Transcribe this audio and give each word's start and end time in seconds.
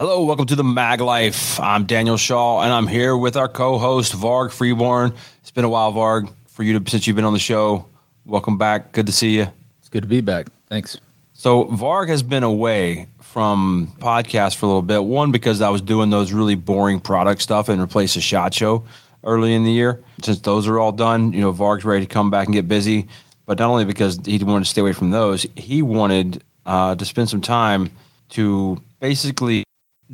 Hello, 0.00 0.24
welcome 0.24 0.46
to 0.46 0.56
the 0.56 0.64
Mag 0.64 1.02
Life. 1.02 1.60
I'm 1.60 1.84
Daniel 1.84 2.16
Shaw, 2.16 2.62
and 2.62 2.72
I'm 2.72 2.86
here 2.86 3.14
with 3.14 3.36
our 3.36 3.48
co-host 3.48 4.14
Varg 4.14 4.50
Freeborn. 4.50 5.12
It's 5.42 5.50
been 5.50 5.66
a 5.66 5.68
while, 5.68 5.92
Varg, 5.92 6.32
for 6.46 6.62
you 6.62 6.78
to 6.78 6.90
since 6.90 7.06
you've 7.06 7.16
been 7.16 7.26
on 7.26 7.34
the 7.34 7.38
show. 7.38 7.84
Welcome 8.24 8.56
back. 8.56 8.92
Good 8.92 9.04
to 9.08 9.12
see 9.12 9.36
you. 9.36 9.48
It's 9.78 9.90
good 9.90 10.00
to 10.00 10.08
be 10.08 10.22
back. 10.22 10.46
Thanks. 10.70 10.96
So 11.34 11.66
Varg 11.66 12.08
has 12.08 12.22
been 12.22 12.44
away 12.44 13.08
from 13.20 13.92
podcast 13.98 14.56
for 14.56 14.64
a 14.64 14.68
little 14.70 14.80
bit. 14.80 15.04
One 15.04 15.32
because 15.32 15.60
I 15.60 15.68
was 15.68 15.82
doing 15.82 16.08
those 16.08 16.32
really 16.32 16.54
boring 16.54 16.98
product 16.98 17.42
stuff 17.42 17.68
and 17.68 17.78
replaced 17.78 18.16
a 18.16 18.22
shot 18.22 18.54
show 18.54 18.86
early 19.22 19.52
in 19.52 19.64
the 19.64 19.70
year. 19.70 20.02
Since 20.22 20.40
those 20.40 20.66
are 20.66 20.80
all 20.80 20.92
done, 20.92 21.34
you 21.34 21.42
know, 21.42 21.52
Varg's 21.52 21.84
ready 21.84 22.06
to 22.06 22.10
come 22.10 22.30
back 22.30 22.46
and 22.46 22.54
get 22.54 22.66
busy. 22.66 23.06
But 23.44 23.58
not 23.58 23.68
only 23.68 23.84
because 23.84 24.18
he 24.24 24.42
wanted 24.42 24.64
to 24.64 24.70
stay 24.70 24.80
away 24.80 24.94
from 24.94 25.10
those, 25.10 25.46
he 25.56 25.82
wanted 25.82 26.42
uh, 26.64 26.94
to 26.94 27.04
spend 27.04 27.28
some 27.28 27.42
time 27.42 27.90
to 28.30 28.80
basically 28.98 29.64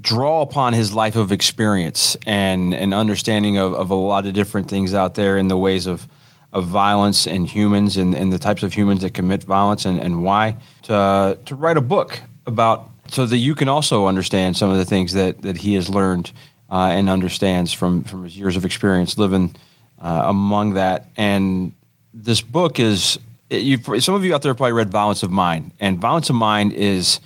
draw 0.01 0.43
upon 0.43 0.73
his 0.73 0.93
life 0.93 1.17
of 1.17 1.33
experience 1.33 2.17
and 2.27 2.75
an 2.75 2.93
understanding 2.93 3.57
of, 3.57 3.75
of 3.75 3.91
a 3.91 3.95
lot 3.95 4.27
of 4.27 4.35
different 4.35 4.69
things 4.69 4.93
out 4.93 5.15
there 5.15 5.39
in 5.39 5.49
the 5.49 5.57
ways 5.57 5.87
of 5.87 6.07
of 6.53 6.65
violence 6.67 7.27
and 7.27 7.49
humans 7.49 7.97
and, 7.97 8.15
and 8.15 8.33
the 8.33 8.39
types 8.39 8.63
of 8.63 8.73
humans 8.73 9.03
that 9.03 9.13
commit 9.13 9.43
violence 9.43 9.85
and, 9.85 10.01
and 10.01 10.23
why 10.23 10.57
to 10.83 11.37
to 11.45 11.55
write 11.55 11.77
a 11.77 11.81
book 11.81 12.21
about 12.47 12.91
so 13.09 13.27
that 13.27 13.39
you 13.39 13.55
can 13.55 13.69
also 13.69 14.07
understand 14.07 14.57
some 14.57 14.71
of 14.71 14.77
the 14.77 14.85
things 14.85 15.13
that, 15.13 15.43
that 15.43 15.57
he 15.57 15.75
has 15.75 15.89
learned 15.89 16.33
uh, 16.71 16.89
and 16.93 17.09
understands 17.09 17.73
from, 17.73 18.03
from 18.05 18.25
his 18.25 18.37
years 18.37 18.57
of 18.57 18.65
experience 18.65 19.19
living 19.19 19.55
uh, 20.01 20.23
among 20.25 20.75
that. 20.75 21.09
And 21.17 21.73
this 22.13 22.41
book 22.41 22.81
is, 22.81 23.19
you 23.51 23.79
some 24.01 24.15
of 24.15 24.25
you 24.25 24.35
out 24.35 24.43
there 24.43 24.55
probably 24.55 24.73
read 24.73 24.91
Violence 24.91 25.23
of 25.23 25.31
Mind, 25.31 25.73
and 25.79 25.99
Violence 25.99 26.31
of 26.31 26.37
Mind 26.37 26.73
is 26.73 27.21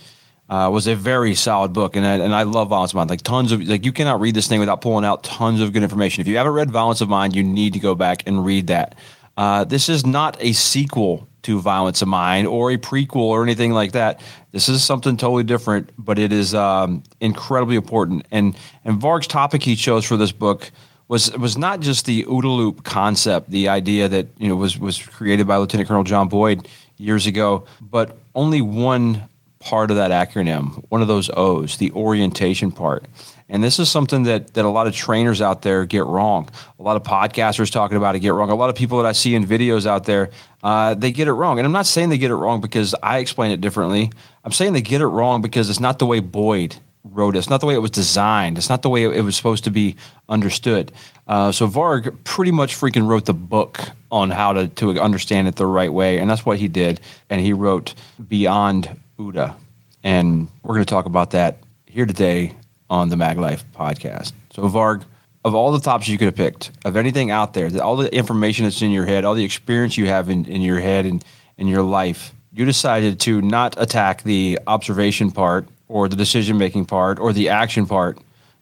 uh, 0.50 0.68
was 0.68 0.88
a 0.88 0.96
very 0.96 1.34
solid 1.36 1.72
book, 1.72 1.94
and 1.94 2.04
I, 2.04 2.14
and 2.16 2.34
I 2.34 2.42
love 2.42 2.68
Violence 2.68 2.90
of 2.90 2.96
Mind. 2.96 3.08
Like 3.08 3.22
tons 3.22 3.52
of 3.52 3.62
like 3.62 3.84
you 3.84 3.92
cannot 3.92 4.20
read 4.20 4.34
this 4.34 4.48
thing 4.48 4.58
without 4.58 4.80
pulling 4.80 5.04
out 5.04 5.22
tons 5.22 5.60
of 5.60 5.72
good 5.72 5.84
information. 5.84 6.20
If 6.20 6.26
you 6.26 6.36
haven't 6.36 6.52
read 6.52 6.70
Violence 6.72 7.00
of 7.00 7.08
Mind, 7.08 7.36
you 7.36 7.44
need 7.44 7.72
to 7.74 7.78
go 7.78 7.94
back 7.94 8.24
and 8.26 8.44
read 8.44 8.66
that. 8.66 8.96
Uh, 9.36 9.62
this 9.62 9.88
is 9.88 10.04
not 10.04 10.36
a 10.40 10.52
sequel 10.52 11.28
to 11.42 11.60
Violence 11.60 12.02
of 12.02 12.08
Mind 12.08 12.48
or 12.48 12.72
a 12.72 12.76
prequel 12.76 13.16
or 13.16 13.44
anything 13.44 13.72
like 13.72 13.92
that. 13.92 14.20
This 14.50 14.68
is 14.68 14.82
something 14.82 15.16
totally 15.16 15.44
different, 15.44 15.90
but 15.96 16.18
it 16.18 16.32
is 16.32 16.52
um, 16.52 17.04
incredibly 17.20 17.76
important. 17.76 18.26
And 18.32 18.56
and 18.84 19.00
Varg's 19.00 19.28
topic 19.28 19.62
he 19.62 19.76
chose 19.76 20.04
for 20.04 20.16
this 20.16 20.32
book 20.32 20.72
was 21.06 21.30
was 21.38 21.56
not 21.56 21.78
just 21.78 22.06
the 22.06 22.24
OODA 22.24 22.56
loop 22.56 22.82
concept, 22.82 23.50
the 23.50 23.68
idea 23.68 24.08
that 24.08 24.26
you 24.36 24.48
know 24.48 24.56
was 24.56 24.76
was 24.80 25.00
created 25.00 25.46
by 25.46 25.58
Lieutenant 25.58 25.88
Colonel 25.88 26.02
John 26.02 26.28
Boyd 26.28 26.66
years 26.96 27.28
ago, 27.28 27.66
but 27.80 28.18
only 28.34 28.60
one 28.60 29.28
part 29.60 29.90
of 29.90 29.98
that 29.98 30.10
acronym, 30.10 30.84
one 30.88 31.02
of 31.02 31.08
those 31.08 31.30
O's, 31.36 31.76
the 31.76 31.92
orientation 31.92 32.72
part. 32.72 33.04
And 33.48 33.62
this 33.62 33.78
is 33.78 33.90
something 33.90 34.22
that, 34.22 34.54
that 34.54 34.64
a 34.64 34.68
lot 34.68 34.86
of 34.86 34.94
trainers 34.94 35.42
out 35.42 35.62
there 35.62 35.84
get 35.84 36.06
wrong. 36.06 36.48
A 36.78 36.82
lot 36.82 36.96
of 36.96 37.02
podcasters 37.02 37.70
talking 37.70 37.96
about 37.96 38.14
it 38.14 38.20
get 38.20 38.32
wrong. 38.32 38.50
A 38.50 38.54
lot 38.54 38.70
of 38.70 38.76
people 38.76 38.98
that 38.98 39.06
I 39.06 39.12
see 39.12 39.34
in 39.34 39.44
videos 39.44 39.86
out 39.86 40.04
there, 40.04 40.30
uh, 40.62 40.94
they 40.94 41.10
get 41.10 41.28
it 41.28 41.32
wrong. 41.32 41.58
And 41.58 41.66
I'm 41.66 41.72
not 41.72 41.86
saying 41.86 42.08
they 42.08 42.18
get 42.18 42.30
it 42.30 42.36
wrong 42.36 42.60
because 42.60 42.94
I 43.02 43.18
explain 43.18 43.50
it 43.50 43.60
differently. 43.60 44.12
I'm 44.44 44.52
saying 44.52 44.72
they 44.72 44.80
get 44.80 45.00
it 45.00 45.06
wrong 45.06 45.42
because 45.42 45.68
it's 45.68 45.80
not 45.80 45.98
the 45.98 46.06
way 46.06 46.20
Boyd 46.20 46.76
wrote 47.02 47.34
it. 47.34 47.40
It's 47.40 47.50
not 47.50 47.60
the 47.60 47.66
way 47.66 47.74
it 47.74 47.78
was 47.78 47.90
designed. 47.90 48.56
It's 48.56 48.68
not 48.68 48.82
the 48.82 48.88
way 48.88 49.04
it 49.04 49.24
was 49.24 49.36
supposed 49.36 49.64
to 49.64 49.70
be 49.70 49.96
understood. 50.28 50.92
Uh, 51.26 51.50
so 51.50 51.66
Varg 51.66 52.22
pretty 52.24 52.52
much 52.52 52.76
freaking 52.76 53.06
wrote 53.08 53.24
the 53.24 53.34
book 53.34 53.80
on 54.12 54.30
how 54.30 54.52
to, 54.52 54.68
to 54.68 55.00
understand 55.00 55.48
it 55.48 55.56
the 55.56 55.66
right 55.66 55.92
way. 55.92 56.18
And 56.18 56.30
that's 56.30 56.46
what 56.46 56.58
he 56.58 56.68
did. 56.68 57.00
And 57.28 57.40
he 57.40 57.52
wrote 57.52 57.94
Beyond 58.28 58.99
OODA. 59.20 59.54
And 60.02 60.48
we're 60.62 60.74
going 60.74 60.86
to 60.86 60.90
talk 60.90 61.04
about 61.04 61.32
that 61.32 61.58
here 61.86 62.06
today 62.06 62.54
on 62.88 63.10
the 63.10 63.16
Mag 63.16 63.38
Life 63.38 63.64
podcast. 63.76 64.32
So, 64.52 64.62
Varg, 64.62 65.04
of 65.44 65.54
all 65.54 65.72
the 65.72 65.80
topics 65.80 66.08
you 66.08 66.18
could 66.18 66.26
have 66.26 66.36
picked, 66.36 66.70
of 66.84 66.96
anything 66.96 67.30
out 67.30 67.54
there, 67.54 67.70
all 67.82 67.96
the 67.96 68.12
information 68.14 68.64
that's 68.64 68.82
in 68.82 68.90
your 68.90 69.06
head, 69.06 69.24
all 69.24 69.34
the 69.34 69.44
experience 69.44 69.96
you 69.96 70.06
have 70.06 70.30
in, 70.30 70.46
in 70.46 70.62
your 70.62 70.80
head 70.80 71.06
and 71.06 71.24
in 71.58 71.68
your 71.68 71.82
life, 71.82 72.32
you 72.52 72.64
decided 72.64 73.20
to 73.20 73.40
not 73.42 73.80
attack 73.80 74.22
the 74.22 74.58
observation 74.66 75.30
part 75.30 75.68
or 75.88 76.08
the 76.08 76.16
decision 76.16 76.56
making 76.58 76.86
part 76.86 77.18
or 77.18 77.32
the 77.32 77.48
action 77.48 77.86
part, 77.86 78.18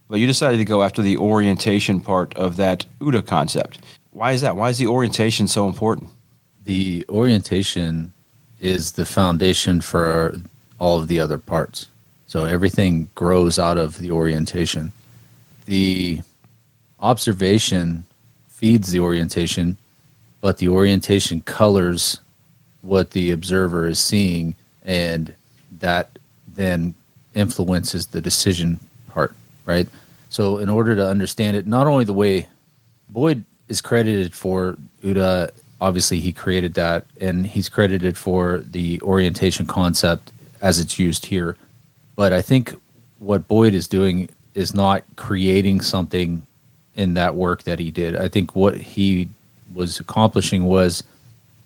but 0.08 0.18
you 0.18 0.26
decided 0.26 0.58
to 0.58 0.64
go 0.64 0.82
after 0.82 1.02
the 1.02 1.16
orientation 1.16 2.00
part 2.00 2.34
of 2.36 2.56
that 2.56 2.84
OODA 3.00 3.26
concept. 3.26 3.78
Why 4.10 4.32
is 4.32 4.40
that? 4.40 4.56
Why 4.56 4.70
is 4.70 4.78
the 4.78 4.88
orientation 4.88 5.46
so 5.46 5.68
important? 5.68 6.10
The 6.64 7.04
orientation 7.08 8.12
is 8.60 8.92
the 8.92 9.06
foundation 9.06 9.80
for 9.80 10.40
all 10.78 11.00
of 11.00 11.08
the 11.08 11.20
other 11.20 11.38
parts. 11.38 11.86
So 12.26 12.44
everything 12.44 13.08
grows 13.14 13.58
out 13.58 13.78
of 13.78 13.98
the 13.98 14.10
orientation. 14.10 14.92
The 15.66 16.20
observation 17.00 18.04
feeds 18.48 18.90
the 18.90 19.00
orientation, 19.00 19.76
but 20.40 20.58
the 20.58 20.68
orientation 20.68 21.40
colors 21.42 22.20
what 22.82 23.10
the 23.10 23.32
observer 23.32 23.86
is 23.86 23.98
seeing, 23.98 24.54
and 24.82 25.34
that 25.80 26.18
then 26.54 26.94
influences 27.34 28.06
the 28.06 28.20
decision 28.20 28.78
part, 29.08 29.34
right? 29.64 29.88
So, 30.30 30.58
in 30.58 30.68
order 30.68 30.94
to 30.94 31.06
understand 31.06 31.56
it, 31.56 31.66
not 31.66 31.86
only 31.86 32.04
the 32.04 32.12
way 32.12 32.46
Boyd 33.08 33.44
is 33.68 33.80
credited 33.80 34.32
for 34.34 34.76
OODA 35.02 35.50
obviously 35.80 36.20
he 36.20 36.32
created 36.32 36.74
that 36.74 37.06
and 37.20 37.46
he's 37.46 37.68
credited 37.68 38.16
for 38.16 38.58
the 38.70 39.00
orientation 39.02 39.66
concept 39.66 40.32
as 40.60 40.78
it's 40.78 40.98
used 40.98 41.26
here. 41.26 41.56
But 42.16 42.32
i 42.32 42.42
think 42.42 42.74
what 43.18 43.48
boyd 43.48 43.74
is 43.74 43.88
doing 43.88 44.28
is 44.54 44.74
not 44.74 45.04
creating 45.16 45.80
something 45.80 46.46
in 46.94 47.14
that 47.14 47.34
work 47.34 47.62
that 47.62 47.78
he 47.78 47.90
did. 47.90 48.16
I 48.16 48.28
think 48.28 48.56
what 48.56 48.76
he 48.76 49.28
was 49.72 50.00
accomplishing 50.00 50.64
was 50.64 51.04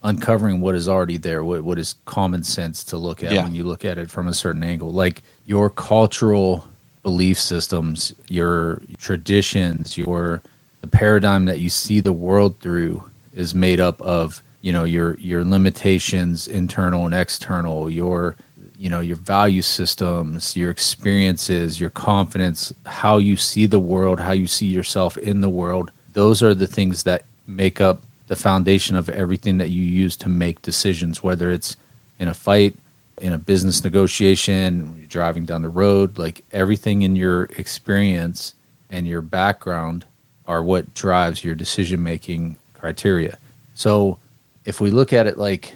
uncovering 0.03 0.61
what 0.61 0.75
is 0.75 0.89
already 0.89 1.17
there 1.17 1.45
what, 1.45 1.63
what 1.63 1.79
is 1.79 1.95
common 2.07 2.43
sense 2.43 2.83
to 2.83 2.97
look 2.97 3.23
at 3.23 3.33
yeah. 3.33 3.45
when 3.45 3.55
you 3.55 3.63
look 3.63 3.85
at 3.85 3.99
it 3.99 4.11
from 4.11 4.29
a 4.29 4.35
certain 4.35 4.65
angle. 4.65 4.93
Like 4.93 5.23
your 5.47 5.71
cultural 5.71 6.67
belief 7.03 7.39
systems 7.39 8.15
your 8.29 8.81
traditions 8.99 9.99
your 9.99 10.41
the 10.83 10.87
paradigm 10.87 11.47
that 11.47 11.59
you 11.59 11.69
see 11.69 11.99
the 11.99 12.13
world 12.13 12.57
through 12.61 13.03
is 13.35 13.55
made 13.57 13.81
up 13.81 14.01
of 14.03 14.41
you 14.61 14.73
know 14.73 14.85
your 14.85 15.19
your 15.19 15.45
limitations 15.45 16.47
internal 16.47 17.05
and 17.05 17.15
external 17.15 17.91
your 17.91 18.37
you 18.83 18.91
know 18.91 19.01
your 19.01 19.17
value 19.17 19.63
systems 19.63 20.57
your 20.57 20.71
experiences 20.71 21.81
your 21.81 21.91
confidence 21.91 22.73
how 22.87 23.19
you 23.19 23.37
see 23.37 23.67
the 23.67 23.85
world 23.93 24.19
how 24.19 24.33
you 24.33 24.47
see 24.47 24.67
yourself 24.67 25.17
in 25.19 25.41
the 25.41 25.49
world 25.49 25.91
those 26.13 26.43
are 26.43 26.55
the 26.55 26.67
things 26.67 27.05
that 27.05 27.25
make 27.47 27.81
up 27.81 28.03
the 28.27 28.37
foundation 28.37 28.97
of 28.97 29.09
everything 29.11 29.59
that 29.59 29.71
you 29.71 29.83
use 29.83 30.17
to 30.17 30.29
make 30.29 30.61
decisions 30.63 31.23
whether 31.23 31.51
it's 31.51 31.77
in 32.19 32.29
a 32.29 32.35
fight 32.35 32.75
in 33.21 33.33
a 33.33 33.39
business 33.39 33.85
negotiation 33.85 34.95
you're 34.99 35.07
driving 35.07 35.45
down 35.45 35.63
the 35.63 35.69
road 35.69 36.19
like 36.19 36.45
everything 36.53 37.03
in 37.03 37.15
your 37.15 37.45
experience 37.59 38.55
and 38.91 39.07
your 39.09 39.23
background 39.23 40.05
are 40.47 40.63
what 40.63 40.93
drives 40.95 41.45
your 41.45 41.55
decision 41.55 42.03
making 42.03 42.57
criteria. 42.75 43.39
So 43.75 44.19
if 44.65 44.81
we 44.81 44.91
look 44.91 45.13
at 45.13 45.27
it 45.27 45.39
like 45.39 45.75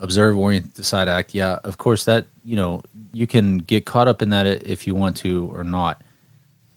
observe, 0.00 0.36
orient, 0.36 0.74
decide, 0.74 1.08
act, 1.08 1.34
yeah, 1.34 1.58
of 1.64 1.78
course 1.78 2.04
that 2.04 2.26
you 2.44 2.56
know 2.56 2.82
you 3.12 3.26
can 3.26 3.58
get 3.58 3.86
caught 3.86 4.08
up 4.08 4.22
in 4.22 4.30
that 4.30 4.46
if 4.46 4.86
you 4.86 4.94
want 4.94 5.16
to 5.18 5.50
or 5.54 5.64
not. 5.64 6.02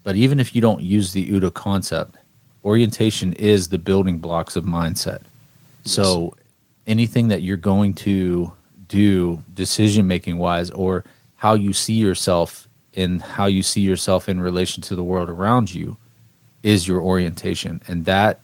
But 0.03 0.15
even 0.15 0.39
if 0.39 0.55
you 0.55 0.61
don't 0.61 0.81
use 0.81 1.13
the 1.13 1.29
OODA 1.29 1.53
concept, 1.53 2.15
orientation 2.65 3.33
is 3.33 3.69
the 3.69 3.77
building 3.77 4.17
blocks 4.17 4.55
of 4.55 4.65
mindset. 4.65 5.21
Yes. 5.83 5.95
So 5.95 6.33
anything 6.87 7.27
that 7.27 7.41
you're 7.41 7.57
going 7.57 7.93
to 7.93 8.51
do 8.87 9.41
decision 9.53 10.07
making 10.07 10.37
wise 10.37 10.69
or 10.71 11.03
how 11.37 11.53
you 11.53 11.73
see 11.73 11.93
yourself 11.93 12.67
and 12.95 13.21
how 13.21 13.45
you 13.45 13.63
see 13.63 13.81
yourself 13.81 14.27
in 14.27 14.39
relation 14.41 14.81
to 14.83 14.95
the 14.95 15.03
world 15.03 15.29
around 15.29 15.73
you 15.73 15.97
is 16.61 16.87
your 16.87 17.01
orientation 17.01 17.81
and 17.87 18.05
that 18.05 18.39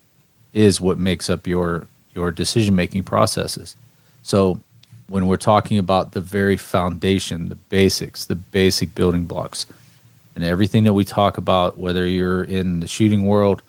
is 0.54 0.80
what 0.80 0.98
makes 0.98 1.30
up 1.30 1.46
your 1.46 1.88
your 2.16 2.31
decision 2.31 2.75
making 2.75 3.04
processes. 3.04 3.75
So 4.24 4.60
when 5.07 5.27
we're 5.27 5.38
talking 5.38 5.77
about 5.77 6.12
the 6.12 6.21
very 6.21 6.57
foundation, 6.57 7.50
the 7.50 7.56
basics, 7.56 8.25
the 8.25 8.36
basic 8.36 8.94
building 8.94 9.25
blocks, 9.25 9.65
and 10.36 10.44
everything 10.44 10.83
that 10.83 10.94
we 10.94 11.04
talk 11.04 11.38
about, 11.38 11.77
whether 11.77 12.06
you're 12.06 12.44
in 12.44 12.80
the 12.80 12.88
shooting 12.88 13.25
world, 13.25 13.62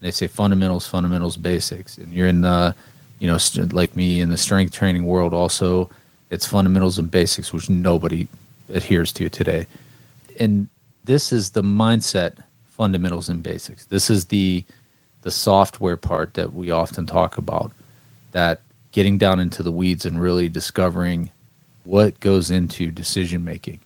they 0.00 0.10
say 0.10 0.26
fundamentals, 0.26 0.86
fundamentals, 0.86 1.36
basics, 1.36 1.98
and 1.98 2.12
you're 2.12 2.28
in 2.28 2.40
the, 2.42 2.74
you 3.18 3.26
know, 3.26 3.38
like 3.72 3.96
me 3.96 4.20
in 4.20 4.30
the 4.30 4.36
strength 4.36 4.72
training 4.72 5.04
world, 5.04 5.32
also 5.32 5.90
it's 6.30 6.46
fundamentals 6.46 6.98
and 6.98 7.10
basics, 7.10 7.52
which 7.52 7.70
nobody 7.70 8.26
adheres 8.68 9.12
to 9.12 9.28
today. 9.28 9.66
And 10.40 10.68
this 11.04 11.32
is 11.32 11.50
the 11.50 11.62
mindset 11.62 12.42
fundamentals 12.70 13.28
and 13.28 13.42
basics. 13.42 13.84
This 13.86 14.10
is 14.10 14.26
the 14.26 14.64
the 15.22 15.30
software 15.30 15.96
part 15.96 16.34
that 16.34 16.52
we 16.52 16.70
often 16.70 17.04
talk 17.04 17.36
about 17.36 17.72
that 18.30 18.60
getting 18.96 19.18
down 19.18 19.38
into 19.38 19.62
the 19.62 19.70
weeds 19.70 20.06
and 20.06 20.18
really 20.18 20.48
discovering 20.48 21.30
what 21.84 22.18
goes 22.18 22.50
into 22.50 22.90
decision 22.90 23.44
making. 23.44 23.78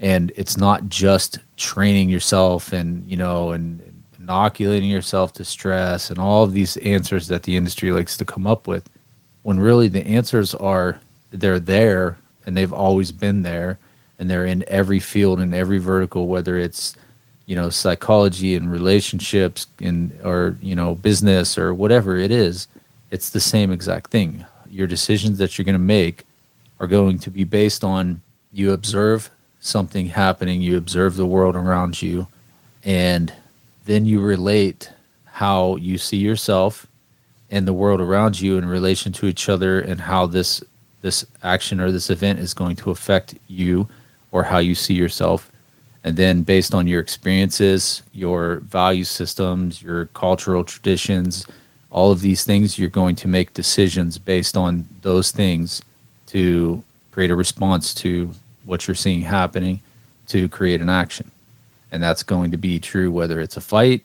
And 0.00 0.32
it's 0.34 0.56
not 0.56 0.88
just 0.88 1.38
training 1.56 2.08
yourself 2.08 2.72
and 2.72 3.08
you 3.08 3.16
know 3.16 3.52
and 3.52 4.02
inoculating 4.18 4.90
yourself 4.90 5.32
to 5.34 5.44
stress 5.44 6.10
and 6.10 6.18
all 6.18 6.42
of 6.42 6.54
these 6.54 6.76
answers 6.78 7.28
that 7.28 7.44
the 7.44 7.56
industry 7.56 7.92
likes 7.92 8.16
to 8.16 8.24
come 8.24 8.44
up 8.44 8.66
with 8.66 8.90
when 9.42 9.60
really 9.60 9.86
the 9.86 10.04
answers 10.04 10.56
are 10.56 11.00
they're 11.30 11.60
there 11.60 12.18
and 12.44 12.56
they've 12.56 12.72
always 12.72 13.12
been 13.12 13.42
there 13.42 13.78
and 14.18 14.28
they're 14.28 14.46
in 14.46 14.64
every 14.66 14.98
field 14.98 15.38
and 15.38 15.54
every 15.54 15.78
vertical 15.78 16.26
whether 16.26 16.56
it's 16.56 16.96
you 17.46 17.54
know 17.54 17.70
psychology 17.70 18.56
and 18.56 18.72
relationships 18.72 19.68
and 19.80 20.18
or 20.24 20.56
you 20.60 20.74
know 20.74 20.96
business 20.96 21.56
or 21.56 21.72
whatever 21.72 22.16
it 22.16 22.32
is 22.32 22.66
it's 23.12 23.28
the 23.28 23.40
same 23.40 23.70
exact 23.70 24.10
thing. 24.10 24.44
Your 24.70 24.86
decisions 24.86 25.36
that 25.36 25.56
you're 25.56 25.66
going 25.66 25.74
to 25.74 25.78
make 25.78 26.24
are 26.80 26.86
going 26.86 27.18
to 27.20 27.30
be 27.30 27.44
based 27.44 27.84
on 27.84 28.22
you 28.50 28.72
observe 28.72 29.30
something 29.60 30.06
happening, 30.06 30.62
you 30.62 30.78
observe 30.78 31.16
the 31.16 31.26
world 31.26 31.54
around 31.54 32.00
you, 32.00 32.26
and 32.82 33.32
then 33.84 34.06
you 34.06 34.20
relate 34.20 34.90
how 35.26 35.76
you 35.76 35.98
see 35.98 36.16
yourself 36.16 36.86
and 37.50 37.68
the 37.68 37.72
world 37.74 38.00
around 38.00 38.40
you 38.40 38.56
in 38.56 38.64
relation 38.64 39.12
to 39.12 39.26
each 39.26 39.48
other 39.48 39.78
and 39.78 40.00
how 40.00 40.26
this 40.26 40.64
this 41.02 41.26
action 41.42 41.80
or 41.80 41.92
this 41.92 42.08
event 42.08 42.38
is 42.38 42.54
going 42.54 42.76
to 42.76 42.90
affect 42.90 43.34
you 43.46 43.88
or 44.30 44.44
how 44.44 44.58
you 44.58 44.74
see 44.74 44.94
yourself. 44.94 45.50
And 46.04 46.16
then 46.16 46.42
based 46.42 46.74
on 46.74 46.86
your 46.86 47.00
experiences 47.00 48.02
your 48.12 48.56
value 48.60 49.04
systems 49.04 49.82
your 49.82 50.06
cultural 50.06 50.64
traditions 50.64 51.46
all 51.92 52.10
of 52.10 52.22
these 52.22 52.42
things 52.42 52.78
you're 52.78 52.88
going 52.88 53.14
to 53.14 53.28
make 53.28 53.54
decisions 53.54 54.18
based 54.18 54.56
on 54.56 54.88
those 55.02 55.30
things 55.30 55.82
to 56.26 56.82
create 57.12 57.30
a 57.30 57.36
response 57.36 57.92
to 57.92 58.32
what 58.64 58.88
you're 58.88 58.94
seeing 58.94 59.20
happening 59.20 59.80
to 60.26 60.48
create 60.48 60.80
an 60.80 60.88
action. 60.88 61.30
And 61.92 62.02
that's 62.02 62.22
going 62.22 62.50
to 62.52 62.56
be 62.56 62.80
true 62.80 63.12
whether 63.12 63.40
it's 63.40 63.56
a 63.56 63.60
fight 63.60 64.02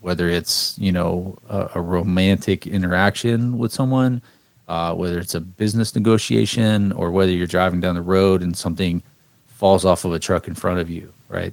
whether 0.00 0.28
it's 0.28 0.78
you 0.78 0.92
know 0.92 1.36
a, 1.48 1.68
a 1.74 1.80
romantic 1.80 2.64
interaction 2.66 3.58
with 3.58 3.72
someone 3.72 4.22
uh, 4.68 4.94
whether 4.94 5.18
it's 5.18 5.34
a 5.34 5.40
business 5.40 5.96
negotiation 5.96 6.92
or 6.92 7.10
whether 7.10 7.32
you're 7.32 7.46
driving 7.46 7.80
down 7.80 7.96
the 7.96 8.02
road 8.02 8.40
and 8.40 8.56
something 8.56 9.02
falls 9.48 9.84
off 9.84 10.04
of 10.04 10.12
a 10.12 10.18
truck 10.18 10.46
in 10.46 10.54
front 10.54 10.78
of 10.78 10.88
you 10.88 11.12
right? 11.28 11.52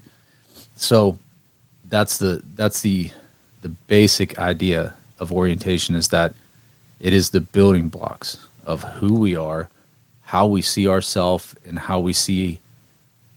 So 0.75 1.17
that's 1.89 2.19
the 2.19 2.43
that's 2.55 2.81
the 2.81 3.11
the 3.63 3.69
basic 3.69 4.37
idea 4.37 4.93
of 5.23 5.31
orientation 5.31 5.95
is 5.95 6.09
that 6.09 6.35
it 6.99 7.13
is 7.13 7.31
the 7.31 7.41
building 7.41 7.89
blocks 7.89 8.45
of 8.65 8.83
who 8.83 9.15
we 9.15 9.35
are 9.35 9.69
how 10.33 10.47
we 10.47 10.63
see 10.63 10.87
ourselves 10.87 11.53
and 11.63 11.77
how 11.77 11.99
we 11.99 12.11
see 12.11 12.59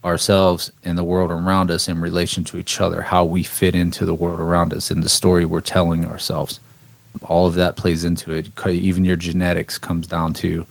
ourselves 0.03 0.71
and 0.83 0.97
the 0.97 1.03
world 1.03 1.29
around 1.29 1.69
us 1.69 1.87
in 1.87 2.01
relation 2.01 2.43
to 2.43 2.57
each 2.57 2.81
other, 2.81 3.03
how 3.03 3.23
we 3.23 3.43
fit 3.43 3.75
into 3.75 4.03
the 4.03 4.15
world 4.15 4.39
around 4.39 4.73
us 4.73 4.89
and 4.89 5.03
the 5.03 5.09
story 5.09 5.45
we're 5.45 5.61
telling 5.61 6.05
ourselves. 6.05 6.59
All 7.21 7.45
of 7.45 7.53
that 7.53 7.75
plays 7.75 8.03
into 8.03 8.31
it. 8.31 8.49
Even 8.67 9.05
your 9.05 9.15
genetics 9.15 9.77
comes 9.77 10.07
down 10.07 10.33
to 10.41 10.65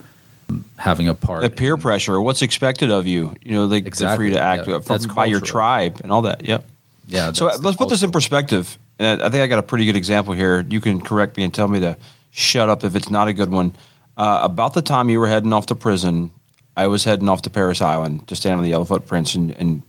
having 0.75 1.07
a 1.07 1.13
part. 1.13 1.43
The 1.43 1.49
peer 1.49 1.77
pressure, 1.77 2.19
what's 2.19 2.41
expected 2.41 2.91
of 2.91 3.07
you, 3.07 3.33
you 3.41 3.53
know, 3.53 3.65
like 3.65 3.85
exactly. 3.85 4.17
for 4.17 4.23
you 4.27 4.33
to 4.33 4.41
act 4.41 4.67
yeah, 4.67 4.79
from, 4.79 5.15
by 5.15 5.27
your 5.27 5.39
tribe 5.39 6.01
and 6.03 6.11
all 6.11 6.23
that. 6.23 6.43
Yep. 6.43 6.65
Yeah. 7.07 7.31
So 7.31 7.45
let's 7.45 7.77
put 7.77 7.87
this 7.87 8.03
in 8.03 8.11
perspective. 8.11 8.77
And 8.99 9.21
I 9.21 9.29
think 9.29 9.43
I 9.43 9.47
got 9.47 9.59
a 9.59 9.63
pretty 9.63 9.85
good 9.85 9.95
example 9.95 10.33
here. 10.33 10.65
You 10.67 10.81
can 10.81 11.01
correct 11.01 11.37
me 11.37 11.43
and 11.43 11.53
tell 11.53 11.67
me 11.67 11.79
to 11.81 11.97
shut 12.31 12.69
up 12.69 12.83
if 12.83 12.95
it's 12.95 13.09
not 13.09 13.27
a 13.27 13.33
good 13.33 13.51
one. 13.51 13.75
Uh, 14.15 14.39
about 14.43 14.73
the 14.73 14.81
time 14.81 15.09
you 15.09 15.19
were 15.19 15.27
heading 15.27 15.53
off 15.53 15.67
to 15.67 15.75
prison, 15.75 16.31
I 16.75 16.87
was 16.87 17.03
heading 17.03 17.29
off 17.29 17.43
to 17.43 17.49
Parris 17.49 17.81
Island 17.81 18.27
to 18.27 18.35
stand 18.35 18.57
on 18.57 18.63
the 18.63 18.69
Yellow 18.69 18.85
Footprints 18.85 19.35
and, 19.35 19.51
and 19.51 19.83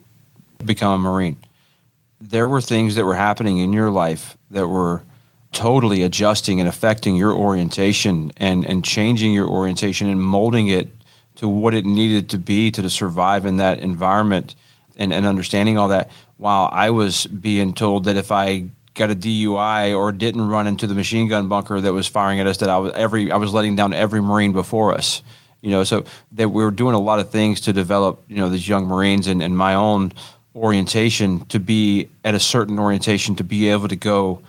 become 0.64 0.92
a 0.92 0.98
Marine. 0.98 1.38
There 2.20 2.48
were 2.48 2.60
things 2.60 2.96
that 2.96 3.04
were 3.04 3.14
happening 3.14 3.58
in 3.58 3.72
your 3.72 3.90
life 3.90 4.36
that 4.50 4.68
were 4.68 5.02
totally 5.52 6.02
adjusting 6.02 6.60
and 6.60 6.68
affecting 6.68 7.16
your 7.16 7.32
orientation 7.32 8.32
and, 8.36 8.66
and 8.66 8.84
changing 8.84 9.32
your 9.32 9.48
orientation 9.48 10.08
and 10.08 10.20
molding 10.20 10.68
it 10.68 10.88
to 11.36 11.48
what 11.48 11.72
it 11.72 11.86
needed 11.86 12.28
to 12.30 12.38
be 12.38 12.70
to, 12.70 12.82
to 12.82 12.90
survive 12.90 13.46
in 13.46 13.58
that 13.58 13.78
environment 13.78 14.54
and, 14.96 15.12
and 15.12 15.24
understanding 15.24 15.78
all 15.78 15.88
that 15.88 16.10
while 16.36 16.68
I 16.72 16.90
was 16.90 17.26
being 17.26 17.72
told 17.72 18.04
that 18.04 18.16
if 18.16 18.30
I 18.32 18.68
got 18.98 19.10
a 19.10 19.14
DUI 19.14 19.96
or 19.96 20.12
didn't 20.12 20.46
run 20.46 20.66
into 20.66 20.86
the 20.86 20.94
machine 20.94 21.28
gun 21.28 21.48
bunker 21.48 21.80
that 21.80 21.92
was 21.92 22.06
firing 22.06 22.40
at 22.40 22.46
us 22.46 22.58
that 22.58 22.68
I 22.68 22.76
was 22.78 22.92
every 22.94 23.32
I 23.32 23.36
was 23.36 23.54
letting 23.54 23.76
down 23.76 23.94
every 23.94 24.20
Marine 24.20 24.52
before 24.52 24.94
us. 24.94 25.22
You 25.60 25.70
know, 25.70 25.82
so 25.82 26.04
that 26.32 26.50
we 26.50 26.62
were 26.62 26.70
doing 26.70 26.94
a 26.94 27.00
lot 27.00 27.18
of 27.18 27.30
things 27.30 27.62
to 27.62 27.72
develop, 27.72 28.22
you 28.28 28.36
know, 28.36 28.48
these 28.48 28.68
young 28.68 28.86
Marines 28.86 29.26
and, 29.26 29.42
and 29.42 29.56
my 29.56 29.74
own 29.74 30.12
orientation 30.54 31.44
to 31.46 31.58
be 31.58 32.08
at 32.24 32.34
a 32.34 32.40
certain 32.40 32.78
orientation 32.78 33.34
to 33.36 33.44
be 33.44 33.68
able 33.68 33.88
to 33.88 33.96
go 33.96 34.40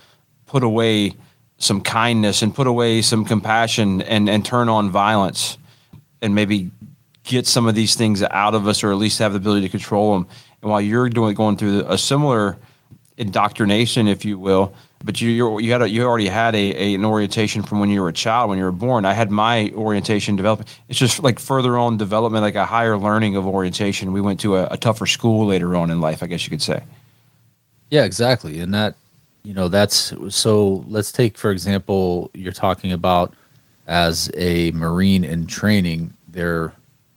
put 0.45 0.63
away 0.63 1.13
some 1.57 1.81
kindness 1.81 2.41
and 2.41 2.53
put 2.53 2.67
away 2.67 3.01
some 3.01 3.25
compassion 3.25 4.01
and, 4.03 4.29
and 4.29 4.45
turn 4.45 4.69
on 4.69 4.91
violence 4.91 5.57
and 6.21 6.35
maybe 6.35 6.71
get 7.23 7.45
some 7.45 7.67
of 7.67 7.75
these 7.75 7.95
things 7.95 8.23
out 8.23 8.55
of 8.55 8.67
us 8.67 8.83
or 8.83 8.91
at 8.91 8.97
least 8.97 9.19
have 9.19 9.33
the 9.33 9.37
ability 9.37 9.61
to 9.61 9.69
control 9.69 10.13
them. 10.13 10.27
And 10.61 10.71
while 10.71 10.81
you're 10.81 11.09
doing 11.09 11.33
going 11.35 11.57
through 11.57 11.85
a 11.87 11.97
similar 11.97 12.57
indoctrination, 13.19 14.07
if 14.07 14.25
you 14.25 14.39
will. 14.39 14.73
But 15.03 15.21
you 15.21 15.29
you 15.29 15.59
you 15.59 15.71
had 15.71 15.81
a, 15.81 15.89
you 15.89 16.03
already 16.03 16.27
had 16.27 16.55
a, 16.55 16.73
a, 16.75 16.95
an 16.95 17.05
orientation 17.05 17.61
from 17.61 17.79
when 17.79 17.89
you 17.89 18.01
were 18.01 18.09
a 18.09 18.13
child 18.13 18.49
when 18.49 18.57
you 18.57 18.65
were 18.65 18.71
born. 18.71 19.05
I 19.05 19.13
had 19.13 19.29
my 19.29 19.71
orientation 19.75 20.35
development. 20.35 20.69
It's 20.89 20.99
just 20.99 21.21
like 21.21 21.39
further 21.39 21.77
on 21.77 21.97
development, 21.97 22.41
like 22.41 22.55
a 22.55 22.65
higher 22.65 22.97
learning 22.97 23.35
of 23.35 23.45
orientation. 23.45 24.11
We 24.11 24.19
went 24.19 24.39
to 24.41 24.57
a, 24.57 24.67
a 24.71 24.77
tougher 24.77 25.05
school 25.05 25.45
later 25.45 25.75
on 25.75 25.89
in 25.89 26.01
life, 26.01 26.21
I 26.23 26.27
guess 26.27 26.43
you 26.45 26.49
could 26.49 26.61
say. 26.61 26.83
Yeah, 27.91 28.03
exactly, 28.03 28.59
and 28.59 28.73
that 28.73 28.95
you 29.43 29.53
know 29.53 29.69
that's 29.69 30.13
so. 30.29 30.83
Let's 30.87 31.11
take 31.11 31.37
for 31.37 31.51
example, 31.51 32.31
you're 32.33 32.51
talking 32.51 32.91
about 32.91 33.33
as 33.87 34.29
a 34.35 34.71
marine 34.71 35.23
in 35.23 35.47
training, 35.47 36.13
they're 36.27 36.73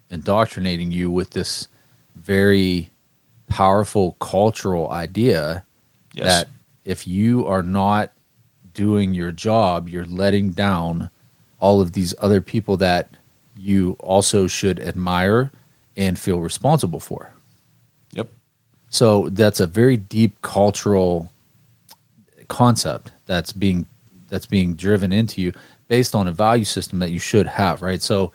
indoctrinating 0.09 0.93
you 0.93 1.11
with 1.11 1.31
this 1.31 1.69
very 2.17 2.91
powerful 3.49 4.13
cultural 4.21 4.91
idea 4.91 5.65
yes. 6.15 6.27
that 6.27 6.49
if 6.85 7.07
you 7.07 7.47
are 7.47 7.63
not 7.63 8.13
doing 8.75 9.15
your 9.15 9.33
job, 9.33 9.89
you're 9.89 10.07
letting 10.07 10.51
down 10.51 11.11
all 11.61 11.81
of 11.81 11.93
these 11.93 12.15
other 12.19 12.41
people 12.41 12.77
that 12.79 13.11
you 13.57 13.97
also 14.01 14.47
should 14.47 14.81
admire 14.81 15.51
and 15.97 16.19
feel 16.19 16.41
responsible 16.41 17.01
for. 17.01 17.33
Yep. 18.13 18.29
So 18.89 19.29
that's 19.31 19.61
a 19.61 19.67
very 19.67 19.97
deep 19.97 20.41
cultural 20.43 21.31
concept 22.49 23.13
that's 23.27 23.53
being 23.53 23.87
that's 24.29 24.47
being 24.47 24.75
driven 24.75 25.13
into 25.13 25.41
you 25.41 25.53
based 25.89 26.15
on 26.15 26.27
a 26.27 26.33
value 26.33 26.65
system 26.65 26.99
that 26.99 27.11
you 27.11 27.19
should 27.19 27.47
have, 27.47 27.83
right? 27.83 28.01
So 28.01 28.33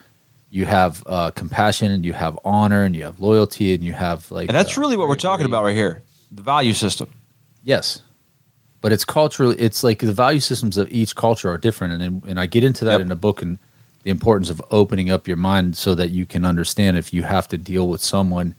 you 0.50 0.65
have 0.65 1.03
uh, 1.07 1.31
compassion 1.31 1.91
and 1.91 2.05
you 2.05 2.13
have 2.13 2.39
honor 2.46 2.84
and 2.84 2.96
you 2.96 3.03
have 3.03 3.19
loyalty 3.19 3.74
and 3.74 3.84
you 3.84 3.93
have 3.93 4.29
like 4.31 4.48
and 4.50 4.55
that's 4.55 4.77
uh, 4.77 4.81
really 4.81 4.96
what 4.96 5.07
we're 5.07 5.15
talking 5.15 5.46
about 5.46 5.63
right 5.63 5.75
here 5.75 6.01
the 6.31 6.41
value 6.41 6.74
system 6.74 7.10
Yes, 7.67 8.01
but 8.79 8.93
it's 8.93 9.03
culturally. 9.03 9.57
It's 9.59 9.83
like 9.83 10.00
the 10.00 10.13
value 10.13 10.39
systems 10.39 10.77
of 10.77 10.89
each 10.89 11.17
culture 11.17 11.50
are 11.50 11.57
different, 11.57 12.01
and 12.01 12.24
and 12.24 12.39
I 12.39 12.45
get 12.45 12.63
into 12.63 12.86
that 12.86 12.93
yep. 12.93 13.01
in 13.01 13.09
the 13.09 13.15
book 13.15 13.41
and 13.41 13.59
the 14.03 14.09
importance 14.09 14.50
of 14.50 14.62
opening 14.71 15.12
up 15.12 15.27
your 15.27 15.36
mind 15.36 15.75
so 15.75 15.93
that 15.93 16.12
you 16.12 16.25
can 16.25 16.45
understand 16.45 16.95
if 16.97 17.13
you 17.13 17.24
have 17.24 17.45
to 17.50 17.57
deal 17.57 17.89
with 17.89 18.01
someone 18.01 18.55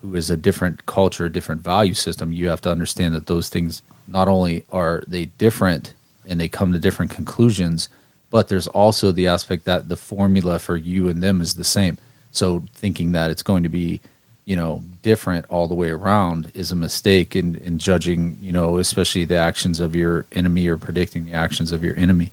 who 0.00 0.14
is 0.14 0.30
a 0.30 0.36
different 0.36 0.86
culture, 0.86 1.24
a 1.24 1.32
different 1.32 1.60
value 1.60 1.92
system, 1.92 2.32
you 2.32 2.48
have 2.48 2.60
to 2.60 2.70
understand 2.70 3.12
that 3.16 3.26
those 3.26 3.48
things 3.48 3.82
not 4.06 4.28
only 4.28 4.64
are 4.70 5.02
they 5.08 5.24
different 5.24 5.94
and 6.28 6.40
they 6.40 6.48
come 6.48 6.72
to 6.72 6.78
different 6.78 7.10
conclusions, 7.10 7.88
but 8.30 8.46
there's 8.46 8.68
also 8.68 9.10
the 9.10 9.26
aspect 9.26 9.64
that 9.64 9.88
the 9.88 9.96
formula 9.96 10.60
for 10.60 10.76
you 10.76 11.08
and 11.08 11.20
them 11.20 11.40
is 11.40 11.54
the 11.54 11.64
same. 11.64 11.98
So 12.30 12.62
thinking 12.74 13.10
that 13.10 13.32
it's 13.32 13.42
going 13.42 13.64
to 13.64 13.68
be 13.68 14.00
you 14.44 14.56
know 14.56 14.82
different 15.02 15.46
all 15.48 15.68
the 15.68 15.74
way 15.74 15.90
around 15.90 16.50
is 16.54 16.72
a 16.72 16.76
mistake 16.76 17.36
in 17.36 17.56
in 17.56 17.78
judging 17.78 18.38
you 18.40 18.52
know 18.52 18.78
especially 18.78 19.24
the 19.24 19.36
actions 19.36 19.80
of 19.80 19.94
your 19.94 20.26
enemy 20.32 20.66
or 20.66 20.76
predicting 20.76 21.26
the 21.26 21.32
actions 21.32 21.72
of 21.72 21.84
your 21.84 21.96
enemy. 21.96 22.32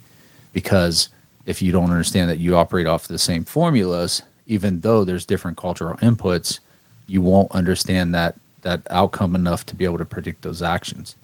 Because 0.54 1.10
if 1.46 1.62
you 1.62 1.72
don't 1.72 1.92
understand 1.92 2.30
that 2.30 2.40
you 2.40 2.56
operate 2.56 2.88
off 2.88 3.08
the 3.08 3.20
same 3.20 3.44
formulas 3.44 4.24
even 4.48 4.82
though 4.82 5.04
there's 5.04 5.26
different 5.26 5.58
cultural 5.58 5.96
inputs 5.98 6.60
you 7.08 7.22
won't 7.22 7.52
understand 7.52 8.14
that 8.16 8.36
that 8.62 8.82
outcome 8.90 9.36
enough 9.36 9.66
to 9.68 9.76
be 9.76 9.86
able 9.86 9.98
to 9.98 10.06
predict 10.06 10.42
those 10.42 10.62
actions. 10.62 11.16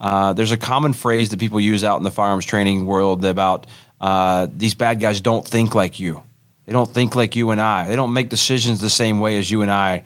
Uh, 0.00 0.32
there's 0.32 0.52
a 0.52 0.56
common 0.56 0.92
phrase 0.92 1.28
that 1.30 1.40
people 1.40 1.60
use 1.60 1.84
out 1.84 1.98
in 1.98 2.04
the 2.04 2.10
firearms 2.10 2.46
training 2.46 2.86
world 2.86 3.24
about 3.24 3.66
uh, 4.00 4.46
these 4.56 4.74
bad 4.74 4.98
guys 5.00 5.20
don't 5.20 5.46
think 5.46 5.74
like 5.74 6.00
you 6.00 6.22
they 6.66 6.72
don't 6.72 6.92
think 6.92 7.14
like 7.14 7.36
you 7.36 7.50
and 7.50 7.60
I. 7.60 7.88
They 7.88 7.96
don't 7.96 8.12
make 8.12 8.28
decisions 8.28 8.80
the 8.80 8.90
same 8.90 9.20
way 9.20 9.38
as 9.38 9.50
you 9.50 9.62
and 9.62 9.70
I. 9.70 10.04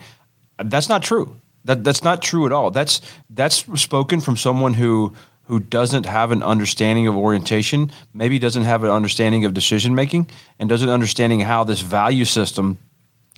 That's 0.63 0.89
not 0.89 1.03
true. 1.03 1.37
That 1.65 1.83
that's 1.83 2.05
not 2.05 2.23
true 2.23 2.47
at 2.47 2.53
all. 2.53 2.71
That's 2.71 3.01
that's 3.31 3.65
spoken 3.81 4.21
from 4.21 4.37
someone 4.37 4.75
who 4.75 5.15
who 5.47 5.61
doesn't 5.61 6.07
have 6.07 6.31
an 6.31 6.43
understanding 6.43 7.07
of 7.07 7.17
orientation, 7.17 7.91
maybe 8.15 8.39
doesn't 8.39 8.65
have 8.65 8.83
an 8.83 8.91
understanding 8.91 9.45
of 9.45 9.53
decision 9.53 9.95
making, 9.95 10.29
and 10.59 10.69
doesn't 10.69 10.89
understanding 10.89 11.41
how 11.41 11.65
this 11.65 11.81
value 11.81 12.25
system 12.25 12.79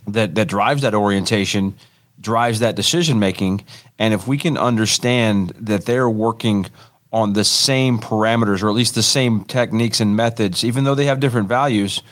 that 0.06 0.34
that 0.34 0.46
drives 0.46 0.82
that 0.82 0.94
orientation 0.94 1.74
drives 2.20 2.60
that 2.60 2.74
decision 2.74 3.18
making. 3.18 3.64
And 3.98 4.14
if 4.14 4.26
we 4.26 4.38
can 4.38 4.56
understand 4.56 5.50
that 5.60 5.84
they're 5.84 6.08
working 6.08 6.66
on 7.12 7.32
the 7.32 7.44
same 7.44 7.98
parameters 7.98 8.62
or 8.62 8.68
at 8.68 8.74
least 8.74 8.94
the 8.94 9.02
same 9.02 9.44
techniques 9.44 10.00
and 10.00 10.16
methods, 10.16 10.64
even 10.64 10.84
though 10.84 10.94
they 10.94 11.06
have 11.06 11.20
different 11.20 11.48
values, 11.48 12.02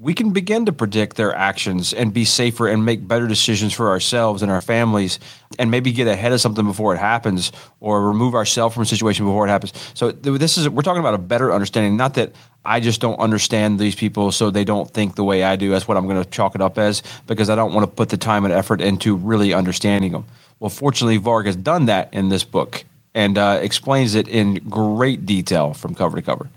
we 0.00 0.14
can 0.14 0.30
begin 0.30 0.64
to 0.64 0.72
predict 0.72 1.16
their 1.16 1.34
actions 1.34 1.92
and 1.92 2.14
be 2.14 2.24
safer 2.24 2.66
and 2.66 2.86
make 2.86 3.06
better 3.06 3.28
decisions 3.28 3.74
for 3.74 3.90
ourselves 3.90 4.42
and 4.42 4.50
our 4.50 4.62
families 4.62 5.18
and 5.58 5.70
maybe 5.70 5.92
get 5.92 6.08
ahead 6.08 6.32
of 6.32 6.40
something 6.40 6.64
before 6.64 6.94
it 6.94 6.98
happens 6.98 7.52
or 7.80 8.08
remove 8.08 8.34
ourselves 8.34 8.72
from 8.72 8.82
a 8.82 8.86
situation 8.86 9.26
before 9.26 9.46
it 9.46 9.50
happens. 9.50 9.74
So 9.92 10.10
this 10.10 10.56
is 10.56 10.70
we're 10.70 10.80
talking 10.80 11.00
about 11.00 11.12
a 11.12 11.18
better 11.18 11.52
understanding, 11.52 11.98
not 11.98 12.14
that 12.14 12.32
I 12.64 12.80
just 12.80 13.02
don't 13.02 13.18
understand 13.18 13.78
these 13.78 13.94
people 13.94 14.32
so 14.32 14.50
they 14.50 14.64
don't 14.64 14.90
think 14.90 15.16
the 15.16 15.24
way 15.24 15.42
I 15.42 15.56
do. 15.56 15.68
That's 15.70 15.86
what 15.86 15.98
I'm 15.98 16.06
going 16.06 16.22
to 16.22 16.30
chalk 16.30 16.54
it 16.54 16.62
up 16.62 16.78
as 16.78 17.02
because 17.26 17.50
I 17.50 17.54
don't 17.54 17.74
want 17.74 17.84
to 17.84 17.94
put 17.94 18.08
the 18.08 18.16
time 18.16 18.46
and 18.46 18.54
effort 18.54 18.80
into 18.80 19.14
really 19.14 19.52
understanding 19.52 20.12
them. 20.12 20.24
Well, 20.60 20.70
fortunately, 20.70 21.18
Varg 21.18 21.44
has 21.44 21.56
done 21.56 21.86
that 21.86 22.14
in 22.14 22.30
this 22.30 22.44
book 22.44 22.84
and 23.14 23.36
uh, 23.36 23.58
explains 23.60 24.14
it 24.14 24.28
in 24.28 24.54
great 24.70 25.26
detail 25.26 25.74
from 25.74 25.94
cover 25.94 26.16
to 26.16 26.22
cover. 26.22 26.48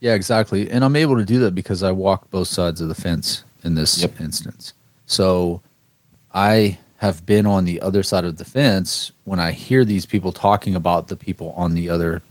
Yeah, 0.00 0.14
exactly. 0.14 0.70
And 0.70 0.84
I'm 0.84 0.96
able 0.96 1.16
to 1.16 1.24
do 1.24 1.38
that 1.40 1.54
because 1.54 1.82
I 1.82 1.90
walk 1.92 2.30
both 2.30 2.48
sides 2.48 2.80
of 2.80 2.88
the 2.88 2.94
fence 2.94 3.44
in 3.64 3.74
this 3.74 4.00
yep. 4.00 4.20
instance. 4.20 4.74
So 5.06 5.62
I 6.34 6.78
have 6.98 7.24
been 7.26 7.46
on 7.46 7.64
the 7.64 7.80
other 7.80 8.02
side 8.02 8.24
of 8.24 8.36
the 8.36 8.44
fence 8.44 9.12
when 9.24 9.38
I 9.38 9.52
hear 9.52 9.84
these 9.84 10.06
people 10.06 10.32
talking 10.32 10.74
about 10.74 11.08
the 11.08 11.16
people 11.16 11.52
on 11.52 11.74
the 11.74 11.88
other 11.88 12.22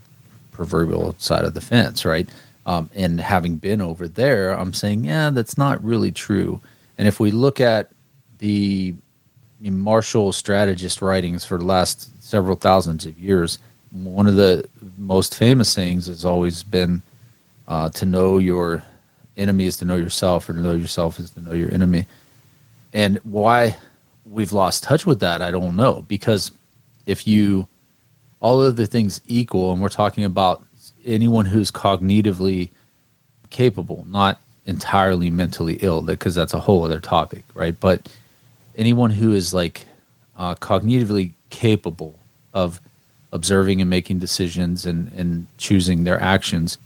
proverbial 0.52 1.14
side 1.18 1.44
of 1.44 1.54
the 1.54 1.60
fence, 1.60 2.04
right? 2.04 2.28
Um, 2.66 2.90
and 2.94 3.20
having 3.20 3.56
been 3.56 3.80
over 3.80 4.08
there, 4.08 4.52
I'm 4.52 4.72
saying, 4.72 5.04
yeah, 5.04 5.30
that's 5.30 5.56
not 5.56 5.82
really 5.84 6.10
true. 6.10 6.60
And 6.98 7.06
if 7.06 7.20
we 7.20 7.30
look 7.30 7.60
at 7.60 7.90
the 8.38 8.94
martial 9.60 10.32
strategist 10.32 11.00
writings 11.00 11.44
for 11.44 11.58
the 11.58 11.64
last 11.64 12.10
several 12.22 12.56
thousands 12.56 13.06
of 13.06 13.18
years, 13.18 13.58
one 13.92 14.26
of 14.26 14.34
the 14.34 14.68
most 14.98 15.36
famous 15.36 15.74
things 15.74 16.06
has 16.06 16.24
always 16.24 16.62
been 16.62 17.02
uh, 17.68 17.88
to 17.90 18.06
know 18.06 18.38
your 18.38 18.82
enemy 19.36 19.66
is 19.66 19.76
to 19.78 19.84
know 19.84 19.96
yourself, 19.96 20.48
or 20.48 20.54
to 20.54 20.60
know 20.60 20.74
yourself 20.74 21.18
is 21.18 21.30
to 21.30 21.40
know 21.40 21.52
your 21.52 21.72
enemy. 21.72 22.06
And 22.92 23.18
why 23.24 23.76
we've 24.24 24.52
lost 24.52 24.82
touch 24.82 25.04
with 25.06 25.20
that, 25.20 25.42
I 25.42 25.50
don't 25.50 25.76
know. 25.76 26.04
Because 26.08 26.52
if 27.06 27.26
you, 27.26 27.68
all 28.40 28.62
of 28.62 28.76
the 28.76 28.86
things 28.86 29.20
equal, 29.26 29.72
and 29.72 29.82
we're 29.82 29.88
talking 29.88 30.24
about 30.24 30.64
anyone 31.04 31.46
who's 31.46 31.70
cognitively 31.70 32.70
capable, 33.50 34.06
not 34.08 34.40
entirely 34.66 35.30
mentally 35.30 35.78
ill, 35.82 36.02
because 36.02 36.34
that's 36.34 36.54
a 36.54 36.60
whole 36.60 36.84
other 36.84 37.00
topic, 37.00 37.44
right? 37.54 37.78
But 37.78 38.08
anyone 38.76 39.10
who 39.10 39.32
is 39.32 39.54
like 39.54 39.86
uh, 40.36 40.54
cognitively 40.56 41.32
capable 41.50 42.18
of 42.52 42.80
observing 43.32 43.80
and 43.80 43.90
making 43.90 44.18
decisions 44.18 44.86
and, 44.86 45.12
and 45.12 45.46
choosing 45.58 46.04
their 46.04 46.20
actions 46.20 46.78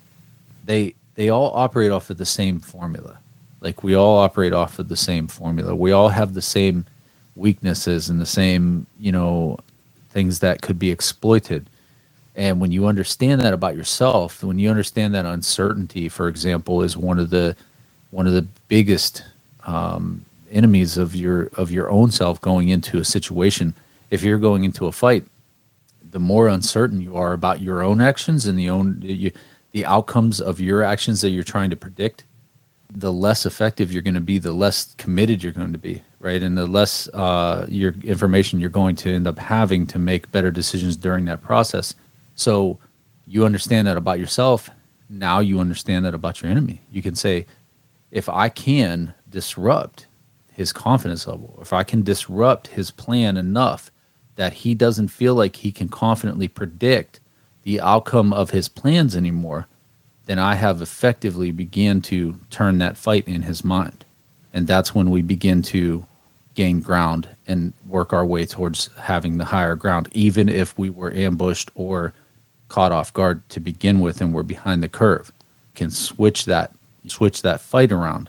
they 0.70 0.94
they 1.16 1.28
all 1.28 1.52
operate 1.54 1.90
off 1.90 2.10
of 2.10 2.18
the 2.18 2.24
same 2.24 2.60
formula. 2.60 3.18
Like 3.60 3.82
we 3.82 3.94
all 3.94 4.18
operate 4.18 4.52
off 4.52 4.78
of 4.78 4.88
the 4.88 4.96
same 4.96 5.26
formula. 5.26 5.74
We 5.74 5.90
all 5.90 6.08
have 6.08 6.32
the 6.32 6.42
same 6.42 6.86
weaknesses 7.34 8.08
and 8.08 8.20
the 8.20 8.32
same, 8.40 8.86
you 8.98 9.12
know, 9.12 9.58
things 10.10 10.38
that 10.38 10.62
could 10.62 10.78
be 10.78 10.90
exploited. 10.90 11.68
And 12.36 12.60
when 12.60 12.70
you 12.70 12.86
understand 12.86 13.40
that 13.40 13.52
about 13.52 13.76
yourself, 13.76 14.44
when 14.44 14.58
you 14.60 14.70
understand 14.70 15.12
that 15.14 15.26
uncertainty, 15.26 16.08
for 16.08 16.28
example, 16.28 16.82
is 16.82 16.96
one 16.96 17.18
of 17.18 17.30
the 17.30 17.56
one 18.12 18.28
of 18.28 18.32
the 18.32 18.46
biggest 18.68 19.24
um, 19.66 20.24
enemies 20.52 20.96
of 20.96 21.16
your 21.16 21.50
of 21.54 21.72
your 21.72 21.90
own 21.90 22.12
self 22.12 22.40
going 22.40 22.68
into 22.68 22.98
a 22.98 23.04
situation. 23.04 23.74
If 24.10 24.22
you're 24.22 24.38
going 24.38 24.62
into 24.64 24.86
a 24.86 24.92
fight, 24.92 25.24
the 26.12 26.20
more 26.20 26.46
uncertain 26.46 27.00
you 27.00 27.16
are 27.16 27.32
about 27.32 27.60
your 27.60 27.82
own 27.82 28.00
actions 28.00 28.46
and 28.46 28.56
the 28.56 28.70
own 28.70 29.00
you, 29.02 29.32
the 29.72 29.86
outcomes 29.86 30.40
of 30.40 30.60
your 30.60 30.82
actions 30.82 31.20
that 31.20 31.30
you're 31.30 31.44
trying 31.44 31.70
to 31.70 31.76
predict, 31.76 32.24
the 32.92 33.12
less 33.12 33.46
effective 33.46 33.92
you're 33.92 34.02
going 34.02 34.14
to 34.14 34.20
be, 34.20 34.38
the 34.38 34.52
less 34.52 34.94
committed 34.96 35.42
you're 35.42 35.52
going 35.52 35.72
to 35.72 35.78
be, 35.78 36.02
right? 36.18 36.42
And 36.42 36.58
the 36.58 36.66
less 36.66 37.08
uh, 37.08 37.66
your 37.68 37.94
information 38.02 38.58
you're 38.58 38.68
going 38.68 38.96
to 38.96 39.14
end 39.14 39.26
up 39.26 39.38
having 39.38 39.86
to 39.88 39.98
make 39.98 40.32
better 40.32 40.50
decisions 40.50 40.96
during 40.96 41.24
that 41.26 41.40
process. 41.40 41.94
So 42.34 42.78
you 43.26 43.44
understand 43.44 43.86
that 43.86 43.96
about 43.96 44.18
yourself. 44.18 44.70
Now 45.08 45.38
you 45.38 45.60
understand 45.60 46.04
that 46.04 46.14
about 46.14 46.42
your 46.42 46.50
enemy. 46.50 46.82
You 46.90 47.02
can 47.02 47.14
say, 47.14 47.46
if 48.10 48.28
I 48.28 48.48
can 48.48 49.14
disrupt 49.28 50.06
his 50.52 50.72
confidence 50.72 51.26
level, 51.28 51.58
if 51.62 51.72
I 51.72 51.84
can 51.84 52.02
disrupt 52.02 52.68
his 52.68 52.90
plan 52.90 53.36
enough 53.36 53.92
that 54.34 54.52
he 54.52 54.74
doesn't 54.74 55.08
feel 55.08 55.34
like 55.34 55.56
he 55.56 55.70
can 55.70 55.88
confidently 55.88 56.48
predict 56.48 57.19
the 57.62 57.80
outcome 57.80 58.32
of 58.32 58.50
his 58.50 58.68
plans 58.68 59.16
anymore, 59.16 59.66
then 60.26 60.38
I 60.38 60.54
have 60.54 60.80
effectively 60.80 61.50
began 61.50 62.00
to 62.02 62.38
turn 62.50 62.78
that 62.78 62.96
fight 62.96 63.26
in 63.26 63.42
his 63.42 63.64
mind. 63.64 64.04
And 64.52 64.66
that's 64.66 64.94
when 64.94 65.10
we 65.10 65.22
begin 65.22 65.62
to 65.62 66.06
gain 66.54 66.80
ground 66.80 67.28
and 67.46 67.72
work 67.86 68.12
our 68.12 68.24
way 68.26 68.44
towards 68.44 68.90
having 68.98 69.38
the 69.38 69.44
higher 69.44 69.74
ground, 69.76 70.08
even 70.12 70.48
if 70.48 70.76
we 70.78 70.90
were 70.90 71.12
ambushed 71.12 71.70
or 71.74 72.12
caught 72.68 72.92
off 72.92 73.12
guard 73.12 73.48
to 73.48 73.60
begin 73.60 74.00
with 74.00 74.20
and 74.20 74.32
we're 74.32 74.42
behind 74.42 74.82
the 74.82 74.88
curve. 74.88 75.32
Can 75.74 75.90
switch 75.90 76.44
that 76.46 76.72
switch 77.06 77.42
that 77.42 77.60
fight 77.60 77.92
around. 77.92 78.28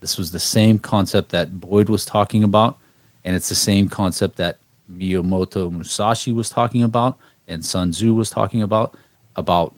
This 0.00 0.18
was 0.18 0.32
the 0.32 0.38
same 0.38 0.78
concept 0.78 1.30
that 1.30 1.60
Boyd 1.60 1.88
was 1.88 2.04
talking 2.04 2.44
about, 2.44 2.78
and 3.24 3.34
it's 3.34 3.48
the 3.48 3.54
same 3.54 3.88
concept 3.88 4.36
that 4.36 4.58
Miyamoto 4.90 5.70
Musashi 5.70 6.32
was 6.32 6.50
talking 6.50 6.82
about 6.82 7.18
and 7.50 7.64
Sun 7.64 7.90
Tzu 7.90 8.14
was 8.14 8.30
talking 8.30 8.62
about 8.62 8.96
about 9.36 9.74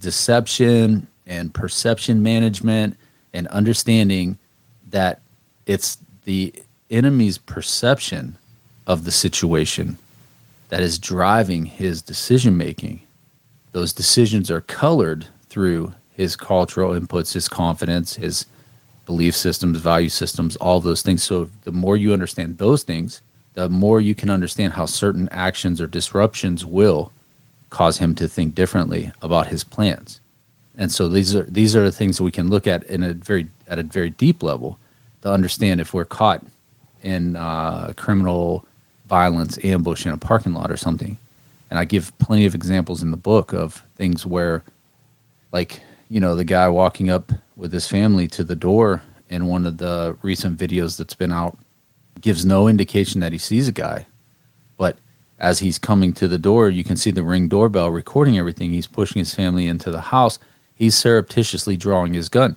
deception 0.00 1.06
and 1.26 1.52
perception 1.52 2.22
management 2.22 2.96
and 3.32 3.48
understanding 3.48 4.38
that 4.90 5.20
it's 5.66 5.98
the 6.24 6.54
enemy's 6.90 7.38
perception 7.38 8.36
of 8.86 9.04
the 9.04 9.10
situation 9.10 9.98
that 10.68 10.80
is 10.80 10.98
driving 10.98 11.64
his 11.66 12.02
decision 12.02 12.56
making. 12.56 13.00
Those 13.72 13.92
decisions 13.92 14.50
are 14.50 14.60
colored 14.62 15.26
through 15.48 15.92
his 16.12 16.36
cultural 16.36 16.98
inputs, 16.98 17.32
his 17.32 17.48
confidence, 17.48 18.16
his 18.16 18.46
belief 19.04 19.36
systems, 19.36 19.78
value 19.78 20.08
systems, 20.08 20.56
all 20.56 20.80
those 20.80 21.02
things. 21.02 21.22
So 21.22 21.50
the 21.64 21.72
more 21.72 21.96
you 21.96 22.12
understand 22.12 22.58
those 22.58 22.82
things, 22.82 23.22
the 23.54 23.68
more 23.68 24.00
you 24.00 24.14
can 24.14 24.30
understand 24.30 24.72
how 24.72 24.86
certain 24.86 25.28
actions 25.30 25.80
or 25.80 25.86
disruptions 25.86 26.64
will 26.64 27.12
cause 27.70 27.98
him 27.98 28.14
to 28.14 28.28
think 28.28 28.54
differently 28.54 29.12
about 29.22 29.48
his 29.48 29.64
plans. 29.64 30.20
And 30.76 30.92
so 30.92 31.08
these 31.08 31.34
are 31.34 31.44
these 31.44 31.74
are 31.74 31.84
the 31.84 31.92
things 31.92 32.18
that 32.18 32.24
we 32.24 32.30
can 32.30 32.50
look 32.50 32.66
at 32.66 32.84
in 32.84 33.02
a 33.02 33.14
very 33.14 33.48
at 33.66 33.78
a 33.78 33.82
very 33.82 34.10
deep 34.10 34.42
level 34.42 34.78
to 35.22 35.30
understand 35.30 35.80
if 35.80 35.94
we're 35.94 36.04
caught 36.04 36.44
in 37.02 37.36
uh, 37.36 37.92
criminal 37.96 38.66
violence 39.06 39.58
ambush 39.64 40.04
in 40.04 40.12
a 40.12 40.18
parking 40.18 40.52
lot 40.52 40.70
or 40.70 40.76
something. 40.76 41.18
And 41.70 41.78
I 41.78 41.84
give 41.84 42.16
plenty 42.18 42.46
of 42.46 42.54
examples 42.54 43.02
in 43.02 43.10
the 43.10 43.16
book 43.16 43.52
of 43.52 43.82
things 43.96 44.26
where, 44.26 44.62
like 45.52 45.80
you 46.08 46.20
know, 46.20 46.36
the 46.36 46.44
guy 46.44 46.68
walking 46.68 47.10
up 47.10 47.32
with 47.56 47.72
his 47.72 47.88
family 47.88 48.28
to 48.28 48.44
the 48.44 48.54
door 48.54 49.02
in 49.28 49.46
one 49.46 49.66
of 49.66 49.78
the 49.78 50.16
recent 50.22 50.58
videos 50.58 50.96
that's 50.96 51.14
been 51.14 51.32
out 51.32 51.58
gives 52.20 52.44
no 52.44 52.68
indication 52.68 53.20
that 53.20 53.32
he 53.32 53.38
sees 53.38 53.66
a 53.68 53.72
guy, 53.72 54.06
but 54.76 54.98
as 55.38 55.58
he's 55.58 55.78
coming 55.78 56.12
to 56.14 56.28
the 56.28 56.38
door, 56.38 56.70
you 56.70 56.84
can 56.84 56.96
see 56.96 57.10
the 57.10 57.22
ring 57.22 57.48
doorbell 57.48 57.90
recording 57.90 58.38
everything. 58.38 58.70
He's 58.70 58.86
pushing 58.86 59.18
his 59.18 59.34
family 59.34 59.66
into 59.66 59.90
the 59.90 60.00
house. 60.00 60.38
He's 60.74 60.94
surreptitiously 60.94 61.76
drawing 61.76 62.14
his 62.14 62.28
gun. 62.28 62.56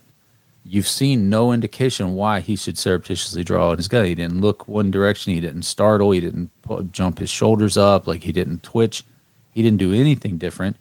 You've 0.65 0.87
seen 0.87 1.29
no 1.29 1.51
indication 1.51 2.15
why 2.15 2.41
he 2.41 2.55
should 2.55 2.77
surreptitiously 2.77 3.43
draw 3.43 3.75
his 3.75 3.87
gun. 3.87 4.05
He 4.05 4.15
didn't 4.15 4.41
look 4.41 4.67
one 4.67 4.91
direction. 4.91 5.33
He 5.33 5.39
didn't 5.39 5.63
startle. 5.63 6.11
He 6.11 6.19
didn't 6.19 6.51
jump 6.91 7.19
his 7.19 7.29
shoulders 7.29 7.77
up. 7.77 8.07
Like 8.07 8.23
he 8.23 8.31
didn't 8.31 8.63
twitch. 8.63 9.03
He 9.51 9.61
didn't 9.63 9.79
do 9.79 9.93
anything 9.93 10.37
different. 10.37 10.77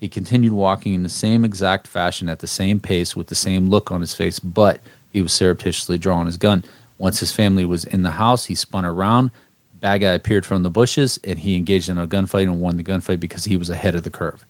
He 0.00 0.08
continued 0.08 0.52
walking 0.52 0.94
in 0.94 1.02
the 1.02 1.08
same 1.08 1.44
exact 1.44 1.86
fashion 1.86 2.28
at 2.28 2.40
the 2.40 2.46
same 2.46 2.80
pace 2.80 3.14
with 3.14 3.28
the 3.28 3.34
same 3.34 3.68
look 3.70 3.90
on 3.90 4.00
his 4.00 4.14
face, 4.14 4.38
but 4.38 4.80
he 5.12 5.22
was 5.22 5.32
surreptitiously 5.32 5.98
drawing 5.98 6.26
his 6.26 6.36
gun. 6.36 6.64
Once 6.98 7.20
his 7.20 7.32
family 7.32 7.64
was 7.64 7.84
in 7.84 8.02
the 8.02 8.10
house, 8.10 8.46
he 8.46 8.54
spun 8.54 8.84
around, 8.84 9.30
bad 9.82 10.00
guy 10.00 10.12
appeared 10.12 10.46
from 10.46 10.62
the 10.62 10.70
bushes 10.70 11.18
and 11.24 11.40
he 11.40 11.56
engaged 11.56 11.88
in 11.88 11.98
a 11.98 12.06
gunfight 12.06 12.44
and 12.44 12.60
won 12.60 12.76
the 12.76 12.84
gunfight 12.84 13.18
because 13.18 13.44
he 13.44 13.56
was 13.56 13.68
ahead 13.68 13.96
of 13.96 14.04
the 14.04 14.10
curve. 14.10 14.46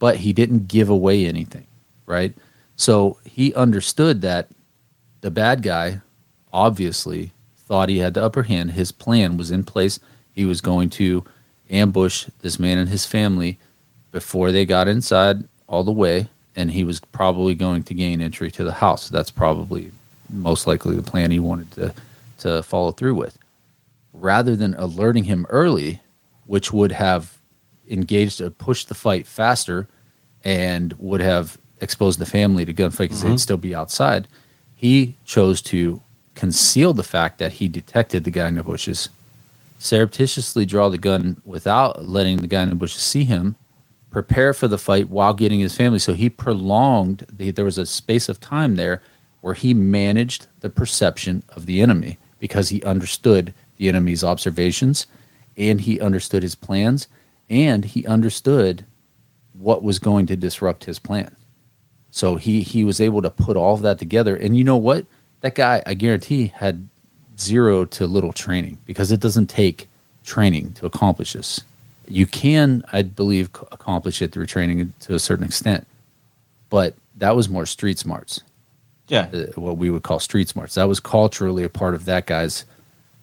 But 0.00 0.16
he 0.16 0.32
didn't 0.32 0.66
give 0.66 0.90
away 0.90 1.24
anything, 1.24 1.66
right? 2.04 2.34
So 2.74 3.18
he 3.24 3.54
understood 3.54 4.20
that 4.22 4.48
the 5.20 5.30
bad 5.30 5.62
guy 5.62 6.00
obviously 6.52 7.30
thought 7.56 7.88
he 7.88 7.98
had 7.98 8.14
the 8.14 8.24
upper 8.24 8.42
hand. 8.42 8.72
His 8.72 8.90
plan 8.90 9.36
was 9.36 9.52
in 9.52 9.62
place. 9.62 10.00
He 10.34 10.44
was 10.44 10.60
going 10.60 10.90
to 10.90 11.24
ambush 11.70 12.26
this 12.42 12.58
man 12.58 12.76
and 12.76 12.88
his 12.88 13.06
family 13.06 13.58
before 14.10 14.50
they 14.50 14.66
got 14.66 14.88
inside 14.88 15.44
all 15.68 15.84
the 15.84 15.92
way, 15.92 16.28
and 16.56 16.72
he 16.72 16.82
was 16.82 17.00
probably 17.00 17.54
going 17.54 17.84
to 17.84 17.94
gain 17.94 18.20
entry 18.20 18.50
to 18.50 18.64
the 18.64 18.72
house. 18.72 19.08
That's 19.08 19.30
probably 19.30 19.92
most 20.28 20.66
likely 20.66 20.96
the 20.96 21.02
plan 21.02 21.30
he 21.30 21.38
wanted 21.38 21.70
to 21.72 21.94
to 22.38 22.62
follow 22.62 22.92
through 22.92 23.14
with. 23.14 23.38
Rather 24.20 24.56
than 24.56 24.74
alerting 24.74 25.24
him 25.24 25.46
early, 25.50 26.00
which 26.46 26.72
would 26.72 26.92
have 26.92 27.38
engaged 27.88 28.40
or 28.40 28.50
pushed 28.50 28.88
the 28.88 28.94
fight 28.94 29.26
faster 29.26 29.86
and 30.44 30.92
would 30.98 31.20
have 31.20 31.58
exposed 31.80 32.18
the 32.18 32.26
family 32.26 32.64
to 32.64 32.72
gunfight 32.74 32.98
because 32.98 33.18
Mm-hmm. 33.20 33.30
they'd 33.30 33.40
still 33.40 33.56
be 33.56 33.74
outside. 33.74 34.26
He 34.74 35.16
chose 35.24 35.60
to 35.62 36.00
conceal 36.34 36.92
the 36.92 37.02
fact 37.02 37.38
that 37.38 37.52
he 37.54 37.68
detected 37.68 38.24
the 38.24 38.30
guy 38.30 38.48
in 38.48 38.56
the 38.56 38.62
bushes, 38.62 39.08
surreptitiously 39.78 40.66
draw 40.66 40.88
the 40.88 40.98
gun 40.98 41.40
without 41.44 42.06
letting 42.06 42.38
the 42.38 42.46
guy 42.46 42.62
in 42.62 42.68
the 42.70 42.74
bushes 42.74 43.02
see 43.02 43.24
him, 43.24 43.56
prepare 44.10 44.54
for 44.54 44.68
the 44.68 44.78
fight 44.78 45.08
while 45.10 45.34
getting 45.34 45.60
his 45.60 45.76
family. 45.76 45.98
So 45.98 46.14
he 46.14 46.28
prolonged, 46.30 47.26
the, 47.32 47.50
there 47.50 47.64
was 47.64 47.78
a 47.78 47.86
space 47.86 48.28
of 48.28 48.40
time 48.40 48.76
there 48.76 49.02
where 49.42 49.54
he 49.54 49.74
managed 49.74 50.46
the 50.60 50.70
perception 50.70 51.42
of 51.50 51.66
the 51.66 51.80
enemy 51.80 52.18
because 52.38 52.68
he 52.70 52.82
understood 52.82 53.52
the 53.76 53.88
enemy's 53.88 54.24
observations 54.24 55.06
and 55.56 55.80
he 55.82 56.00
understood 56.00 56.42
his 56.42 56.54
plans 56.54 57.08
and 57.48 57.84
he 57.84 58.06
understood 58.06 58.84
what 59.52 59.82
was 59.82 59.98
going 59.98 60.26
to 60.26 60.36
disrupt 60.36 60.84
his 60.84 60.98
plan. 60.98 61.34
So 62.10 62.36
he 62.36 62.62
he 62.62 62.84
was 62.84 63.00
able 63.00 63.22
to 63.22 63.30
put 63.30 63.56
all 63.56 63.74
of 63.74 63.82
that 63.82 63.98
together. 63.98 64.34
And 64.36 64.56
you 64.56 64.64
know 64.64 64.76
what? 64.76 65.06
That 65.40 65.54
guy, 65.54 65.82
I 65.86 65.94
guarantee, 65.94 66.48
had 66.54 66.88
zero 67.38 67.84
to 67.84 68.06
little 68.06 68.32
training 68.32 68.78
because 68.86 69.12
it 69.12 69.20
doesn't 69.20 69.48
take 69.48 69.88
training 70.24 70.72
to 70.74 70.86
accomplish 70.86 71.34
this. 71.34 71.60
You 72.08 72.26
can, 72.26 72.84
I 72.92 73.02
believe, 73.02 73.50
accomplish 73.72 74.22
it 74.22 74.32
through 74.32 74.46
training 74.46 74.92
to 75.00 75.14
a 75.14 75.18
certain 75.18 75.44
extent, 75.44 75.86
but 76.70 76.94
that 77.16 77.36
was 77.36 77.48
more 77.48 77.66
street 77.66 77.98
smarts, 77.98 78.42
Yeah. 79.08 79.28
uh, 79.32 79.60
what 79.60 79.76
we 79.76 79.90
would 79.90 80.02
call 80.02 80.18
street 80.20 80.48
smarts. 80.48 80.74
That 80.74 80.88
was 80.88 81.00
culturally 81.00 81.64
a 81.64 81.68
part 81.68 81.94
of 81.94 82.04
that 82.06 82.26
guy's 82.26 82.64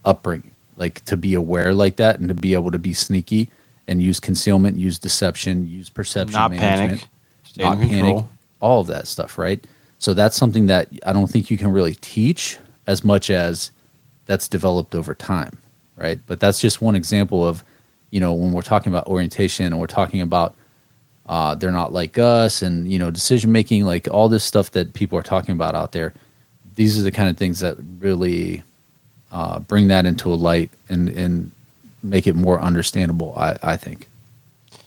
upbringing, 0.06 0.52
like 0.78 1.04
to 1.06 1.18
be 1.18 1.34
aware 1.36 1.74
like 1.74 1.98
that 1.98 2.20
and 2.20 2.30
to 2.30 2.36
be 2.36 2.54
able 2.54 2.72
to 2.72 2.80
be 2.80 2.94
sneaky 2.94 3.50
and 3.88 4.02
use 4.02 4.20
concealment, 4.20 4.78
use 4.78 5.00
deception, 5.00 5.68
use 5.70 5.90
perception, 5.90 6.34
Not 6.34 6.52
management, 6.52 7.02
panic. 7.02 7.08
Stay 7.44 7.64
not 7.64 7.78
panic, 7.78 7.92
control. 7.92 8.30
all 8.62 8.82
of 8.82 8.88
that 8.88 9.08
stuff, 9.08 9.38
right? 9.38 9.66
So 10.00 10.14
that's 10.14 10.36
something 10.38 10.68
that 10.68 10.90
I 11.06 11.14
don't 11.14 11.28
think 11.30 11.52
you 11.52 11.58
can 11.58 11.72
really 11.72 11.96
teach 11.96 12.58
as 12.88 13.04
much 13.04 13.30
as 13.30 13.72
that's 14.26 14.48
developed 14.48 14.96
over 14.96 15.16
time, 15.16 15.58
right? 15.98 16.20
But 16.28 16.40
that's 16.40 16.60
just 16.62 16.82
one 16.82 16.96
example 16.96 17.48
of, 17.48 17.64
you 18.12 18.20
know, 18.20 18.34
when 18.34 18.52
we're 18.54 18.62
talking 18.62 18.92
about 18.92 19.08
orientation 19.08 19.66
and 19.68 19.80
we're 19.80 19.88
talking 19.88 20.22
about 20.22 20.56
uh, 21.28 21.56
they're 21.56 21.72
not 21.72 21.94
like 21.94 22.18
us 22.20 22.62
and 22.62 22.92
you 22.92 23.00
know 23.00 23.12
decision 23.12 23.52
making, 23.52 23.86
like 23.86 24.08
all 24.12 24.30
this 24.30 24.44
stuff 24.44 24.72
that 24.72 24.94
people 24.94 25.18
are 25.18 25.24
talking 25.24 25.54
about 25.54 25.76
out 25.76 25.92
there. 25.94 26.14
These 26.76 27.00
are 27.00 27.04
the 27.04 27.12
kind 27.12 27.30
of 27.30 27.38
things 27.38 27.60
that 27.62 27.78
really 28.00 28.64
uh, 29.34 29.60
bring 29.60 29.90
that 29.90 30.06
into 30.06 30.32
a 30.32 30.36
light 30.36 30.72
and 30.88 31.10
and 31.10 31.52
make 32.02 32.28
it 32.28 32.36
more 32.36 32.62
understandable. 32.62 33.34
I, 33.36 33.58
I 33.64 33.78
think. 33.78 34.08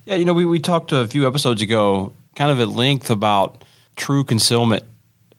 Yeah, 0.04 0.14
you 0.14 0.24
know, 0.24 0.34
we, 0.34 0.44
we 0.44 0.60
talked 0.60 0.92
a 0.92 1.06
few 1.08 1.26
episodes 1.26 1.60
ago, 1.62 2.12
kind 2.36 2.50
of 2.50 2.60
at 2.60 2.68
length 2.68 3.10
about 3.10 3.64
true 3.96 4.22
concealment, 4.22 4.84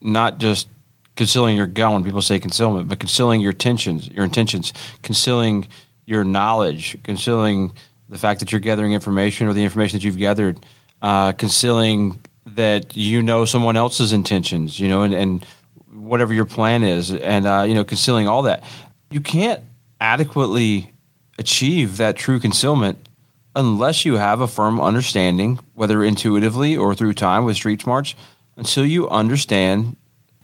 not 0.02 0.40
just 0.40 0.68
concealing 1.16 1.56
your 1.56 1.68
gun 1.68 1.94
when 1.94 2.04
people 2.04 2.22
say 2.22 2.38
concealment, 2.38 2.90
but 2.90 3.00
concealing 3.00 3.40
your 3.40 3.52
intentions, 3.52 4.10
your 4.10 4.26
intentions, 4.26 4.74
concealing 5.04 5.68
your 6.06 6.24
knowledge, 6.24 6.98
concealing 7.04 7.72
the 8.10 8.18
fact 8.18 8.40
that 8.42 8.52
you're 8.52 8.62
gathering 8.62 8.94
information 8.94 9.48
or 9.48 9.54
the 9.54 9.64
information 9.64 9.98
that 9.98 10.04
you've 10.04 10.18
gathered, 10.18 10.66
uh, 11.02 11.32
concealing 11.32 12.20
that 12.46 12.96
you 12.98 13.22
know 13.22 13.46
someone 13.46 13.78
else's 13.78 14.12
intentions, 14.12 14.80
you 14.80 14.88
know, 14.88 15.04
and, 15.04 15.14
and 15.14 15.46
whatever 15.94 16.34
your 16.34 16.46
plan 16.46 16.84
is, 16.84 17.12
and 17.12 17.46
uh, 17.46 17.64
you 17.68 17.74
know, 17.74 17.84
concealing 17.84 18.28
all 18.28 18.44
that. 18.44 18.64
You 19.10 19.22
can't 19.22 19.62
adequately 20.00 20.92
achieve 21.40 21.98
that 21.98 22.16
true 22.16 22.40
concealment 22.40 23.08
unless 23.56 24.06
you 24.06 24.16
have 24.16 24.42
a 24.42 24.48
firm 24.48 24.80
understanding, 24.80 25.60
whether 25.74 26.04
intuitively 26.04 26.78
or 26.78 26.94
through 26.94 27.14
time 27.14 27.46
with 27.46 27.56
street 27.56 27.82
smarts, 27.82 28.14
until 28.56 28.86
you 28.86 29.10
understand 29.10 29.96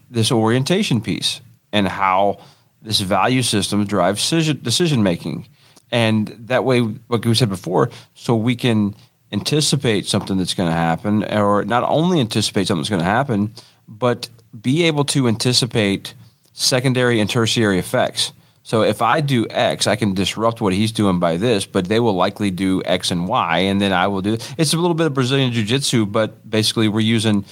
this 0.09 0.31
orientation 0.31 1.01
piece 1.01 1.41
and 1.71 1.87
how 1.87 2.39
this 2.81 2.99
value 2.99 3.41
system 3.41 3.85
drives 3.85 4.29
decision, 4.29 5.03
making. 5.03 5.47
And 5.91 6.27
that 6.47 6.63
way, 6.63 6.81
like 7.09 7.25
we 7.25 7.35
said 7.35 7.49
before, 7.49 7.89
so 8.13 8.35
we 8.35 8.55
can 8.55 8.95
anticipate 9.31 10.05
something 10.05 10.37
that's 10.37 10.53
going 10.53 10.69
to 10.69 10.75
happen, 10.75 11.23
or 11.33 11.65
not 11.65 11.83
only 11.83 12.19
anticipate 12.19 12.67
something 12.67 12.81
that's 12.81 12.89
going 12.89 12.99
to 12.99 13.05
happen, 13.05 13.53
but 13.87 14.29
be 14.59 14.83
able 14.83 15.05
to 15.05 15.27
anticipate 15.27 16.13
secondary 16.53 17.19
and 17.19 17.29
tertiary 17.29 17.79
effects. 17.79 18.31
So 18.65 18.81
if 18.81 19.01
I 19.01 19.19
do 19.19 19.45
X, 19.49 19.87
I 19.87 19.97
can 19.97 20.13
disrupt 20.13 20.61
what 20.61 20.73
he's 20.73 20.93
doing 20.93 21.19
by 21.19 21.35
this, 21.35 21.65
but 21.65 21.89
they 21.89 21.99
will 21.99 22.13
likely 22.15 22.49
do 22.49 22.81
X 22.85 23.11
and 23.11 23.27
Y, 23.27 23.57
and 23.59 23.81
then 23.81 23.91
I 23.91 24.07
will 24.07 24.21
do. 24.21 24.37
It's 24.57 24.73
a 24.73 24.77
little 24.77 24.95
bit 24.95 25.07
of 25.07 25.13
Brazilian 25.13 25.51
jiu-jitsu, 25.51 26.05
but 26.05 26.49
basically 26.49 26.87
we're 26.87 27.01
using 27.01 27.43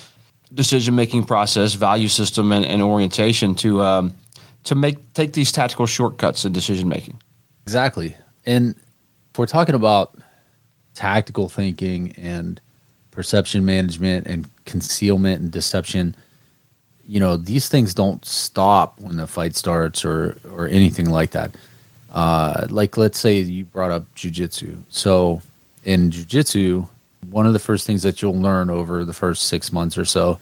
decision-making 0.53 1.25
process, 1.25 1.73
value 1.73 2.07
system, 2.07 2.53
and, 2.53 2.65
and 2.65 2.81
orientation 2.81 3.55
to 3.55 3.81
um, 3.81 4.15
to 4.63 4.75
make 4.75 5.13
take 5.13 5.33
these 5.33 5.51
tactical 5.51 5.85
shortcuts 5.85 6.45
in 6.45 6.53
decision 6.53 6.87
making. 6.87 7.21
Exactly. 7.63 8.15
And 8.45 8.75
if 9.31 9.37
we're 9.37 9.47
talking 9.47 9.75
about 9.75 10.17
tactical 10.93 11.49
thinking 11.49 12.13
and 12.17 12.61
perception 13.11 13.65
management 13.65 14.27
and 14.27 14.49
concealment 14.65 15.41
and 15.41 15.51
deception, 15.51 16.15
you 17.07 17.19
know, 17.19 17.37
these 17.37 17.69
things 17.69 17.93
don't 17.93 18.23
stop 18.25 18.99
when 18.99 19.17
the 19.17 19.27
fight 19.27 19.55
starts 19.55 20.05
or 20.05 20.37
or 20.51 20.67
anything 20.67 21.09
like 21.09 21.31
that. 21.31 21.55
Uh, 22.11 22.67
like 22.69 22.97
let's 22.97 23.19
say 23.19 23.39
you 23.39 23.65
brought 23.65 23.91
up 23.91 24.03
jujitsu. 24.15 24.77
So 24.89 25.41
in 25.83 26.11
jujitsu, 26.11 26.87
one 27.29 27.45
of 27.45 27.53
the 27.53 27.59
first 27.59 27.87
things 27.87 28.03
that 28.03 28.21
you'll 28.21 28.39
learn 28.39 28.69
over 28.69 29.05
the 29.05 29.13
first 29.13 29.47
six 29.47 29.71
months 29.71 29.97
or 29.97 30.05
so 30.05 30.39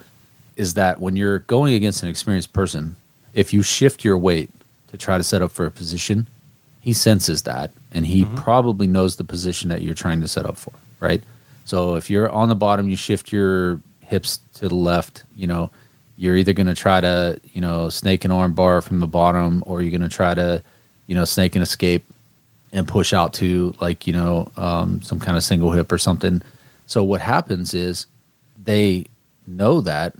is 0.55 0.73
that 0.73 0.99
when 0.99 1.15
you're 1.15 1.39
going 1.39 1.73
against 1.73 2.03
an 2.03 2.09
experienced 2.09 2.53
person, 2.53 2.95
if 3.33 3.53
you 3.53 3.61
shift 3.61 4.03
your 4.03 4.17
weight 4.17 4.49
to 4.87 4.97
try 4.97 5.17
to 5.17 5.23
set 5.23 5.41
up 5.41 5.51
for 5.51 5.65
a 5.65 5.71
position, 5.71 6.27
he 6.81 6.93
senses 6.93 7.43
that 7.43 7.71
and 7.91 8.05
he 8.05 8.25
probably 8.35 8.87
knows 8.87 9.15
the 9.15 9.23
position 9.23 9.69
that 9.69 9.81
you're 9.81 9.93
trying 9.93 10.21
to 10.21 10.27
set 10.27 10.45
up 10.45 10.57
for, 10.57 10.73
right? 10.99 11.21
So 11.65 11.95
if 11.95 12.09
you're 12.09 12.29
on 12.29 12.49
the 12.49 12.55
bottom, 12.55 12.89
you 12.89 12.95
shift 12.95 13.31
your 13.31 13.79
hips 14.01 14.39
to 14.55 14.67
the 14.67 14.75
left, 14.75 15.23
you 15.35 15.45
know, 15.45 15.69
you're 16.19 16.35
either 16.35 16.51
going 16.51 16.67
to 16.67 16.75
try 16.75 16.99
to, 16.99 17.39
you 17.53 17.61
know, 17.61 17.87
snake 17.87 18.25
an 18.25 18.31
arm 18.31 18.53
bar 18.53 18.81
from 18.81 18.99
the 18.99 19.07
bottom 19.07 19.63
or 19.65 19.81
you're 19.81 19.97
going 19.97 20.01
to 20.01 20.13
try 20.13 20.33
to, 20.33 20.61
you 21.07 21.15
know, 21.15 21.23
snake 21.23 21.55
and 21.55 21.63
escape 21.63 22.03
and 22.73 22.85
push 22.85 23.13
out 23.13 23.33
to 23.33 23.73
like, 23.79 24.05
you 24.05 24.11
know, 24.11 24.51
um, 24.57 25.01
some 25.01 25.17
kind 25.17 25.37
of 25.37 25.43
single 25.43 25.71
hip 25.71 25.89
or 25.89 25.97
something. 25.97 26.41
So 26.87 27.05
what 27.05 27.21
happens 27.21 27.73
is 27.73 28.05
they 28.61 29.05
know 29.47 29.79
that 29.79 30.13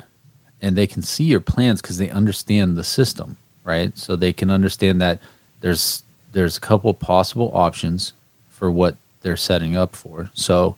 and 0.62 0.77
they 0.77 0.88
can 0.88 1.01
see 1.01 1.25
your 1.25 1.41
plans 1.41 1.81
because 1.81 1.97
they 1.97 2.09
understand 2.09 2.77
the 2.77 2.83
system, 2.85 3.35
right? 3.65 3.95
So 3.97 4.15
they 4.15 4.31
can 4.31 4.49
understand 4.49 5.01
that 5.01 5.19
there's 5.59 6.03
there's 6.31 6.55
a 6.55 6.62
couple 6.62 6.93
possible 6.93 7.51
options 7.53 8.13
for 8.47 8.71
what 8.71 8.95
they're 9.19 9.35
setting 9.35 9.75
up 9.75 9.97
for. 9.97 10.31
So 10.33 10.77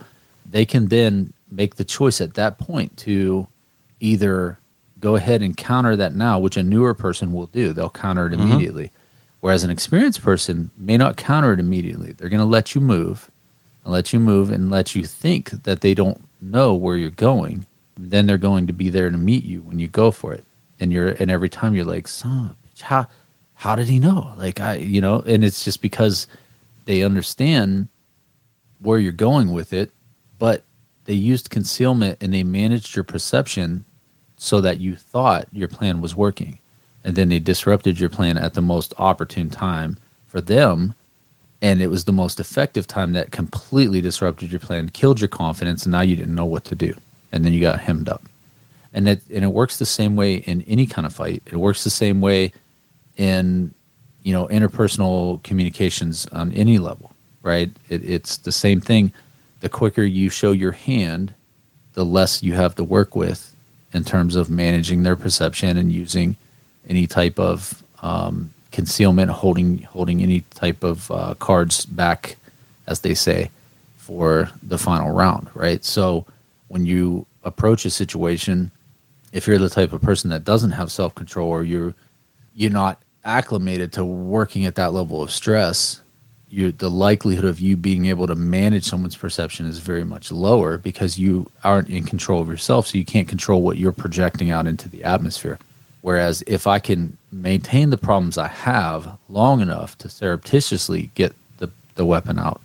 they 0.49 0.65
can 0.65 0.87
then 0.87 1.31
make 1.51 1.75
the 1.75 1.85
choice 1.85 2.21
at 2.21 2.33
that 2.33 2.57
point 2.57 2.97
to 2.97 3.45
either 3.99 4.57
go 5.01 5.15
ahead 5.15 5.41
and 5.41 5.57
counter 5.57 5.95
that 5.95 6.15
now, 6.15 6.39
which 6.39 6.55
a 6.55 6.63
newer 6.63 6.93
person 6.93 7.33
will 7.33 7.47
do. 7.47 7.73
They'll 7.73 7.89
counter 7.89 8.27
it 8.27 8.33
mm-hmm. 8.33 8.43
immediately. 8.43 8.91
Whereas 9.41 9.63
an 9.63 9.71
experienced 9.71 10.21
person 10.21 10.69
may 10.77 10.97
not 10.97 11.17
counter 11.17 11.51
it 11.51 11.59
immediately. 11.59 12.13
They're 12.13 12.29
going 12.29 12.39
to 12.39 12.45
let 12.45 12.75
you 12.75 12.81
move 12.81 13.29
and 13.83 13.91
let 13.91 14.13
you 14.13 14.19
move 14.19 14.51
and 14.51 14.69
let 14.69 14.95
you 14.95 15.03
think 15.03 15.49
that 15.63 15.81
they 15.81 15.95
don't 15.95 16.23
know 16.39 16.75
where 16.75 16.95
you're 16.95 17.09
going. 17.09 17.65
Then 17.97 18.27
they're 18.27 18.37
going 18.37 18.67
to 18.67 18.73
be 18.73 18.89
there 18.89 19.09
to 19.09 19.17
meet 19.17 19.43
you 19.43 19.61
when 19.61 19.79
you 19.79 19.87
go 19.87 20.11
for 20.11 20.33
it. 20.33 20.45
And 20.79 20.93
you're 20.93 21.09
and 21.09 21.29
every 21.29 21.49
time 21.49 21.75
you're 21.75 21.85
like, 21.85 22.07
son, 22.07 22.55
bitch, 22.65 22.81
how 22.81 23.07
how 23.55 23.75
did 23.75 23.87
he 23.87 23.99
know? 23.99 24.33
Like 24.37 24.59
I 24.59 24.75
you 24.75 25.01
know, 25.01 25.21
and 25.25 25.43
it's 25.43 25.63
just 25.63 25.81
because 25.81 26.27
they 26.85 27.03
understand 27.03 27.87
where 28.79 28.97
you're 28.97 29.11
going 29.11 29.51
with 29.51 29.73
it, 29.73 29.91
but 30.39 30.63
they 31.05 31.13
used 31.13 31.49
concealment 31.49 32.17
and 32.21 32.33
they 32.33 32.43
managed 32.43 32.95
your 32.95 33.03
perception 33.03 33.85
so 34.41 34.59
that 34.59 34.79
you 34.79 34.95
thought 34.95 35.47
your 35.53 35.67
plan 35.67 36.01
was 36.01 36.15
working. 36.15 36.57
And 37.03 37.15
then 37.15 37.29
they 37.29 37.37
disrupted 37.37 37.99
your 37.99 38.09
plan 38.09 38.39
at 38.39 38.55
the 38.55 38.61
most 38.61 38.91
opportune 38.97 39.51
time 39.51 39.97
for 40.25 40.41
them. 40.41 40.95
And 41.61 41.79
it 41.79 41.91
was 41.91 42.05
the 42.05 42.11
most 42.11 42.39
effective 42.39 42.87
time 42.87 43.13
that 43.13 43.29
completely 43.29 44.01
disrupted 44.01 44.51
your 44.51 44.59
plan, 44.59 44.89
killed 44.89 45.21
your 45.21 45.27
confidence, 45.27 45.85
and 45.85 45.91
now 45.91 46.01
you 46.01 46.15
didn't 46.15 46.33
know 46.33 46.45
what 46.45 46.65
to 46.65 46.75
do. 46.75 46.95
And 47.31 47.45
then 47.45 47.53
you 47.53 47.61
got 47.61 47.81
hemmed 47.81 48.09
up. 48.09 48.23
And 48.93 49.07
it 49.07 49.21
and 49.29 49.43
it 49.43 49.53
works 49.53 49.77
the 49.77 49.85
same 49.85 50.15
way 50.15 50.37
in 50.37 50.63
any 50.63 50.87
kind 50.87 51.05
of 51.05 51.13
fight. 51.13 51.43
It 51.45 51.57
works 51.57 51.83
the 51.83 51.91
same 51.91 52.19
way 52.19 52.51
in 53.17 53.71
you 54.23 54.33
know 54.33 54.47
interpersonal 54.47 55.41
communications 55.43 56.25
on 56.31 56.51
any 56.53 56.79
level, 56.79 57.13
right? 57.43 57.69
It, 57.89 58.03
it's 58.03 58.37
the 58.37 58.51
same 58.51 58.81
thing. 58.81 59.13
The 59.59 59.69
quicker 59.69 60.01
you 60.01 60.31
show 60.31 60.51
your 60.51 60.71
hand, 60.71 61.31
the 61.93 62.03
less 62.03 62.41
you 62.41 62.53
have 62.53 62.73
to 62.75 62.83
work 62.83 63.15
with 63.15 63.51
in 63.93 64.03
terms 64.03 64.35
of 64.35 64.49
managing 64.49 65.03
their 65.03 65.15
perception 65.15 65.77
and 65.77 65.91
using 65.91 66.35
any 66.87 67.07
type 67.07 67.39
of 67.39 67.83
um, 68.01 68.53
concealment, 68.71 69.31
holding 69.31 69.79
holding 69.83 70.21
any 70.21 70.41
type 70.53 70.83
of 70.83 71.11
uh, 71.11 71.35
cards 71.35 71.85
back, 71.85 72.37
as 72.87 73.01
they 73.01 73.13
say, 73.13 73.49
for 73.97 74.49
the 74.63 74.77
final 74.77 75.11
round, 75.11 75.49
right? 75.53 75.83
So 75.83 76.25
when 76.67 76.85
you 76.85 77.25
approach 77.43 77.85
a 77.85 77.89
situation, 77.89 78.71
if 79.33 79.47
you're 79.47 79.57
the 79.57 79.69
type 79.69 79.93
of 79.93 80.01
person 80.01 80.29
that 80.29 80.43
doesn't 80.43 80.71
have 80.71 80.91
self 80.91 81.13
control 81.15 81.49
or 81.49 81.63
you're 81.63 81.93
you're 82.55 82.71
not 82.71 83.01
acclimated 83.23 83.93
to 83.93 84.03
working 84.03 84.65
at 84.65 84.75
that 84.75 84.93
level 84.93 85.21
of 85.21 85.31
stress, 85.31 86.01
you 86.51 86.71
the 86.71 86.89
likelihood 86.89 87.45
of 87.45 87.59
you 87.59 87.77
being 87.77 88.05
able 88.07 88.27
to 88.27 88.35
manage 88.35 88.83
someone's 88.83 89.15
perception 89.15 89.65
is 89.65 89.79
very 89.79 90.03
much 90.03 90.31
lower 90.31 90.77
because 90.77 91.17
you 91.17 91.49
aren't 91.63 91.89
in 91.89 92.03
control 92.03 92.41
of 92.41 92.49
yourself, 92.49 92.87
so 92.87 92.97
you 92.97 93.05
can't 93.05 93.27
control 93.27 93.61
what 93.61 93.77
you're 93.77 93.91
projecting 93.91 94.51
out 94.51 94.67
into 94.67 94.89
the 94.89 95.03
atmosphere. 95.03 95.57
Whereas 96.01 96.43
if 96.47 96.67
I 96.67 96.79
can 96.79 97.17
maintain 97.31 97.89
the 97.89 97.97
problems 97.97 98.37
I 98.37 98.47
have 98.47 99.17
long 99.29 99.61
enough 99.61 99.97
to 99.99 100.09
surreptitiously 100.09 101.11
get 101.13 101.33
the, 101.57 101.69
the 101.95 102.05
weapon 102.05 102.39
out, 102.39 102.59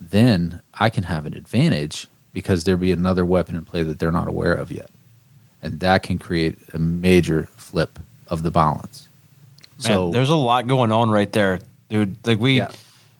then 0.00 0.60
I 0.74 0.90
can 0.90 1.04
have 1.04 1.24
an 1.24 1.34
advantage 1.34 2.08
because 2.32 2.64
there'll 2.64 2.80
be 2.80 2.92
another 2.92 3.24
weapon 3.24 3.54
in 3.54 3.64
play 3.64 3.84
that 3.84 4.00
they're 4.00 4.12
not 4.12 4.28
aware 4.28 4.52
of 4.52 4.72
yet. 4.72 4.90
And 5.62 5.80
that 5.80 6.02
can 6.02 6.18
create 6.18 6.58
a 6.74 6.78
major 6.78 7.48
flip 7.56 7.98
of 8.28 8.42
the 8.42 8.50
balance. 8.50 9.08
Man, 9.82 9.92
so 9.92 10.10
there's 10.10 10.30
a 10.30 10.36
lot 10.36 10.66
going 10.66 10.92
on 10.92 11.10
right 11.10 11.30
there, 11.32 11.60
dude. 11.88 12.16
Like 12.26 12.38
we 12.38 12.58
yeah. 12.58 12.72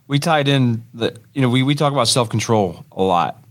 We 0.06 0.18
tied 0.18 0.48
in 0.48 0.84
the 0.94 1.16
you 1.32 1.42
know, 1.42 1.48
we, 1.48 1.62
we 1.62 1.74
talk 1.74 1.92
about 1.92 2.08
self 2.08 2.28
control 2.28 2.84
a 2.92 3.02
lot. 3.02 3.42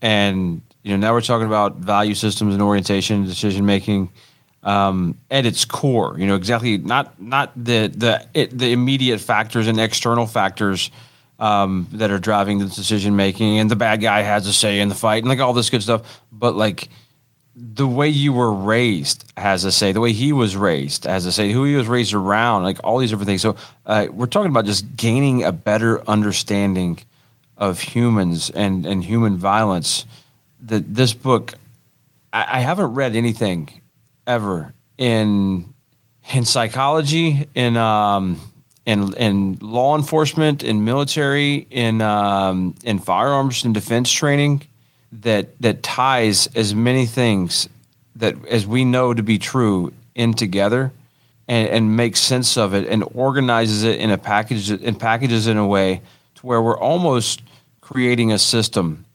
And 0.00 0.62
you 0.82 0.92
know, 0.92 0.96
now 0.96 1.12
we're 1.12 1.20
talking 1.20 1.46
about 1.46 1.76
value 1.76 2.14
systems 2.14 2.54
and 2.54 2.62
orientation, 2.62 3.24
decision 3.24 3.66
making 3.66 4.10
um, 4.62 5.18
at 5.30 5.46
its 5.46 5.64
core. 5.64 6.16
You 6.18 6.26
know 6.26 6.36
exactly 6.36 6.78
not 6.78 7.20
not 7.20 7.52
the 7.56 7.88
the 7.88 8.26
it, 8.34 8.56
the 8.56 8.72
immediate 8.72 9.20
factors 9.20 9.66
and 9.66 9.80
external 9.80 10.26
factors 10.26 10.90
um, 11.38 11.88
that 11.92 12.10
are 12.10 12.18
driving 12.18 12.58
the 12.58 12.66
decision 12.66 13.16
making, 13.16 13.58
and 13.58 13.70
the 13.70 13.76
bad 13.76 14.00
guy 14.00 14.22
has 14.22 14.46
a 14.46 14.52
say 14.52 14.80
in 14.80 14.88
the 14.88 14.94
fight, 14.94 15.22
and 15.22 15.28
like 15.28 15.40
all 15.40 15.52
this 15.52 15.70
good 15.70 15.82
stuff. 15.82 16.20
But 16.32 16.54
like 16.54 16.88
the 17.60 17.88
way 17.88 18.08
you 18.08 18.32
were 18.32 18.52
raised 18.52 19.24
has 19.36 19.64
a 19.64 19.72
say. 19.72 19.90
The 19.92 20.00
way 20.00 20.12
he 20.12 20.32
was 20.32 20.56
raised 20.56 21.04
has 21.04 21.26
a 21.26 21.32
say. 21.32 21.50
Who 21.50 21.64
he 21.64 21.74
was 21.74 21.88
raised 21.88 22.14
around, 22.14 22.62
like 22.62 22.78
all 22.84 22.98
these 22.98 23.10
different 23.10 23.26
things. 23.26 23.42
So 23.42 23.56
uh, 23.84 24.06
we're 24.12 24.26
talking 24.26 24.50
about 24.50 24.64
just 24.64 24.96
gaining 24.96 25.42
a 25.42 25.50
better 25.50 26.08
understanding 26.08 27.00
of 27.56 27.80
humans 27.80 28.50
and 28.50 28.86
and 28.86 29.02
human 29.02 29.36
violence. 29.36 30.06
That 30.60 30.94
this 30.94 31.14
book, 31.14 31.54
I, 32.32 32.58
I 32.58 32.60
haven't 32.60 32.94
read 32.94 33.16
anything 33.16 33.80
ever 34.26 34.72
in 34.96 35.74
in 36.32 36.44
psychology, 36.44 37.48
in 37.56 37.76
um, 37.76 38.40
in 38.86 39.14
in 39.14 39.58
law 39.60 39.96
enforcement, 39.96 40.62
in 40.62 40.84
military, 40.84 41.66
in 41.70 42.02
um, 42.02 42.76
in 42.84 43.00
firearms 43.00 43.64
and 43.64 43.74
defense 43.74 44.12
training 44.12 44.67
that 45.12 45.60
that 45.60 45.82
ties 45.82 46.48
as 46.54 46.74
many 46.74 47.06
things 47.06 47.68
that 48.16 48.34
as 48.46 48.66
we 48.66 48.84
know 48.84 49.14
to 49.14 49.22
be 49.22 49.38
true 49.38 49.92
in 50.14 50.34
together 50.34 50.92
and, 51.46 51.68
and 51.68 51.96
makes 51.96 52.20
sense 52.20 52.56
of 52.56 52.74
it 52.74 52.86
and 52.88 53.04
organizes 53.14 53.84
it 53.84 54.00
in 54.00 54.10
a 54.10 54.18
package 54.18 54.70
and 54.70 54.98
packages 54.98 55.46
in 55.46 55.56
a 55.56 55.66
way 55.66 56.02
to 56.34 56.46
where 56.46 56.60
we're 56.60 56.78
almost 56.78 57.42
creating 57.80 58.32
a 58.32 58.38
system 58.38 59.06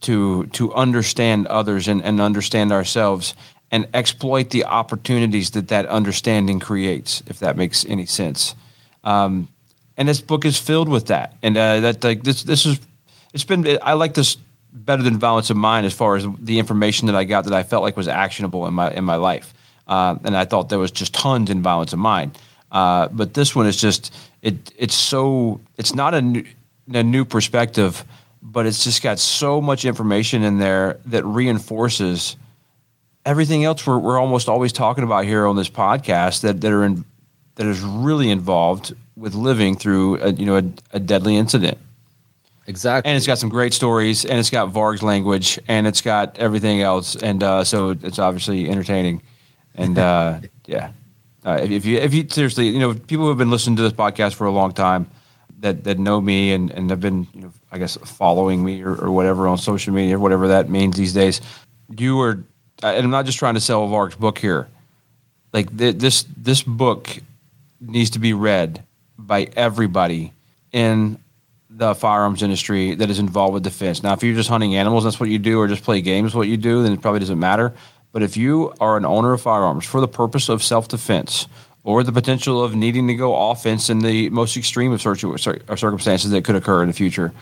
to 0.00 0.46
to 0.46 0.72
understand 0.74 1.46
others 1.48 1.88
and, 1.88 2.02
and 2.02 2.20
understand 2.20 2.72
ourselves 2.72 3.34
and 3.70 3.88
exploit 3.94 4.50
the 4.50 4.64
opportunities 4.64 5.52
that 5.52 5.68
that 5.68 5.86
understanding 5.86 6.60
creates, 6.60 7.22
if 7.26 7.38
that 7.38 7.56
makes 7.56 7.86
any 7.86 8.04
sense. 8.04 8.54
Um, 9.02 9.48
and 9.96 10.06
this 10.08 10.20
book 10.20 10.44
is 10.44 10.58
filled 10.58 10.88
with 10.88 11.06
that. 11.06 11.34
And 11.42 11.56
uh, 11.56 11.80
that 11.80 12.04
like 12.04 12.22
this 12.22 12.42
this 12.42 12.66
is 12.66 12.78
it's 13.32 13.44
been 13.44 13.78
I 13.82 13.94
like 13.94 14.14
this 14.14 14.36
better 14.72 15.02
than 15.02 15.18
Violence 15.18 15.50
of 15.50 15.56
Mind 15.56 15.86
as 15.86 15.92
far 15.92 16.16
as 16.16 16.26
the 16.38 16.58
information 16.58 17.06
that 17.06 17.14
I 17.14 17.24
got 17.24 17.44
that 17.44 17.52
I 17.52 17.62
felt 17.62 17.82
like 17.82 17.96
was 17.96 18.08
actionable 18.08 18.66
in 18.66 18.74
my 18.74 18.90
in 18.90 19.04
my 19.04 19.16
life. 19.16 19.54
Uh, 19.86 20.16
and 20.24 20.36
I 20.36 20.44
thought 20.44 20.68
there 20.68 20.78
was 20.78 20.90
just 20.90 21.12
tons 21.12 21.50
in 21.50 21.62
Violence 21.62 21.92
of 21.92 21.98
Mind. 21.98 22.38
Uh, 22.70 23.08
but 23.08 23.34
this 23.34 23.54
one 23.54 23.66
is 23.66 23.76
just 23.76 24.14
it 24.40 24.72
it's 24.76 24.94
so 24.94 25.60
it's 25.76 25.94
not 25.94 26.14
a 26.14 26.22
new, 26.22 26.44
a 26.92 27.02
new 27.02 27.24
perspective, 27.24 28.04
but 28.42 28.66
it's 28.66 28.84
just 28.84 29.02
got 29.02 29.18
so 29.18 29.60
much 29.60 29.84
information 29.84 30.42
in 30.42 30.58
there 30.58 30.98
that 31.06 31.24
reinforces 31.24 32.36
everything 33.24 33.64
else 33.64 33.86
we're, 33.86 33.98
we're 33.98 34.18
almost 34.18 34.48
always 34.48 34.72
talking 34.72 35.04
about 35.04 35.24
here 35.24 35.46
on 35.46 35.56
this 35.56 35.70
podcast 35.70 36.40
that, 36.42 36.60
that 36.60 36.72
are 36.72 36.84
in, 36.84 37.04
that 37.54 37.66
is 37.66 37.80
really 37.80 38.30
involved 38.30 38.94
with 39.16 39.34
living 39.34 39.76
through 39.76 40.20
a, 40.20 40.32
you 40.32 40.46
know 40.46 40.56
a, 40.56 40.64
a, 40.92 41.00
deadly 41.00 41.36
incident. 41.36 41.78
Exactly. 42.66 43.08
And 43.08 43.16
it's 43.16 43.26
got 43.26 43.38
some 43.38 43.48
great 43.48 43.74
stories, 43.74 44.24
and 44.24 44.38
it's 44.38 44.50
got 44.50 44.68
Varg's 44.68 45.02
language, 45.02 45.58
and 45.68 45.86
it's 45.86 46.00
got 46.00 46.38
everything 46.38 46.80
else, 46.80 47.16
and 47.16 47.42
uh, 47.42 47.64
so 47.64 47.90
it's 47.90 48.18
obviously 48.18 48.68
entertaining. 48.68 49.22
And 49.74 49.98
uh, 49.98 50.40
yeah, 50.66 50.92
uh, 51.44 51.58
if, 51.62 51.70
if, 51.70 51.84
you 51.84 51.98
if 51.98 52.14
you 52.14 52.28
seriously, 52.28 52.68
you 52.68 52.78
know, 52.78 52.94
people 52.94 53.24
who 53.24 53.28
have 53.30 53.38
been 53.38 53.50
listening 53.50 53.76
to 53.76 53.82
this 53.82 53.92
podcast 53.92 54.34
for 54.34 54.46
a 54.46 54.52
long 54.52 54.72
time 54.72 55.10
that 55.60 55.84
that 55.84 55.98
know 55.98 56.20
me 56.20 56.52
and 56.52 56.70
and 56.70 56.88
have 56.90 57.00
been, 57.00 57.26
you 57.34 57.40
know, 57.42 57.52
I 57.72 57.78
guess 57.78 57.96
following 57.96 58.64
me 58.64 58.82
or, 58.82 58.94
or 58.94 59.10
whatever 59.10 59.48
on 59.48 59.58
social 59.58 59.92
media, 59.92 60.18
whatever 60.18 60.48
that 60.48 60.70
means 60.70 60.96
these 60.96 61.12
days, 61.12 61.40
you 61.88 62.20
are 62.20 62.44
and 62.82 63.04
I'm 63.04 63.10
not 63.10 63.26
just 63.26 63.38
trying 63.38 63.54
to 63.54 63.60
sell 63.60 63.86
Varg's 63.86 64.16
book 64.16 64.38
here. 64.38 64.68
Like 65.52 65.76
th- 65.76 65.96
this, 65.96 66.24
this 66.36 66.62
book 66.62 67.08
needs 67.80 68.10
to 68.10 68.18
be 68.18 68.32
read 68.32 68.82
by 69.18 69.48
everybody 69.56 70.32
in 70.72 71.18
the 71.74 71.94
firearms 71.94 72.42
industry 72.42 72.94
that 72.94 73.10
is 73.10 73.18
involved 73.18 73.54
with 73.54 73.62
defense. 73.62 74.02
Now, 74.02 74.12
if 74.12 74.22
you're 74.22 74.34
just 74.34 74.48
hunting 74.48 74.76
animals, 74.76 75.04
that's 75.04 75.18
what 75.18 75.28
you 75.28 75.38
do, 75.38 75.58
or 75.58 75.68
just 75.68 75.84
play 75.84 76.00
games, 76.00 76.34
what 76.34 76.48
you 76.48 76.56
do, 76.56 76.82
then 76.82 76.92
it 76.92 77.00
probably 77.00 77.20
doesn't 77.20 77.38
matter. 77.38 77.74
But 78.12 78.22
if 78.22 78.36
you 78.36 78.74
are 78.80 78.96
an 78.96 79.04
owner 79.04 79.32
of 79.32 79.40
firearms 79.40 79.86
for 79.86 80.00
the 80.00 80.08
purpose 80.08 80.48
of 80.48 80.62
self 80.62 80.88
defense 80.88 81.48
or 81.82 82.02
the 82.04 82.12
potential 82.12 82.62
of 82.62 82.74
needing 82.74 83.08
to 83.08 83.14
go 83.14 83.50
offense 83.50 83.90
in 83.90 84.00
the 84.00 84.28
most 84.30 84.56
extreme 84.56 84.92
of 84.92 85.00
circumstances 85.00 86.30
that 86.30 86.44
could 86.44 86.54
occur 86.54 86.82
in 86.82 86.88
the 86.88 86.94
future, 86.94 87.32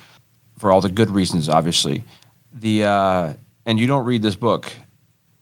for 0.58 0.70
all 0.70 0.80
the 0.80 0.88
good 0.88 1.10
reasons, 1.10 1.48
obviously, 1.48 2.04
the 2.52 2.84
uh, 2.84 3.32
and 3.66 3.78
you 3.80 3.86
don't 3.86 4.04
read 4.04 4.22
this 4.22 4.36
book 4.36 4.72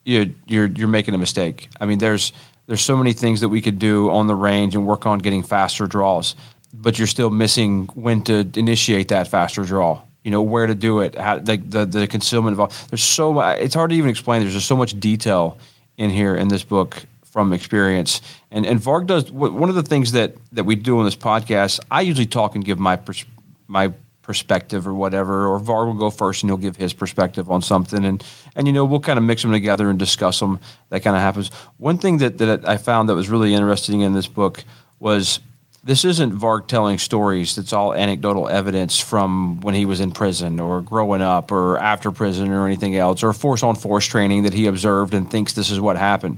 you're 0.09 0.25
you're 0.47 0.67
you're 0.67 0.87
making 0.87 1.13
a 1.13 1.17
mistake. 1.17 1.69
I 1.79 1.85
mean, 1.85 1.99
there's 1.99 2.33
there's 2.67 2.81
so 2.81 2.97
many 2.97 3.13
things 3.13 3.41
that 3.41 3.49
we 3.49 3.61
could 3.61 3.79
do 3.79 4.09
on 4.09 4.27
the 4.27 4.35
range 4.35 4.75
and 4.75 4.85
work 4.85 5.05
on 5.05 5.19
getting 5.19 5.43
faster 5.43 5.87
draws, 5.87 6.35
but 6.73 6.97
you're 6.97 7.07
still 7.07 7.29
missing 7.29 7.87
when 7.93 8.21
to 8.23 8.49
initiate 8.55 9.09
that 9.09 9.27
faster 9.27 9.63
draw. 9.63 10.01
You 10.23 10.31
know 10.31 10.41
where 10.41 10.67
to 10.67 10.75
do 10.75 10.99
it, 10.99 11.15
how 11.15 11.37
like 11.37 11.69
the 11.69 11.85
the 11.85 12.07
concealment 12.07 12.53
involved. 12.53 12.89
There's 12.89 13.03
so 13.03 13.33
much. 13.33 13.59
It's 13.59 13.73
hard 13.73 13.91
to 13.91 13.95
even 13.95 14.09
explain. 14.09 14.41
There's 14.41 14.53
just 14.53 14.67
so 14.67 14.75
much 14.75 14.99
detail 14.99 15.57
in 15.97 16.09
here 16.09 16.35
in 16.35 16.49
this 16.49 16.63
book 16.63 17.03
from 17.23 17.53
experience. 17.53 18.21
And 18.51 18.65
and 18.65 18.79
Varg 18.79 19.07
does 19.07 19.31
one 19.31 19.69
of 19.69 19.75
the 19.75 19.83
things 19.83 20.11
that 20.11 20.35
that 20.51 20.65
we 20.65 20.75
do 20.75 20.99
on 20.99 21.05
this 21.05 21.15
podcast. 21.15 21.79
I 21.89 22.01
usually 22.01 22.25
talk 22.25 22.55
and 22.55 22.65
give 22.65 22.79
my 22.79 22.97
pers- 22.97 23.25
my 23.67 23.93
perspective 24.21 24.87
or 24.87 24.93
whatever, 24.93 25.47
or 25.47 25.59
Varg 25.59 25.87
will 25.87 25.93
go 25.93 26.11
first 26.11 26.43
and 26.43 26.49
he'll 26.49 26.57
give 26.57 26.75
his 26.75 26.93
perspective 26.93 27.49
on 27.49 27.61
something, 27.61 28.03
and 28.03 28.23
and 28.55 28.67
you 28.67 28.73
know 28.73 28.85
we'll 28.85 28.99
kind 28.99 29.17
of 29.17 29.23
mix 29.23 29.41
them 29.41 29.51
together 29.51 29.89
and 29.89 29.97
discuss 29.97 30.39
them. 30.39 30.59
That 30.89 31.01
kind 31.01 31.15
of 31.15 31.21
happens. 31.21 31.49
One 31.77 31.97
thing 31.97 32.17
that 32.17 32.37
that 32.39 32.67
I 32.67 32.77
found 32.77 33.09
that 33.09 33.15
was 33.15 33.29
really 33.29 33.53
interesting 33.53 34.01
in 34.01 34.13
this 34.13 34.27
book 34.27 34.63
was 34.99 35.39
this 35.83 36.03
isn't 36.03 36.37
Varg 36.37 36.67
telling 36.67 36.97
stories. 36.97 37.57
It's 37.57 37.73
all 37.73 37.93
anecdotal 37.93 38.49
evidence 38.49 38.99
from 38.99 39.61
when 39.61 39.75
he 39.75 39.85
was 39.85 39.99
in 40.01 40.11
prison 40.11 40.59
or 40.59 40.81
growing 40.81 41.21
up 41.21 41.51
or 41.51 41.77
after 41.77 42.11
prison 42.11 42.51
or 42.51 42.65
anything 42.65 42.95
else 42.95 43.23
or 43.23 43.31
force 43.33 43.63
on 43.63 43.75
force 43.75 44.05
training 44.05 44.43
that 44.43 44.53
he 44.53 44.67
observed 44.67 45.13
and 45.13 45.29
thinks 45.29 45.53
this 45.53 45.71
is 45.71 45.79
what 45.79 45.97
happened. 45.97 46.37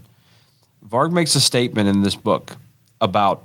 Varg 0.88 1.12
makes 1.12 1.36
a 1.36 1.42
statement 1.42 1.90
in 1.90 2.04
this 2.04 2.16
book 2.16 2.56
about 3.00 3.44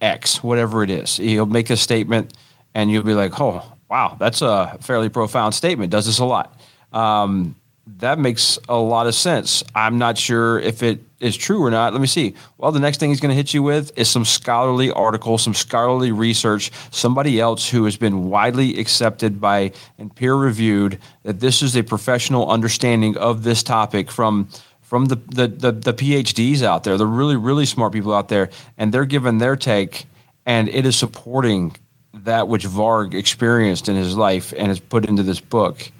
X, 0.00 0.42
whatever 0.42 0.82
it 0.82 0.90
is. 0.90 1.16
He'll 1.16 1.46
make 1.46 1.70
a 1.70 1.76
statement 1.76 2.34
and 2.74 2.90
you'll 2.90 3.02
be 3.02 3.14
like, 3.14 3.38
oh, 3.40 3.62
wow, 3.90 4.16
that's 4.18 4.40
a 4.42 4.78
fairly 4.80 5.08
profound 5.08 5.54
statement. 5.54 5.90
Does 5.90 6.06
this 6.06 6.20
a 6.20 6.24
lot. 6.24 6.58
Um, 6.92 7.54
that 7.96 8.18
makes 8.18 8.58
a 8.68 8.76
lot 8.76 9.06
of 9.06 9.14
sense. 9.14 9.64
I'm 9.74 9.98
not 9.98 10.18
sure 10.18 10.58
if 10.60 10.82
it 10.82 11.00
is 11.20 11.36
true 11.36 11.62
or 11.62 11.70
not. 11.70 11.92
Let 11.92 12.00
me 12.00 12.06
see. 12.06 12.34
Well, 12.58 12.70
the 12.70 12.80
next 12.80 13.00
thing 13.00 13.10
he's 13.10 13.20
going 13.20 13.30
to 13.30 13.36
hit 13.36 13.54
you 13.54 13.62
with 13.62 13.96
is 13.98 14.08
some 14.08 14.24
scholarly 14.24 14.90
article, 14.92 15.38
some 15.38 15.54
scholarly 15.54 16.12
research, 16.12 16.70
somebody 16.90 17.40
else 17.40 17.68
who 17.68 17.84
has 17.86 17.96
been 17.96 18.28
widely 18.28 18.78
accepted 18.78 19.40
by 19.40 19.72
and 19.98 20.14
peer 20.14 20.34
reviewed 20.34 20.98
that 21.22 21.40
this 21.40 21.62
is 21.62 21.76
a 21.76 21.82
professional 21.82 22.48
understanding 22.50 23.16
of 23.16 23.42
this 23.42 23.62
topic 23.62 24.10
from 24.10 24.48
from 24.82 25.06
the, 25.06 25.16
the 25.16 25.48
the 25.48 25.72
the 25.72 25.94
PhDs 25.94 26.62
out 26.62 26.84
there, 26.84 26.96
the 26.96 27.06
really 27.06 27.36
really 27.36 27.66
smart 27.66 27.92
people 27.92 28.14
out 28.14 28.28
there, 28.28 28.50
and 28.76 28.92
they're 28.92 29.06
giving 29.06 29.38
their 29.38 29.56
take, 29.56 30.06
and 30.46 30.68
it 30.68 30.86
is 30.86 30.96
supporting 30.96 31.74
that 32.12 32.48
which 32.48 32.66
Varg 32.66 33.14
experienced 33.14 33.88
in 33.88 33.96
his 33.96 34.16
life 34.16 34.52
and 34.56 34.68
has 34.68 34.80
put 34.80 35.04
into 35.04 35.22
this 35.22 35.40
book. 35.40 35.90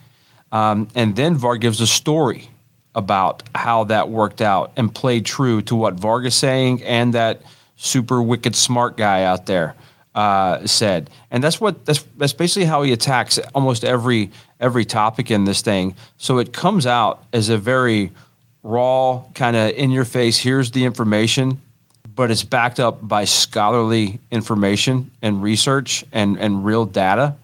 Um, 0.52 0.88
and 0.94 1.14
then 1.14 1.36
Varg 1.36 1.60
gives 1.60 1.80
a 1.80 1.86
story 1.86 2.50
about 2.94 3.42
how 3.54 3.84
that 3.84 4.08
worked 4.08 4.40
out 4.40 4.72
and 4.76 4.94
played 4.94 5.24
true 5.24 5.62
to 5.62 5.76
what 5.76 5.96
Varg 5.96 6.26
is 6.26 6.34
saying 6.34 6.82
and 6.82 7.14
that 7.14 7.42
super 7.76 8.20
wicked 8.20 8.56
smart 8.56 8.96
guy 8.96 9.24
out 9.24 9.46
there 9.46 9.74
uh, 10.14 10.66
said, 10.66 11.10
and 11.30 11.44
that's 11.44 11.60
what 11.60 11.84
that's 11.84 12.02
that's 12.16 12.32
basically 12.32 12.64
how 12.64 12.82
he 12.82 12.92
attacks 12.92 13.38
almost 13.54 13.84
every 13.84 14.30
every 14.58 14.84
topic 14.84 15.30
in 15.30 15.44
this 15.44 15.62
thing. 15.62 15.94
So 16.16 16.38
it 16.38 16.52
comes 16.52 16.86
out 16.86 17.22
as 17.32 17.50
a 17.50 17.56
very 17.56 18.10
raw, 18.64 19.22
kind 19.34 19.54
of 19.54 19.70
in 19.70 19.92
your 19.92 20.04
face. 20.04 20.36
Here's 20.36 20.72
the 20.72 20.84
information, 20.84 21.62
but 22.16 22.32
it's 22.32 22.42
backed 22.42 22.80
up 22.80 23.06
by 23.06 23.26
scholarly 23.26 24.18
information 24.32 25.12
and 25.22 25.40
research 25.40 26.04
and 26.10 26.36
and 26.36 26.64
real 26.64 26.84
data 26.84 27.36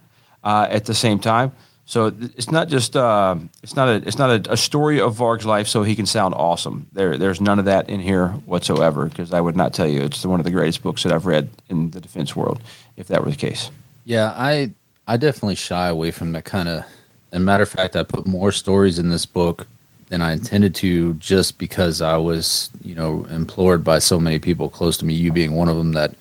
uh, 0.43 0.67
at 0.69 0.85
the 0.87 0.95
same 0.95 1.21
time. 1.21 1.53
So 1.87 2.13
it's 2.37 2.51
not 2.51 2.69
just 2.69 2.97
uh, 2.97 3.37
it's 3.63 3.77
not 3.77 3.89
a 3.89 3.97
it's 4.07 4.19
not 4.19 4.31
a, 4.31 4.53
a, 4.53 4.57
story 4.57 5.01
of 5.01 5.15
Varg's 5.15 5.45
life 5.45 5.69
so 5.69 5.83
he 5.83 5.95
can 5.95 6.07
sound 6.07 6.35
awesome. 6.35 6.87
There 6.95 7.19
there's 7.19 7.43
none 7.43 7.59
of 7.59 7.67
that 7.67 7.91
in 7.91 8.01
here 8.01 8.29
whatsoever 8.47 9.07
because 9.07 9.35
I 9.35 9.41
would 9.41 9.57
not 9.57 9.75
tell 9.75 9.87
you 9.87 10.01
it's 10.03 10.25
one 10.25 10.41
of 10.41 10.45
the 10.45 10.51
greatest 10.51 10.83
books 10.83 11.03
that 11.03 11.13
I've 11.13 11.27
read 11.27 11.51
in 11.69 11.91
the 11.91 12.01
defense 12.01 12.35
world 12.35 12.63
if 12.97 13.09
that 13.09 13.23
were 13.23 13.31
the 13.31 13.37
case. 13.37 13.71
Yeah, 14.07 14.33
I 14.35 14.73
I 15.07 15.19
definitely 15.19 15.57
shy 15.57 15.89
away 15.89 16.11
from 16.11 16.33
that 16.33 16.45
kind 16.45 16.69
of. 16.69 16.85
And 17.33 17.45
matter 17.45 17.65
of 17.65 17.69
fact, 17.69 17.97
I 17.97 18.03
put 18.03 18.27
more 18.27 18.53
stories 18.53 18.99
in 18.99 19.11
this 19.11 19.27
book 19.27 19.67
than 20.09 20.23
I 20.23 20.33
intended 20.33 20.75
to, 20.77 21.15
just 21.15 21.59
because 21.59 22.01
I 22.01 22.17
was 22.17 22.71
you 22.83 22.95
know 22.95 23.27
implored 23.27 23.85
by 23.85 23.99
so 23.99 24.19
many 24.19 24.39
people 24.39 24.71
close 24.71 24.97
to 24.99 25.05
me, 25.05 25.13
you 25.13 25.33
being 25.33 25.53
one 25.53 25.69
of 25.69 25.77
them, 25.77 25.93
that 25.93 26.15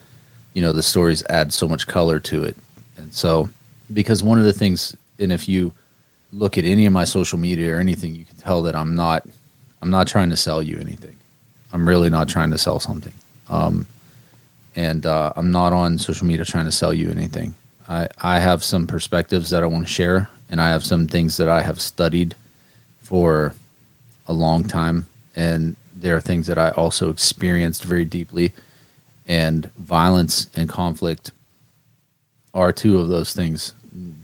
you 0.53 0.61
know 0.61 0.73
the 0.73 0.83
stories 0.83 1.23
add 1.29 1.53
so 1.53 1.69
much 1.69 1.87
color 1.87 2.19
to 2.19 2.43
it, 2.43 2.57
and 2.97 3.13
so 3.13 3.49
because 3.93 4.23
one 4.23 4.39
of 4.39 4.45
the 4.45 4.53
things 4.53 4.95
and 5.19 5.31
if 5.31 5.47
you 5.47 5.73
look 6.31 6.57
at 6.57 6.65
any 6.65 6.85
of 6.85 6.93
my 6.93 7.05
social 7.05 7.37
media 7.37 7.75
or 7.75 7.79
anything, 7.79 8.15
you 8.15 8.25
can 8.25 8.37
tell 8.37 8.61
that 8.63 8.75
I'm 8.75 8.95
not 8.95 9.25
I'm 9.81 9.89
not 9.89 10.07
trying 10.07 10.29
to 10.29 10.37
sell 10.37 10.63
you 10.63 10.77
anything. 10.79 11.17
I'm 11.73 11.87
really 11.87 12.09
not 12.09 12.29
trying 12.29 12.51
to 12.51 12.57
sell 12.57 12.79
something. 12.79 13.13
Um, 13.49 13.85
and 14.75 15.05
uh, 15.05 15.33
I'm 15.35 15.51
not 15.51 15.73
on 15.73 15.97
social 15.97 16.25
media 16.25 16.45
trying 16.45 16.65
to 16.65 16.71
sell 16.71 16.93
you 16.93 17.11
anything. 17.11 17.53
I, 17.89 18.07
I 18.21 18.39
have 18.39 18.63
some 18.63 18.87
perspectives 18.87 19.49
that 19.49 19.61
I 19.61 19.65
want 19.65 19.85
to 19.85 19.93
share, 19.93 20.29
and 20.49 20.61
I 20.61 20.69
have 20.69 20.85
some 20.85 21.07
things 21.07 21.35
that 21.37 21.49
I 21.49 21.61
have 21.61 21.81
studied 21.81 22.35
for 23.01 23.53
a 24.27 24.33
long 24.33 24.63
time, 24.63 25.07
and 25.35 25.75
there 25.93 26.15
are 26.15 26.21
things 26.21 26.47
that 26.47 26.57
I 26.57 26.69
also 26.71 27.09
experienced 27.09 27.83
very 27.83 28.05
deeply. 28.05 28.53
And 29.27 29.69
violence 29.77 30.49
and 30.55 30.67
conflict 30.67 31.31
are 32.53 32.71
two 32.71 32.99
of 32.99 33.09
those 33.09 33.33
things 33.33 33.73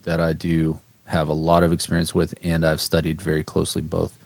that 0.04 0.20
I 0.20 0.34
do 0.34 0.80
have 1.06 1.28
a 1.28 1.34
lot 1.34 1.64
of 1.64 1.74
experience 1.74 2.14
with, 2.14 2.34
and 2.44 2.66
I've 2.66 2.82
studied 2.82 3.22
very 3.22 3.44
closely 3.44 3.82
both 3.82 4.18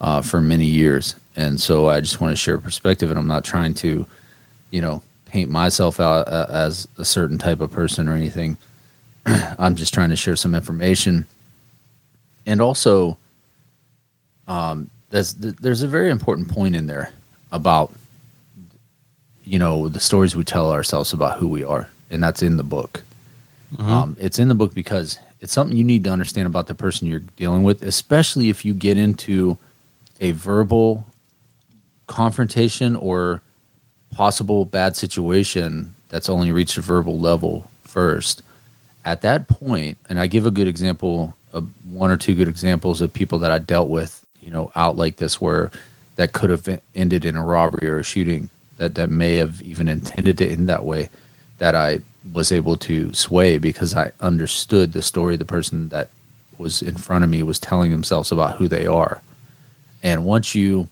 uh, 0.00 0.22
for 0.22 0.40
many 0.40 0.66
years. 0.66 1.16
And 1.36 1.60
so 1.60 1.88
I 1.88 2.00
just 2.00 2.20
want 2.20 2.32
to 2.32 2.36
share 2.36 2.54
a 2.54 2.60
perspective, 2.60 3.10
and 3.10 3.18
I'm 3.18 3.26
not 3.26 3.44
trying 3.44 3.74
to, 3.74 4.06
you 4.70 4.80
know, 4.80 5.02
paint 5.26 5.50
myself 5.50 6.00
out 6.00 6.28
uh, 6.28 6.46
as 6.48 6.86
a 6.98 7.04
certain 7.04 7.38
type 7.38 7.60
of 7.60 7.72
person 7.72 8.08
or 8.08 8.14
anything. 8.14 8.56
I'm 9.26 9.74
just 9.74 9.92
trying 9.92 10.10
to 10.10 10.16
share 10.16 10.36
some 10.36 10.54
information, 10.54 11.26
and 12.46 12.60
also, 12.60 13.18
um, 14.46 14.90
there's 15.10 15.34
there's 15.34 15.82
a 15.82 15.88
very 15.88 16.10
important 16.10 16.48
point 16.48 16.76
in 16.76 16.86
there 16.86 17.12
about, 17.52 17.92
you 19.44 19.58
know, 19.58 19.88
the 19.88 20.00
stories 20.00 20.36
we 20.36 20.44
tell 20.44 20.72
ourselves 20.72 21.12
about 21.12 21.38
who 21.38 21.48
we 21.48 21.64
are, 21.64 21.88
and 22.10 22.22
that's 22.22 22.42
in 22.42 22.56
the 22.56 22.64
book. 22.64 23.02
Mm-hmm. 23.74 23.90
Um, 23.90 24.16
it's 24.20 24.38
in 24.38 24.48
the 24.48 24.54
book 24.54 24.74
because 24.74 25.18
it's 25.40 25.52
something 25.52 25.76
you 25.76 25.84
need 25.84 26.04
to 26.04 26.10
understand 26.10 26.46
about 26.46 26.68
the 26.68 26.74
person 26.74 27.08
you're 27.08 27.20
dealing 27.20 27.64
with, 27.64 27.82
especially 27.82 28.48
if 28.48 28.64
you 28.64 28.72
get 28.72 28.96
into 28.96 29.58
a 30.20 30.30
verbal 30.32 31.06
confrontation 32.06 32.94
or 32.96 33.42
possible 34.14 34.64
bad 34.64 34.96
situation 34.96 35.94
that's 36.08 36.28
only 36.28 36.52
reached 36.52 36.76
a 36.76 36.80
verbal 36.80 37.18
level 37.18 37.68
first. 37.82 38.42
At 39.04 39.22
that 39.22 39.48
point, 39.48 39.98
and 40.08 40.18
I 40.18 40.28
give 40.28 40.46
a 40.46 40.50
good 40.50 40.68
example 40.68 41.36
of 41.52 41.68
one 41.92 42.10
or 42.10 42.16
two 42.16 42.34
good 42.34 42.48
examples 42.48 43.00
of 43.00 43.12
people 43.12 43.38
that 43.40 43.50
I 43.50 43.58
dealt 43.58 43.88
with, 43.88 44.24
you 44.40 44.50
know, 44.50 44.72
out 44.74 44.96
like 44.96 45.16
this 45.16 45.40
where 45.40 45.70
that 46.16 46.32
could 46.32 46.50
have 46.50 46.80
ended 46.94 47.24
in 47.24 47.36
a 47.36 47.44
robbery 47.44 47.88
or 47.88 47.98
a 47.98 48.04
shooting 48.04 48.48
that, 48.78 48.94
that 48.94 49.10
may 49.10 49.36
have 49.36 49.60
even 49.62 49.88
intended 49.96 50.38
to 50.38 50.48
end 50.48 50.68
that 50.68 50.84
way 50.84 51.10
that 51.58 51.74
I 51.74 52.00
was 52.32 52.52
able 52.52 52.76
to 52.78 53.12
sway 53.12 53.58
because 53.58 53.94
I 53.94 54.12
understood 54.20 54.92
the 54.92 55.02
story 55.02 55.36
the 55.36 55.44
person 55.44 55.88
that 55.90 56.10
was 56.58 56.82
in 56.82 56.96
front 56.96 57.24
of 57.24 57.30
me 57.30 57.42
was 57.42 57.58
telling 57.58 57.90
themselves 57.90 58.32
about 58.32 58.56
who 58.56 58.68
they 58.68 58.86
are. 58.86 59.20
And 60.02 60.24
once 60.24 60.54
you 60.54 60.88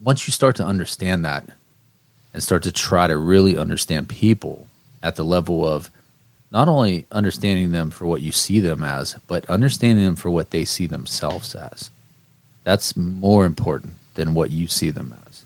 once 0.00 0.26
you 0.26 0.32
start 0.32 0.56
to 0.56 0.64
understand 0.64 1.24
that 1.24 1.48
and 2.34 2.42
start 2.42 2.62
to 2.64 2.72
try 2.72 3.06
to 3.06 3.16
really 3.16 3.56
understand 3.56 4.08
people 4.08 4.66
at 5.02 5.16
the 5.16 5.24
level 5.24 5.66
of 5.66 5.90
not 6.50 6.68
only 6.68 7.06
understanding 7.12 7.72
them 7.72 7.90
for 7.90 8.06
what 8.06 8.20
you 8.20 8.32
see 8.32 8.60
them 8.60 8.82
as, 8.82 9.14
but 9.26 9.48
understanding 9.48 10.04
them 10.04 10.16
for 10.16 10.30
what 10.30 10.50
they 10.50 10.64
see 10.64 10.86
themselves 10.86 11.54
as. 11.54 11.90
That's 12.64 12.96
more 12.96 13.46
important 13.46 13.94
than 14.14 14.34
what 14.34 14.50
you 14.50 14.66
see 14.66 14.90
them 14.90 15.14
as. 15.26 15.44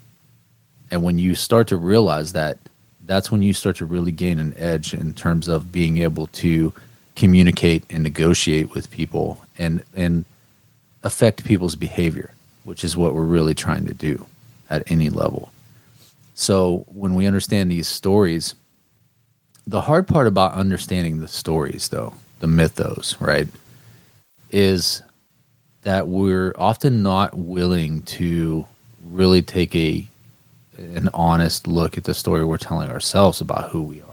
And 0.91 1.03
when 1.03 1.19
you 1.19 1.35
start 1.35 1.69
to 1.69 1.77
realize 1.77 2.33
that 2.33 2.59
that's 3.07 3.31
when 3.31 3.43
you 3.43 3.53
start 3.53 3.77
to 3.77 3.87
really 3.87 4.13
gain 4.13 4.39
an 4.39 4.55
edge 4.57 4.93
in 4.93 5.15
terms 5.15 5.49
of 5.49 5.73
being 5.73 5.99
able 5.99 6.27
to 6.29 6.73
communicate 7.15 7.85
and 7.89 8.03
negotiate 8.03 8.75
with 8.75 8.91
people 8.91 9.41
and 9.59 9.83
and 9.95 10.25
affect 11.03 11.45
people's 11.45 11.77
behavior, 11.77 12.33
which 12.65 12.85
is 12.85 12.97
what 12.97 13.15
we're 13.15 13.23
really 13.23 13.55
trying 13.55 13.87
to 13.87 13.95
do 13.95 14.27
at 14.69 14.91
any 14.91 15.09
level. 15.09 15.53
So 16.35 16.85
when 16.89 17.15
we 17.15 17.27
understand 17.27 17.71
these 17.71 17.89
stories, 17.89 18.55
the 19.67 19.81
hard 19.81 20.07
part 20.09 20.27
about 20.27 20.53
understanding 20.53 21.21
the 21.21 21.29
stories 21.29 21.89
though, 21.89 22.15
the 22.41 22.47
mythos, 22.47 23.17
right, 23.21 23.49
is 24.51 25.03
that 25.83 26.09
we're 26.09 26.53
often 26.59 27.03
not 27.03 27.35
willing 27.35 28.03
to 28.03 28.67
really 29.09 29.41
take 29.41 29.75
a 29.77 30.07
an 30.79 31.09
honest 31.15 31.67
look 31.67 31.97
at 31.97 32.05
the 32.05 32.15
story 32.15 32.45
we're 32.45 32.59
telling 32.59 32.91
ourselves 32.91 33.41
about 33.41 33.71
who 33.71 33.83
we 33.83 34.01
are 34.03 34.07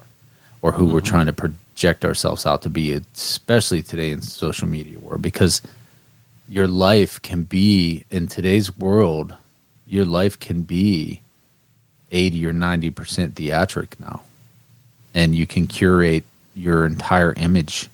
or 0.61 0.71
who 0.71 0.85
mm-hmm. 0.85 0.93
we're 0.93 1.01
trying 1.01 1.25
to 1.25 1.33
project 1.33 2.05
ourselves 2.05 2.45
out 2.45 2.61
to 2.61 2.69
be, 2.69 2.93
especially 2.93 3.81
today 3.81 4.11
in 4.11 4.21
social 4.21 4.67
media 4.67 4.97
world, 4.99 5.21
because 5.21 5.61
your 6.47 6.67
life 6.67 7.21
can 7.21 7.43
be 7.43 8.05
in 8.11 8.27
today's 8.27 8.75
world, 8.77 9.35
your 9.87 10.05
life 10.05 10.39
can 10.39 10.61
be 10.61 11.21
80 12.11 12.47
or 12.47 12.53
90% 12.53 13.33
theatric 13.33 13.99
now. 13.99 14.21
And 15.13 15.35
you 15.35 15.45
can 15.45 15.67
curate 15.67 16.23
your 16.55 16.85
entire 16.85 17.33
image 17.33 17.89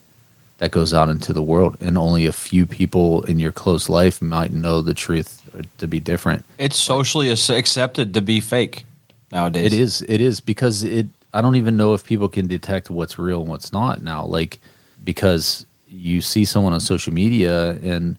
that 0.60 0.72
goes 0.72 0.94
out 0.94 1.10
into 1.10 1.34
the 1.34 1.42
world 1.42 1.78
and 1.80 1.98
only 1.98 2.26
a 2.26 2.34
few 2.34 2.66
people 2.66 3.24
in 3.24 3.40
your 3.40 3.52
close 3.52 3.90
life 3.90 4.22
might 4.22 4.52
know 4.52 4.82
the 4.82 4.94
truth 4.94 5.39
to 5.78 5.88
be 5.88 6.00
different. 6.00 6.46
It's 6.58 6.78
socially 6.78 7.30
accepted 7.30 8.14
to 8.14 8.22
be 8.22 8.40
fake 8.40 8.86
nowadays. 9.32 9.66
It 9.68 9.74
is. 9.74 10.02
It 10.04 10.22
is 10.22 10.40
because 10.40 10.84
it. 10.84 11.08
I 11.34 11.42
don't 11.42 11.56
even 11.56 11.78
know 11.78 11.94
if 11.94 12.04
people 12.04 12.28
can 12.28 12.48
detect 12.48 12.90
what's 12.90 13.20
real 13.20 13.42
and 13.42 13.50
what's 13.50 13.72
not 13.72 14.02
now. 14.02 14.26
Like 14.26 14.60
because 15.04 15.66
you 15.88 16.22
see 16.22 16.46
someone 16.46 16.74
on 16.74 16.80
social 16.80 17.14
media 17.14 17.72
and 17.84 18.18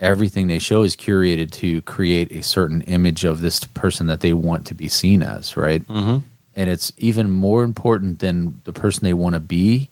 everything 0.00 0.48
they 0.48 0.58
show 0.58 0.82
is 0.82 0.96
curated 0.96 1.50
to 1.52 1.80
create 1.82 2.30
a 2.32 2.42
certain 2.42 2.82
image 2.82 3.24
of 3.24 3.40
this 3.40 3.60
person 3.60 4.06
that 4.08 4.20
they 4.20 4.32
want 4.32 4.66
to 4.66 4.74
be 4.74 4.88
seen 4.88 5.22
as, 5.22 5.56
right? 5.56 5.86
Mm-hmm. 5.86 6.18
And 6.54 6.70
it's 6.70 6.92
even 6.98 7.30
more 7.30 7.62
important 7.62 8.18
than 8.18 8.60
the 8.64 8.72
person 8.72 9.04
they 9.04 9.14
want 9.14 9.34
to 9.34 9.40
be 9.40 9.88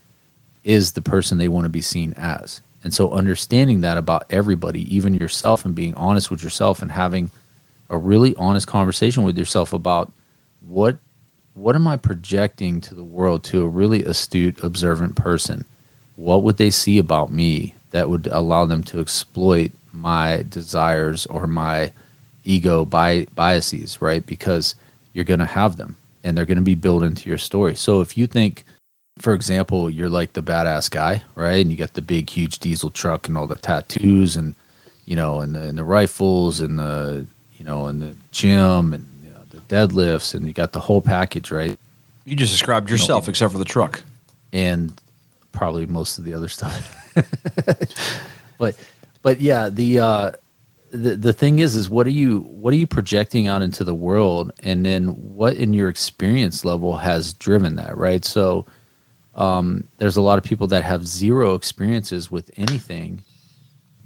is 0.63 0.93
the 0.93 1.03
person 1.03 1.39
they 1.39 1.49
want 1.49 1.65
to 1.65 1.71
be 1.71 1.81
seen 1.81 2.13
as. 2.17 2.61
And 2.83 2.95
so 2.95 3.13
understanding 3.13 3.83
that 3.83 3.99
about 3.99 4.25
everybody, 4.31 4.95
even 4.95 5.15
yourself, 5.15 5.65
and 5.65 5.75
being 5.75 5.95
honest 5.95 6.31
with 6.31 6.43
yourself 6.43 6.81
and 6.81 6.91
having 6.91 7.31
a 7.91 7.99
really 7.99 8.35
honest 8.37 8.67
conversation 8.67 9.23
with 9.25 9.37
yourself 9.37 9.73
about 9.73 10.13
what 10.61 10.99
what 11.55 11.75
am 11.75 11.87
I 11.87 11.97
projecting 11.97 12.81
to 12.83 12.95
the 12.95 13.05
world 13.05 13.43
to 13.45 13.63
a 13.63 13.69
really 13.69 14.05
astute, 14.05 14.63
observant 14.63 15.17
person? 15.17 15.65
What 16.17 16.43
would 16.43 16.57
they 16.57 16.71
see 16.71 16.99
about 16.99 17.33
me 17.33 17.75
that 17.91 18.09
would 18.09 18.29
allow 18.29 18.65
them 18.67 18.83
to 18.85 19.01
exploit 19.01 19.73
my 19.93 20.45
desires 20.49 21.27
or 21.27 21.47
my 21.47 21.93
ego 22.45 22.85
bi- 22.85 23.27
biases, 23.35 24.01
right? 24.01 24.25
Because 24.25 24.75
you're 25.13 25.25
going 25.25 25.41
to 25.41 25.47
have 25.47 25.77
them 25.77 25.97
and 26.23 26.37
they're 26.37 26.47
going 26.47 26.57
to 26.57 26.63
be 26.63 26.77
built 26.77 27.03
into 27.03 27.29
your 27.29 27.39
story. 27.39 27.75
So 27.75 28.01
if 28.01 28.17
you 28.17 28.27
think 28.27 28.65
for 29.21 29.35
example, 29.35 29.91
you're 29.91 30.09
like 30.09 30.33
the 30.33 30.43
badass 30.43 30.91
guy, 30.91 31.23
right? 31.35 31.61
And 31.61 31.71
you 31.71 31.77
got 31.77 31.93
the 31.93 32.03
big, 32.03 32.31
huge 32.31 32.59
diesel 32.59 32.91
truck 32.91 33.29
and 33.29 33.37
all 33.37 33.47
the 33.47 33.57
tattoos 33.57 34.37
and, 34.37 34.55
you 35.05 35.15
know, 35.15 35.41
and 35.41 35.55
the, 35.55 35.63
and 35.63 35.77
the 35.77 35.85
rifles 35.85 36.61
and 36.61 36.79
the, 36.79 37.27
you 37.57 37.65
know, 37.65 37.87
and 37.87 38.01
the 38.01 38.17
gym 38.33 38.95
and 38.95 39.07
you 39.23 39.31
know, 39.31 39.41
the 39.51 39.59
deadlifts 39.75 40.35
and 40.35 40.47
you 40.47 40.55
got 40.55 40.73
the 40.73 40.81
whole 40.81 41.03
package, 41.03 41.51
right? 41.51 41.79
You 42.25 42.35
just 42.35 42.53
described 42.53 42.91
yourself, 42.91 43.25
you 43.25 43.27
know, 43.27 43.31
except 43.31 43.53
for 43.53 43.59
the 43.59 43.65
truck. 43.65 44.03
And 44.53 44.99
probably 45.53 45.85
most 45.87 46.19
of 46.19 46.25
the 46.25 46.33
other 46.33 46.49
stuff. 46.49 46.97
but, 48.59 48.77
but 49.23 49.41
yeah, 49.41 49.69
the, 49.69 50.01
uh, 50.01 50.33
the 50.93 51.15
the 51.15 51.33
thing 51.33 51.61
is 51.61 51.77
is 51.77 51.89
what 51.89 52.05
are 52.05 52.11
you 52.11 52.41
what 52.41 52.75
are 52.75 52.77
you 52.77 52.87
projecting 52.87 53.47
out 53.47 53.63
into 53.63 53.85
the 53.85 53.95
world 53.95 54.51
and 54.65 54.85
then 54.85 55.11
what 55.11 55.55
in 55.55 55.73
your 55.73 55.89
experience 55.89 56.65
level 56.65 56.97
has 56.97 57.33
driven 57.35 57.77
that 57.77 57.97
right 57.97 58.25
so 58.25 58.67
um, 59.41 59.85
there's 59.97 60.19
a 60.19 60.21
lot 60.21 60.37
of 60.37 60.45
people 60.45 60.67
that 60.67 60.85
have 60.85 61.07
zero 61.07 61.55
experiences 61.55 62.31
with 62.31 62.51
anything 62.59 63.23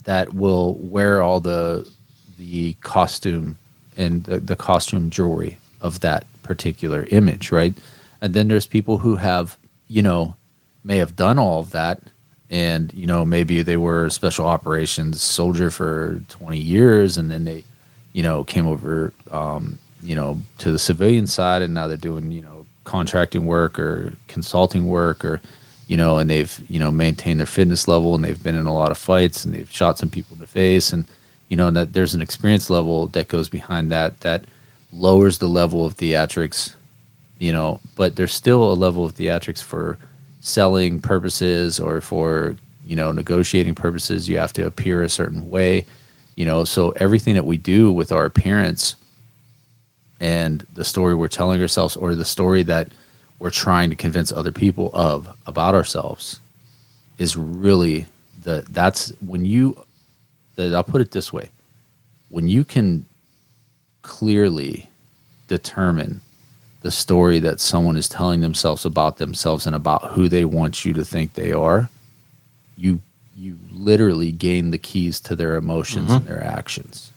that 0.05 0.33
will 0.33 0.75
wear 0.75 1.23
all 1.23 1.41
the 1.41 1.91
the 2.39 2.75
costume 2.75 3.59
and 3.97 4.25
the, 4.25 4.39
the 4.39 4.57
costume 4.57 5.11
jewelry 5.11 5.59
of 5.81 6.01
that 6.01 6.25
particular 6.43 7.07
image 7.11 7.51
right? 7.51 7.75
And 8.21 8.33
then 8.33 8.49
there's 8.49 8.67
people 8.67 8.99
who 8.99 9.17
have 9.17 9.59
you 9.89 10.03
know 10.03 10.37
may 10.85 10.99
have 10.99 11.17
done 11.17 11.39
all 11.39 11.61
of 11.61 11.73
that 11.73 12.01
and 12.49 12.95
you 12.95 13.07
know 13.07 13.25
maybe 13.25 13.63
they 13.63 13.77
were 13.77 14.09
special 14.11 14.47
operations 14.47 15.21
soldier 15.21 15.71
for 15.71 16.23
20 16.29 16.59
years 16.59 17.19
and 17.19 17.29
then 17.29 17.45
they 17.45 17.65
you 18.13 18.23
know 18.23 18.45
came 18.45 18.69
over 18.69 19.13
um, 19.33 19.81
you 20.01 20.15
know 20.15 20.41
to 20.59 20.71
the 20.71 20.79
civilian 20.79 21.27
side 21.27 21.61
and 21.61 21.75
now 21.75 21.89
they're 21.89 21.97
doing 21.97 22.31
you 22.31 22.43
know 22.43 22.54
contracting 22.85 23.47
work 23.47 23.79
or 23.79 24.13
consulting 24.29 24.87
work 24.87 25.25
or 25.25 25.41
you 25.89 25.97
know 25.97 26.19
and 26.19 26.31
they've 26.31 26.63
you 26.69 26.79
know 26.79 26.91
maintained 26.91 27.41
their 27.41 27.47
fitness 27.47 27.89
level 27.89 28.15
and 28.15 28.25
they've 28.25 28.43
been 28.43 28.55
in 28.55 28.67
a 28.67 28.75
lot 28.75 28.91
of 28.91 28.99
fights 28.99 29.45
and 29.45 29.55
they've 29.55 29.71
shot 29.71 29.99
some 29.99 30.11
people 30.11 30.35
in 30.35 30.41
the 30.41 30.47
face 30.47 30.93
and 30.93 31.05
you 31.49 31.57
know 31.57 31.71
that 31.71 31.93
there's 31.93 32.15
an 32.15 32.23
experience 32.23 32.71
level 32.71 33.07
that 33.09 33.29
goes 33.29 33.49
behind 33.49 33.91
that 33.91 34.21
that 34.21 34.45
lowers 34.93 35.39
the 35.39 35.49
level 35.49 35.85
of 35.85 35.97
theatrics 35.97 36.75
you 37.39 37.53
know 37.53 37.81
but 37.97 38.17
there's 38.17 38.35
still 38.35 38.73
a 38.73 38.75
level 38.75 39.05
of 39.05 39.15
theatrics 39.15 39.63
for 39.63 39.99
selling 40.41 41.01
purposes 41.01 41.81
or 41.81 42.01
for 42.01 42.57
you 42.85 42.95
know 42.95 43.11
negotiating 43.11 43.75
purposes. 43.75 44.29
You 44.29 44.39
have 44.39 44.53
to 44.55 44.67
appear 44.67 45.03
a 45.03 45.09
certain 45.09 45.49
way 45.49 45.87
you 46.37 46.45
know 46.45 46.65
so 46.65 46.91
everything 46.93 47.35
that 47.35 47.47
we 47.47 47.57
do 47.57 47.93
with 47.93 48.13
our 48.13 48.25
appearance 48.25 48.97
and 50.21 50.67
the 50.75 50.85
story 50.85 51.15
we're 51.15 51.29
telling 51.29 51.61
ourselves 51.61 51.97
or 51.97 52.15
the 52.15 52.25
story 52.25 52.63
that 52.63 52.89
we're 53.39 53.51
trying 53.51 53.91
to 53.91 53.97
convince 53.97 54.33
other 54.33 54.53
people 54.53 54.91
of 54.95 55.37
about 55.47 55.75
ourselves 55.75 56.41
is 57.19 57.37
really 57.37 58.07
the 58.43 58.65
that's 58.71 59.13
when 59.27 59.45
you 59.45 59.77
that 60.57 60.75
I'll 60.75 60.85
put 60.85 61.01
it 61.01 61.11
this 61.11 61.33
way 61.33 61.51
when 62.29 62.49
you 62.49 62.65
can 62.65 63.07
clearly 64.03 64.89
determine 65.49 66.21
the 66.83 66.91
story 66.91 67.39
that 67.39 67.61
someone 67.61 67.97
is 67.97 68.09
telling 68.09 68.41
themselves 68.41 68.85
about 68.85 69.17
themselves 69.17 69.67
and 69.67 69.75
about 69.75 70.13
who 70.13 70.29
they 70.29 70.45
want 70.45 70.85
you 70.85 70.93
to 70.93 71.05
think 71.05 71.33
they 71.33 71.53
are, 71.53 71.89
you 72.77 73.01
you 73.37 73.59
literally 73.73 74.31
gain 74.31 74.71
the 74.71 74.79
keys 74.79 75.19
to 75.19 75.35
their 75.35 75.57
emotions 75.57 76.07
mm-hmm. 76.07 76.17
and 76.17 76.27
their 76.27 76.45
actions. 76.45 77.11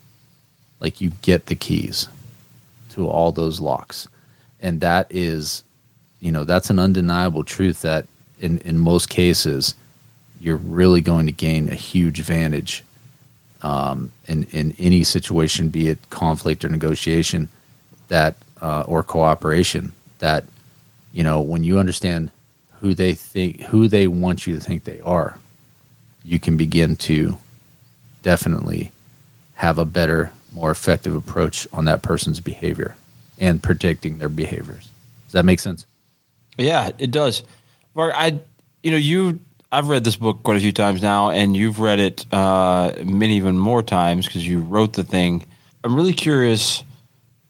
Like 0.80 1.02
you 1.02 1.12
get 1.22 1.48
the 1.48 1.56
keys 1.56 2.08
to 2.98 3.08
all 3.08 3.32
those 3.32 3.60
locks. 3.62 4.08
And 4.60 4.82
that 4.82 5.08
is, 5.10 5.64
you 6.20 6.32
know, 6.32 6.44
that's 6.44 6.70
an 6.70 6.80
undeniable 6.80 7.44
truth 7.44 7.82
that 7.84 8.06
in, 8.40 8.58
in 8.60 8.78
most 8.78 9.08
cases, 9.10 9.76
you're 10.42 10.58
really 10.58 11.02
going 11.02 11.26
to 11.28 11.32
gain 11.32 11.70
a 11.70 11.76
huge 11.76 12.20
advantage 12.20 12.84
um, 13.62 14.12
in, 14.28 14.44
in 14.46 14.76
any 14.78 15.04
situation, 15.04 15.70
be 15.70 15.88
it 15.88 16.10
conflict 16.10 16.66
or 16.66 16.70
negotiation, 16.70 17.50
that 18.08 18.36
uh, 18.62 18.84
or 18.88 19.04
cooperation 19.04 19.92
that 20.20 20.44
you 21.14 21.24
know 21.24 21.42
when 21.42 21.64
you 21.64 21.78
understand 21.78 22.32
who 22.80 22.94
they 22.94 23.14
think 23.14 23.62
who 23.64 23.88
they 23.88 24.08
want 24.08 24.48
you 24.48 24.56
to 24.56 24.62
think 24.62 24.84
they 24.84 25.00
are 25.02 25.38
you 26.24 26.40
can 26.40 26.58
begin 26.58 26.96
to 26.96 27.38
definitely 28.24 28.92
have 29.56 29.78
a 29.78 29.86
better 29.86 30.32
more 30.52 30.72
effective 30.72 31.16
approach 31.16 31.68
on 31.74 31.86
that 31.86 32.02
person's 32.02 32.40
behavior 32.40 32.96
and 33.40 33.62
predicting 33.62 34.18
their 34.18 34.30
behaviors. 34.30 34.90
Does 35.26 35.34
that 35.34 35.46
make 35.46 35.60
sense? 35.60 35.86
Yeah 36.58 36.92
it 36.98 37.12
does. 37.12 37.44
Varg 37.96 38.12
i 38.16 38.40
you 38.84 38.92
know 38.92 38.98
you 38.98 39.40
i've 39.72 39.90
read 39.90 40.04
this 40.04 40.16
book 40.16 40.44
quite 40.44 40.58
a 40.58 40.60
few 40.62 40.72
times 40.72 41.02
now 41.02 41.30
and 41.30 41.58
you've 41.58 41.80
read 41.80 42.00
it 42.00 42.26
uh, 42.34 42.94
many 43.04 43.36
even 43.36 43.58
more 43.58 43.84
times 43.84 44.26
because 44.26 44.48
you 44.48 44.60
wrote 44.60 44.94
the 44.94 45.04
thing. 45.04 45.46
I'm 45.84 45.96
really 45.96 46.14
curious 46.14 46.84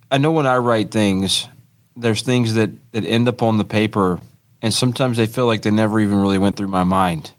I 0.09 0.17
know 0.17 0.31
when 0.31 0.47
I 0.47 0.57
write 0.57 0.91
things, 0.91 1.47
there's 1.95 2.21
things 2.21 2.53
that, 2.53 2.69
that 2.93 3.03
end 3.03 3.27
up 3.27 3.41
on 3.41 3.57
the 3.57 3.65
paper, 3.65 4.21
and 4.61 4.73
sometimes 4.73 5.17
they 5.17 5.25
feel 5.25 5.47
like 5.47 5.63
they 5.63 5.71
never 5.71 5.99
even 5.99 6.21
really 6.21 6.37
went 6.37 6.55
through 6.55 6.69
my 6.69 6.85
mind. 6.85 7.31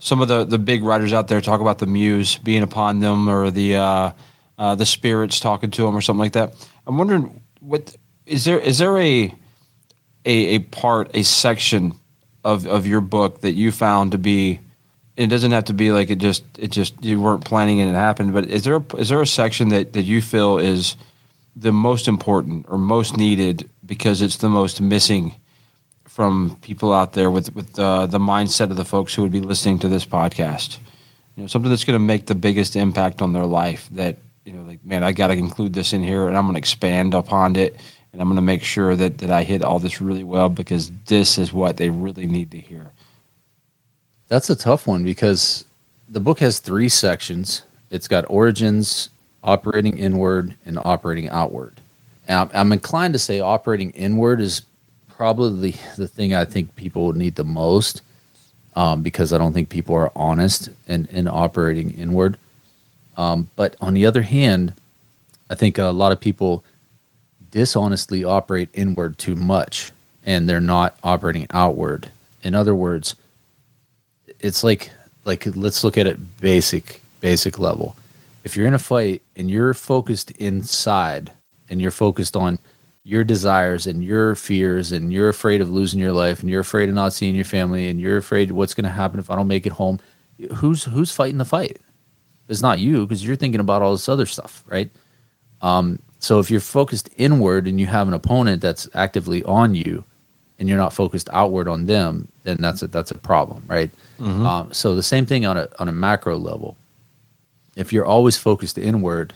Some 0.00 0.20
of 0.20 0.28
the, 0.28 0.44
the 0.44 0.58
big 0.58 0.84
writers 0.84 1.14
out 1.14 1.28
there 1.28 1.40
talk 1.40 1.62
about 1.62 1.78
the 1.78 1.86
muse 1.86 2.36
being 2.36 2.62
upon 2.62 3.00
them, 3.00 3.28
or 3.28 3.50
the 3.50 3.76
uh, 3.76 4.12
uh, 4.58 4.74
the 4.74 4.86
spirits 4.86 5.40
talking 5.40 5.70
to 5.72 5.86
him 5.86 5.96
or 5.96 6.00
something 6.00 6.20
like 6.20 6.32
that. 6.32 6.54
I'm 6.86 6.98
wondering, 6.98 7.42
what 7.60 7.94
is 8.26 8.44
there 8.44 8.58
is 8.58 8.78
there 8.78 8.98
a 8.98 9.34
a, 10.24 10.32
a 10.54 10.58
part, 10.60 11.10
a 11.14 11.22
section 11.22 11.98
of 12.44 12.66
of 12.66 12.86
your 12.86 13.00
book 13.00 13.40
that 13.40 13.52
you 13.52 13.72
found 13.72 14.12
to 14.12 14.18
be 14.18 14.60
it 15.16 15.28
doesn't 15.28 15.52
have 15.52 15.64
to 15.64 15.72
be 15.74 15.92
like 15.92 16.10
it 16.10 16.18
just 16.18 16.44
it 16.58 16.70
just 16.70 17.02
you 17.02 17.20
weren't 17.20 17.44
planning 17.44 17.80
and 17.80 17.90
it 17.90 17.94
happened 17.94 18.32
but 18.32 18.46
is 18.46 18.64
there 18.64 18.76
a, 18.76 18.96
is 18.96 19.08
there 19.08 19.22
a 19.22 19.26
section 19.26 19.68
that 19.68 19.92
that 19.92 20.02
you 20.02 20.20
feel 20.20 20.58
is 20.58 20.96
the 21.56 21.72
most 21.72 22.08
important 22.08 22.66
or 22.68 22.76
most 22.78 23.16
needed 23.16 23.68
because 23.86 24.20
it's 24.20 24.38
the 24.38 24.48
most 24.48 24.80
missing 24.80 25.34
from 26.14 26.56
people 26.62 26.92
out 26.92 27.12
there 27.12 27.30
with 27.30 27.54
with 27.54 27.78
uh, 27.78 28.06
the 28.06 28.18
mindset 28.18 28.70
of 28.70 28.76
the 28.76 28.84
folks 28.84 29.14
who 29.14 29.22
would 29.22 29.32
be 29.32 29.40
listening 29.40 29.78
to 29.80 29.88
this 29.88 30.06
podcast. 30.06 30.78
You 31.36 31.42
know, 31.42 31.46
something 31.48 31.70
that's 31.70 31.84
going 31.84 31.98
to 31.98 32.04
make 32.04 32.26
the 32.26 32.36
biggest 32.36 32.76
impact 32.76 33.20
on 33.20 33.32
their 33.32 33.46
life. 33.46 33.88
That 33.90 34.18
you 34.44 34.52
know, 34.52 34.62
like 34.62 34.84
man, 34.84 35.02
I 35.02 35.12
got 35.12 35.28
to 35.28 35.34
include 35.34 35.72
this 35.72 35.92
in 35.92 36.02
here, 36.02 36.28
and 36.28 36.36
I'm 36.36 36.44
going 36.44 36.54
to 36.54 36.58
expand 36.58 37.14
upon 37.14 37.56
it, 37.56 37.76
and 38.12 38.20
I'm 38.20 38.28
going 38.28 38.36
to 38.36 38.42
make 38.42 38.62
sure 38.62 38.96
that 38.96 39.18
that 39.18 39.30
I 39.30 39.42
hit 39.42 39.62
all 39.62 39.78
this 39.78 40.00
really 40.00 40.24
well 40.24 40.48
because 40.48 40.90
this 41.06 41.38
is 41.38 41.52
what 41.52 41.76
they 41.76 41.90
really 41.90 42.26
need 42.26 42.50
to 42.52 42.58
hear. 42.58 42.90
That's 44.28 44.50
a 44.50 44.56
tough 44.56 44.86
one 44.86 45.04
because 45.04 45.64
the 46.08 46.20
book 46.20 46.40
has 46.40 46.58
three 46.58 46.88
sections. 46.88 47.62
It's 47.90 48.08
got 48.08 48.24
origins, 48.28 49.10
operating 49.42 49.98
inward 49.98 50.54
and 50.64 50.78
operating 50.84 51.28
outward. 51.28 51.80
And 52.26 52.50
I'm 52.54 52.72
inclined 52.72 53.14
to 53.14 53.18
say 53.18 53.40
operating 53.40 53.90
inward 53.90 54.40
is 54.40 54.62
probably 55.08 55.76
the 55.96 56.08
thing 56.08 56.34
I 56.34 56.44
think 56.44 56.74
people 56.74 57.06
would 57.06 57.16
need 57.16 57.34
the 57.34 57.44
most 57.44 58.02
um, 58.74 59.02
because 59.02 59.32
I 59.32 59.38
don't 59.38 59.52
think 59.52 59.68
people 59.68 59.94
are 59.94 60.10
honest 60.16 60.70
in, 60.88 61.06
in 61.06 61.28
operating 61.28 61.92
inward. 61.92 62.38
Um, 63.16 63.50
but 63.56 63.76
on 63.80 63.94
the 63.94 64.06
other 64.06 64.22
hand, 64.22 64.74
I 65.50 65.54
think 65.54 65.78
a 65.78 65.86
lot 65.86 66.12
of 66.12 66.20
people 66.20 66.64
dishonestly 67.50 68.24
operate 68.24 68.68
inward 68.72 69.18
too 69.18 69.36
much 69.36 69.92
and 70.26 70.48
they're 70.48 70.60
not 70.60 70.98
operating 71.04 71.46
outward. 71.50 72.10
In 72.42 72.54
other 72.54 72.74
words, 72.74 73.14
it's 74.40 74.64
like 74.64 74.90
like 75.24 75.46
let's 75.56 75.84
look 75.84 75.96
at 75.96 76.06
it 76.06 76.40
basic 76.40 77.00
basic 77.20 77.58
level 77.58 77.96
if 78.44 78.56
you're 78.56 78.66
in 78.66 78.74
a 78.74 78.78
fight 78.78 79.22
and 79.36 79.50
you're 79.50 79.74
focused 79.74 80.30
inside 80.32 81.32
and 81.70 81.80
you're 81.80 81.90
focused 81.90 82.36
on 82.36 82.58
your 83.02 83.24
desires 83.24 83.86
and 83.86 84.04
your 84.04 84.34
fears 84.34 84.92
and 84.92 85.12
you're 85.12 85.30
afraid 85.30 85.60
of 85.60 85.70
losing 85.70 85.98
your 85.98 86.12
life 86.12 86.40
and 86.40 86.50
you're 86.50 86.60
afraid 86.60 86.88
of 86.88 86.94
not 86.94 87.12
seeing 87.12 87.34
your 87.34 87.44
family 87.44 87.88
and 87.88 88.00
you're 88.00 88.18
afraid 88.18 88.52
what's 88.52 88.74
going 88.74 88.84
to 88.84 88.90
happen 88.90 89.18
if 89.18 89.30
I 89.30 89.36
don't 89.36 89.48
make 89.48 89.66
it 89.66 89.72
home, 89.72 89.98
who's 90.56 90.84
who's 90.84 91.10
fighting 91.10 91.38
the 91.38 91.44
fight? 91.44 91.78
It's 92.48 92.62
not 92.62 92.78
you 92.78 93.06
because 93.06 93.24
you're 93.24 93.36
thinking 93.36 93.60
about 93.60 93.82
all 93.82 93.92
this 93.92 94.08
other 94.08 94.26
stuff, 94.26 94.64
right? 94.66 94.90
Um, 95.62 95.98
so 96.18 96.40
if 96.40 96.50
you're 96.50 96.60
focused 96.60 97.08
inward 97.16 97.66
and 97.66 97.80
you 97.80 97.86
have 97.86 98.08
an 98.08 98.14
opponent 98.14 98.62
that's 98.62 98.88
actively 98.94 99.42
on 99.44 99.74
you, 99.74 100.04
and 100.58 100.68
you're 100.68 100.78
not 100.78 100.92
focused 100.92 101.28
outward 101.32 101.66
on 101.66 101.86
them, 101.86 102.28
then 102.44 102.56
that's 102.60 102.82
a 102.82 102.86
that's 102.86 103.10
a 103.10 103.18
problem, 103.18 103.64
right? 103.66 103.90
Mm-hmm. 104.20 104.46
Um, 104.46 104.72
so 104.72 104.94
the 104.94 105.02
same 105.02 105.26
thing 105.26 105.44
on 105.44 105.56
a 105.56 105.68
on 105.78 105.88
a 105.88 105.92
macro 105.92 106.38
level 106.38 106.76
if 107.76 107.92
you're 107.92 108.06
always 108.06 108.36
focused 108.36 108.78
inward 108.78 109.34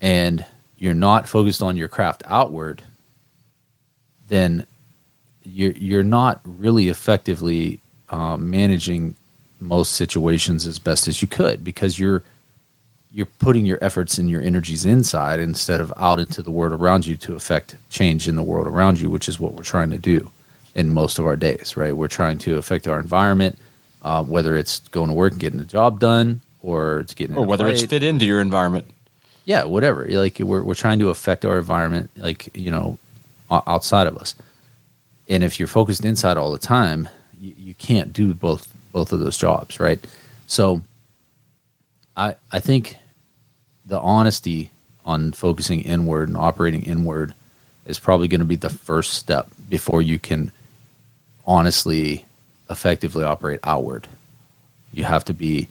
and 0.00 0.44
you're 0.76 0.94
not 0.94 1.28
focused 1.28 1.62
on 1.62 1.76
your 1.76 1.88
craft 1.88 2.22
outward, 2.26 2.82
then 4.28 4.66
you're 5.42 5.72
you're 5.72 6.02
not 6.02 6.40
really 6.44 6.88
effectively 6.88 7.80
um, 8.10 8.50
managing 8.50 9.16
most 9.60 9.92
situations 9.92 10.66
as 10.66 10.78
best 10.78 11.08
as 11.08 11.22
you 11.22 11.28
could 11.28 11.62
because 11.62 11.98
you're 11.98 12.22
you're 13.12 13.26
putting 13.26 13.66
your 13.66 13.78
efforts 13.82 14.18
and 14.18 14.30
your 14.30 14.40
energies 14.40 14.84
inside 14.84 15.40
instead 15.40 15.80
of 15.80 15.92
out 15.96 16.20
into 16.20 16.42
the 16.42 16.50
world 16.50 16.72
around 16.72 17.06
you 17.06 17.16
to 17.16 17.34
affect 17.34 17.76
change 17.88 18.28
in 18.28 18.36
the 18.36 18.42
world 18.42 18.66
around 18.66 19.00
you, 19.00 19.10
which 19.10 19.28
is 19.28 19.40
what 19.40 19.54
we're 19.54 19.64
trying 19.64 19.90
to 19.90 19.98
do 19.98 20.30
in 20.74 20.94
most 20.94 21.18
of 21.18 21.26
our 21.26 21.34
days, 21.34 21.76
right? 21.76 21.96
We're 21.96 22.08
trying 22.08 22.38
to 22.38 22.56
affect 22.56 22.86
our 22.86 23.00
environment, 23.00 23.58
uh, 24.02 24.22
whether 24.22 24.56
it's 24.56 24.80
going 24.90 25.08
to 25.08 25.14
work 25.14 25.32
and 25.32 25.40
getting 25.40 25.58
the 25.58 25.64
job 25.64 25.98
done, 25.98 26.40
or 26.62 27.00
it's 27.00 27.14
getting 27.14 27.36
or 27.36 27.44
whether 27.44 27.66
it's 27.66 27.82
fit 27.82 28.04
into 28.04 28.24
your 28.24 28.40
environment. 28.40 28.86
Yeah, 29.44 29.64
whatever. 29.64 30.06
Like 30.06 30.38
we're 30.38 30.62
we're 30.62 30.74
trying 30.74 31.00
to 31.00 31.08
affect 31.08 31.44
our 31.44 31.58
environment, 31.58 32.10
like 32.16 32.56
you 32.56 32.70
know, 32.70 32.98
outside 33.50 34.06
of 34.06 34.16
us. 34.16 34.36
And 35.28 35.42
if 35.42 35.58
you're 35.58 35.68
focused 35.68 36.04
inside 36.04 36.36
all 36.36 36.52
the 36.52 36.58
time, 36.58 37.08
you, 37.40 37.54
you 37.56 37.74
can't 37.74 38.12
do 38.12 38.34
both 38.34 38.72
both 38.92 39.12
of 39.12 39.20
those 39.20 39.38
jobs, 39.38 39.80
right? 39.80 40.04
So, 40.46 40.82
I 42.16 42.36
I 42.52 42.60
think 42.60 42.96
the 43.86 44.00
honesty 44.00 44.70
on 45.04 45.32
focusing 45.32 45.80
inward 45.80 46.28
and 46.28 46.36
operating 46.36 46.82
inward 46.82 47.34
is 47.86 47.98
probably 47.98 48.28
going 48.28 48.40
to 48.40 48.44
be 48.46 48.56
the 48.56 48.70
first 48.70 49.14
step 49.14 49.48
before 49.68 50.02
you 50.02 50.18
can 50.18 50.52
honestly 51.46 52.24
effectively 52.68 53.24
operate 53.24 53.60
outward. 53.64 54.06
You 54.92 55.04
have 55.04 55.24
to 55.24 55.34
be 55.34 55.68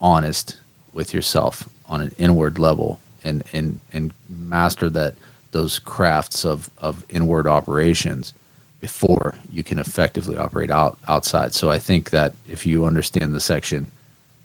honest 0.00 0.58
with 0.92 1.12
yourself 1.12 1.68
on 1.86 2.00
an 2.00 2.14
inward 2.18 2.58
level 2.58 3.00
and 3.24 3.42
and 3.52 3.80
and 3.92 4.12
master 4.28 4.88
that 4.90 5.14
those 5.50 5.78
crafts 5.78 6.44
of 6.44 6.70
of 6.78 7.04
inward 7.10 7.46
operations 7.46 8.32
before 8.80 9.34
you 9.52 9.62
can 9.62 9.78
effectively 9.78 10.36
operate 10.36 10.70
out 10.70 10.98
outside. 11.08 11.54
So 11.54 11.70
I 11.70 11.78
think 11.78 12.10
that 12.10 12.34
if 12.48 12.66
you 12.66 12.86
understand 12.86 13.34
the 13.34 13.40
section 13.40 13.90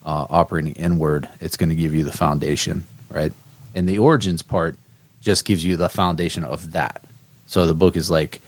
uh, 0.05 0.27
operating 0.29 0.73
inward, 0.73 1.27
it's 1.39 1.57
going 1.57 1.69
to 1.69 1.75
give 1.75 1.95
you 1.95 2.03
the 2.03 2.11
foundation, 2.11 2.85
right? 3.09 3.33
And 3.73 3.87
the 3.87 3.97
origins 3.97 4.41
part 4.41 4.77
just 5.21 5.45
gives 5.45 5.63
you 5.65 5.77
the 5.77 5.89
foundation 5.89 6.43
of 6.43 6.71
that. 6.73 7.03
So 7.47 7.65
the 7.65 7.73
book 7.73 7.95
is 7.95 8.11
like 8.11 8.41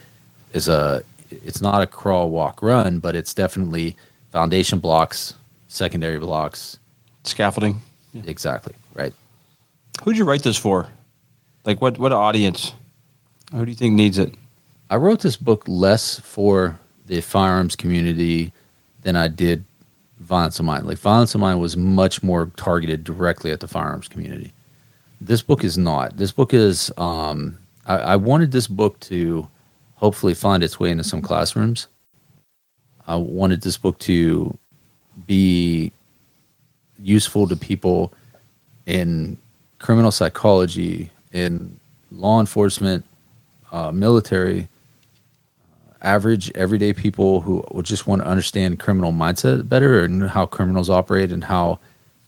is 0.53 0.67
a 0.67 1.03
it's 1.29 1.61
not 1.61 1.81
a 1.81 1.87
crawl 1.87 2.29
walk 2.29 2.61
run, 2.61 2.99
but 2.99 3.15
it's 3.15 3.33
definitely 3.33 3.95
foundation 4.31 4.79
blocks, 4.79 5.33
secondary 5.67 6.19
blocks, 6.19 6.79
Scaffolding. 7.23 7.81
exactly, 8.25 8.73
right? 8.93 9.13
Who'd 10.03 10.17
you 10.17 10.23
write 10.25 10.43
this 10.43 10.57
for? 10.57 10.87
Like 11.65 11.81
what 11.81 11.97
what 11.97 12.11
audience? 12.11 12.73
Who 13.53 13.65
do 13.65 13.71
you 13.71 13.77
think 13.77 13.95
needs 13.95 14.17
it? 14.17 14.33
I 14.89 14.95
wrote 14.95 15.21
this 15.21 15.35
book 15.35 15.63
less 15.67 16.19
for 16.19 16.79
the 17.07 17.19
firearms 17.21 17.75
community 17.75 18.53
than 19.01 19.15
I 19.15 19.27
did 19.27 19.65
Violence 20.19 20.59
of 20.59 20.65
Mind. 20.65 20.87
Like 20.87 20.97
Violence 20.97 21.35
of 21.35 21.41
Mind 21.41 21.59
was 21.59 21.75
much 21.75 22.23
more 22.23 22.51
targeted 22.55 23.03
directly 23.03 23.51
at 23.51 23.59
the 23.59 23.67
firearms 23.67 24.07
community. 24.07 24.53
This 25.19 25.41
book 25.41 25.63
is 25.63 25.77
not. 25.77 26.17
This 26.17 26.31
book 26.31 26.53
is. 26.53 26.91
Um, 26.97 27.57
I, 27.85 27.97
I 27.97 28.15
wanted 28.15 28.51
this 28.51 28.67
book 28.67 28.99
to 29.01 29.47
hopefully 29.95 30.33
find 30.33 30.63
its 30.63 30.79
way 30.79 30.89
into 30.89 31.03
some 31.03 31.21
classrooms. 31.21 31.87
I 33.07 33.15
wanted 33.15 33.61
this 33.61 33.77
book 33.77 33.99
to 33.99 34.57
be 35.25 35.91
useful 36.99 37.47
to 37.47 37.55
people 37.55 38.13
in 38.85 39.37
criminal 39.79 40.11
psychology, 40.11 41.09
in 41.31 41.79
law 42.11 42.39
enforcement, 42.39 43.05
uh, 43.71 43.91
military, 43.91 44.67
average 46.01 46.51
everyday 46.55 46.93
people 46.93 47.41
who 47.41 47.63
just 47.81 48.07
want 48.07 48.21
to 48.21 48.27
understand 48.27 48.79
criminal 48.79 49.11
mindset 49.11 49.67
better 49.67 50.03
and 50.03 50.29
how 50.29 50.45
criminals 50.45 50.89
operate 50.89 51.31
and 51.31 51.43
how 51.43 51.79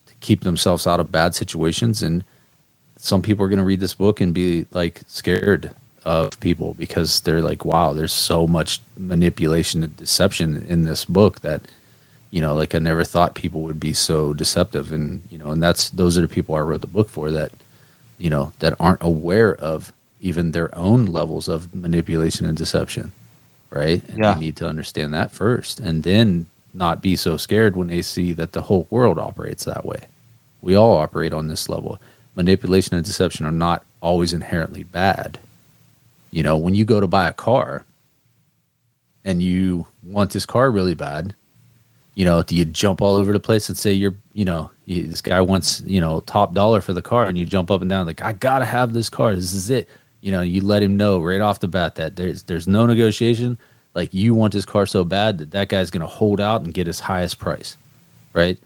to 0.08 0.14
keep 0.22 0.42
themselves 0.42 0.88
out 0.88 1.00
of 1.00 1.12
bad 1.12 1.36
situations. 1.36 2.02
And 2.04 2.24
some 2.98 3.22
people 3.22 3.46
are 3.46 3.50
going 3.50 3.60
to 3.60 3.66
read 3.66 3.80
this 3.80 3.94
book 3.94 4.22
and 4.22 4.34
be 4.34 4.66
like 4.72 5.02
scared 5.08 5.72
of 6.06 6.40
people 6.40 6.74
because 6.76 7.22
they're 7.22 7.42
like 7.42 7.66
wow 7.66 7.92
there's 7.92 8.14
so 8.14 8.48
much 8.48 8.80
manipulation 8.98 9.84
and 9.84 9.96
deception 9.98 10.66
in 10.68 10.84
this 10.86 11.04
book 11.04 11.42
that 11.42 11.62
you 12.32 12.42
know 12.42 12.56
like 12.56 12.74
i 12.74 12.80
never 12.80 13.04
thought 13.04 13.36
people 13.36 13.62
would 13.62 13.80
be 13.80 13.94
so 13.94 14.34
deceptive. 14.34 14.92
And 14.94 15.22
you 15.30 15.38
know 15.38 15.52
and 15.52 15.62
that's 15.62 15.90
those 15.90 16.18
are 16.18 16.22
the 16.22 16.28
people 16.28 16.56
i 16.56 16.60
wrote 16.60 16.82
the 16.82 16.88
book 16.88 17.10
for 17.10 17.32
that 17.32 17.52
you 18.18 18.30
know 18.30 18.54
that 18.60 18.76
aren't 18.80 19.04
aware 19.04 19.56
of 19.56 19.92
even 20.22 20.52
their 20.52 20.74
own 20.78 21.06
levels 21.06 21.48
of 21.48 21.74
manipulation 21.76 22.46
and 22.46 22.58
deception 22.58 23.12
right? 23.70 24.04
And 24.10 24.18
Yeah. 24.20 24.34
they 24.34 24.40
need 24.40 24.56
to 24.58 24.68
understand 24.68 25.14
that 25.14 25.32
first 25.32 25.80
and 25.80 26.04
then 26.04 26.48
not 26.74 27.02
be 27.02 27.16
so 27.16 27.38
scared 27.38 27.76
when 27.76 27.88
they 27.88 28.02
see 28.02 28.34
that 28.34 28.52
the 28.52 28.62
whole 28.64 28.88
world 28.90 29.18
operates 29.20 29.66
that 29.66 29.86
way. 29.86 30.02
We 30.62 30.76
all 30.76 30.98
operate 30.98 31.34
on 31.34 31.48
this 31.48 31.68
level. 31.70 32.00
Manipulation 32.36 32.96
and 32.96 33.06
deception 33.06 33.46
are 33.46 33.52
not 33.52 33.84
always 34.02 34.34
inherently 34.34 34.84
bad. 34.84 35.40
You 36.32 36.44
know 36.44 36.58
when 36.58 36.76
you 36.76 36.86
go 36.86 37.00
to 37.00 37.08
buy 37.08 37.28
a 37.28 37.34
car 37.34 37.86
and 39.26 39.42
you 39.42 39.88
want 40.04 40.32
this 40.32 40.46
car 40.46 40.72
really 40.72 40.94
bad 40.96 41.36
you 42.16 42.26
know 42.26 42.42
do 42.44 42.56
you 42.56 42.66
jump 42.66 43.02
all 43.02 43.16
over 43.16 43.34
the 43.34 43.40
place 43.40 43.70
and 43.70 43.78
say 43.78 43.92
you're 43.92 44.16
you 44.34 44.46
know 44.46 44.70
you, 44.86 45.08
this 45.08 45.22
guy 45.22 45.42
wants 45.42 45.82
you 45.86 46.00
know 46.02 46.22
top 46.22 46.54
dollar 46.54 46.82
for 46.82 46.94
the 46.94 47.02
car 47.02 47.26
and 47.26 47.38
you 47.38 47.46
jump 47.46 47.70
up 47.70 47.82
and 47.82 47.90
down 47.90 48.06
like 48.06 48.22
i 48.22 48.32
gotta 48.34 48.66
have 48.66 48.94
this 48.94 49.10
car. 49.10 49.36
This 49.36 49.54
is 49.54 49.70
it 49.70 49.88
you 50.22 50.32
know 50.32 50.42
you 50.42 50.62
let 50.62 50.84
him 50.84 50.98
know 50.98 51.20
right 51.22 51.42
off 51.42 51.60
the 51.60 51.68
bat 51.68 51.96
that 51.96 52.16
there's 52.16 52.44
there's 52.44 52.68
no 52.68 52.86
negotiation 52.86 53.58
like 53.96 54.14
you 54.14 54.34
want 54.36 54.54
this 54.54 54.66
car 54.66 54.86
so 54.86 55.04
bad 55.04 55.38
that 55.40 55.52
that 55.52 55.70
guy's 55.70 55.92
gonna 55.92 56.08
hold 56.08 56.42
out 56.42 56.62
and 56.62 56.74
get 56.74 56.88
his 56.88 57.00
highest 57.00 57.40
price 57.40 57.78
right 58.34 58.58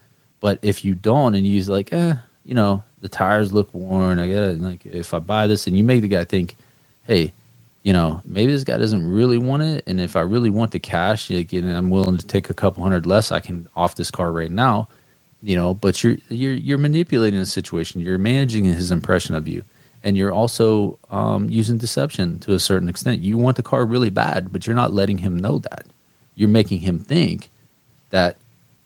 but 0.42 0.60
if 0.62 0.86
you 0.86 0.96
don't 0.96 1.36
and 1.36 1.48
you're 1.48 1.66
like 1.66 1.94
eh 1.94 2.16
you 2.46 2.56
know 2.56 2.84
the 3.02 3.10
tires 3.10 3.54
look 3.54 3.74
worn 3.74 4.20
i 4.20 4.28
gotta 4.28 4.54
like 4.54 4.86
if 4.86 5.14
i 5.14 5.20
buy 5.20 5.48
this 5.48 5.68
and 5.68 5.78
you 5.78 5.84
make 5.84 6.02
the 6.02 6.08
guy 6.08 6.24
think 6.26 6.58
hey 7.08 7.34
you 7.84 7.92
know, 7.94 8.22
maybe 8.26 8.52
this 8.54 8.64
guy 8.64 8.78
doesn't 8.78 9.06
really 9.10 9.38
want 9.38 9.64
it, 9.64 9.84
and 9.88 10.00
if 10.00 10.16
I 10.16 10.22
really 10.22 10.50
want 10.50 10.72
the 10.72 10.80
cash, 10.80 11.30
like, 11.30 11.52
and 11.54 11.70
I'm 11.70 11.90
willing 11.90 12.18
to 12.18 12.26
take 12.26 12.50
a 12.50 12.54
couple 12.54 12.82
hundred 12.84 13.06
less, 13.06 13.32
I 13.32 13.42
can 13.42 13.68
off 13.76 13.96
this 13.96 14.10
car 14.12 14.32
right 14.32 14.52
now. 14.52 14.88
You 15.42 15.58
know, 15.58 15.74
but 15.74 16.04
you're 16.04 16.18
you're 16.30 16.54
you're 16.54 16.78
manipulating 16.78 17.40
the 17.40 17.46
situation. 17.46 18.00
You're 18.02 18.18
managing 18.18 18.64
his 18.64 18.92
impression 18.92 19.36
of 19.36 19.48
you, 19.50 19.64
and 20.04 20.18
you're 20.18 20.34
also 20.34 21.00
um, 21.10 21.50
using 21.50 21.78
deception 21.78 22.40
to 22.40 22.54
a 22.54 22.60
certain 22.60 22.90
extent. 22.90 23.22
You 23.22 23.38
want 23.38 23.58
the 23.58 23.64
car 23.64 23.86
really 23.86 24.10
bad, 24.10 24.52
but 24.52 24.68
you're 24.68 24.76
not 24.76 24.94
letting 24.94 25.20
him 25.20 25.38
know 25.38 25.60
that. 25.60 25.86
You're 26.36 26.50
making 26.50 26.80
him 26.80 27.00
think 27.00 27.50
that 28.10 28.38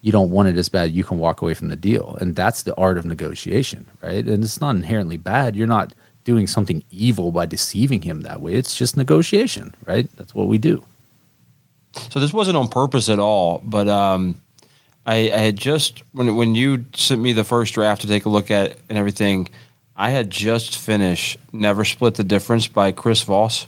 you 0.01 0.11
don't 0.11 0.29
want 0.29 0.47
it 0.49 0.57
as 0.57 0.69
bad. 0.69 0.91
You 0.91 1.03
can 1.03 1.17
walk 1.17 1.41
away 1.41 1.53
from 1.53 1.69
the 1.69 1.75
deal, 1.75 2.17
and 2.21 2.35
that's 2.35 2.63
the 2.63 2.75
art 2.75 2.97
of 2.97 3.05
negotiation, 3.05 3.87
right? 4.01 4.25
And 4.25 4.43
it's 4.43 4.61
not 4.61 4.75
inherently 4.75 5.17
bad. 5.17 5.55
You're 5.55 5.67
not 5.67 5.93
doing 6.23 6.45
something 6.45 6.83
evil 6.91 7.31
by 7.31 7.45
deceiving 7.45 8.01
him 8.01 8.21
that 8.21 8.41
way. 8.41 8.53
It's 8.53 8.75
just 8.75 8.95
negotiation, 8.95 9.73
right? 9.85 10.09
That's 10.17 10.35
what 10.35 10.47
we 10.47 10.57
do. 10.57 10.83
So 12.09 12.19
this 12.19 12.33
wasn't 12.33 12.57
on 12.57 12.67
purpose 12.67 13.09
at 13.09 13.17
all, 13.17 13.61
but 13.63 13.87
um, 13.87 14.39
I, 15.05 15.31
I 15.31 15.37
had 15.37 15.55
just 15.57 16.03
when 16.11 16.35
when 16.35 16.53
you 16.53 16.85
sent 16.93 17.21
me 17.21 17.33
the 17.33 17.45
first 17.45 17.73
draft 17.73 18.01
to 18.01 18.07
take 18.07 18.25
a 18.25 18.29
look 18.29 18.51
at 18.51 18.77
and 18.89 18.97
everything, 18.97 19.47
I 19.97 20.11
had 20.11 20.29
just 20.29 20.77
finished 20.77 21.39
"Never 21.51 21.83
Split 21.83 22.15
the 22.15 22.23
Difference" 22.23 22.67
by 22.67 22.91
Chris 22.91 23.23
Voss, 23.23 23.65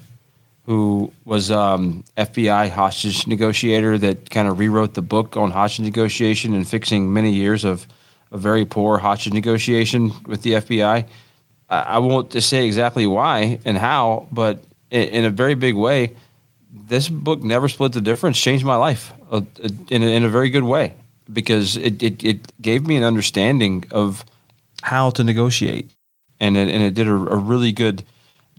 who 0.67 1.11
was 1.25 1.49
um, 1.49 2.03
FBI 2.15 2.69
hostage 2.69 3.25
negotiator 3.25 3.97
that 3.97 4.29
kind 4.29 4.47
of 4.47 4.59
rewrote 4.59 4.93
the 4.93 5.01
book 5.01 5.35
on 5.35 5.49
hostage 5.49 5.85
negotiation 5.85 6.53
and 6.53 6.67
fixing 6.67 7.11
many 7.11 7.31
years 7.31 7.65
of 7.65 7.87
a 8.31 8.37
very 8.37 8.63
poor 8.63 8.99
hostage 8.99 9.33
negotiation 9.33 10.11
with 10.27 10.43
the 10.43 10.51
FBI. 10.51 11.07
I, 11.67 11.79
I 11.79 11.97
won't 11.97 12.31
say 12.43 12.67
exactly 12.67 13.07
why 13.07 13.59
and 13.65 13.75
how, 13.75 14.27
but 14.31 14.63
in, 14.91 15.09
in 15.09 15.25
a 15.25 15.31
very 15.31 15.55
big 15.55 15.73
way, 15.73 16.15
this 16.71 17.09
book 17.09 17.41
never 17.41 17.67
split 17.67 17.93
the 17.93 18.01
difference 18.01 18.39
changed 18.39 18.63
my 18.63 18.75
life 18.75 19.11
uh, 19.31 19.41
in, 19.89 20.03
a, 20.03 20.05
in 20.05 20.23
a 20.23 20.29
very 20.29 20.51
good 20.51 20.63
way 20.63 20.93
because 21.33 21.75
it, 21.77 22.03
it, 22.03 22.23
it 22.23 22.61
gave 22.61 22.85
me 22.85 22.97
an 22.97 23.03
understanding 23.03 23.85
of 23.89 24.23
how 24.83 25.09
to 25.09 25.23
negotiate 25.23 25.89
and 26.39 26.57
it, 26.57 26.69
and 26.69 26.83
it 26.83 26.93
did 26.93 27.07
a, 27.07 27.13
a 27.13 27.35
really 27.37 27.71
good 27.71 28.03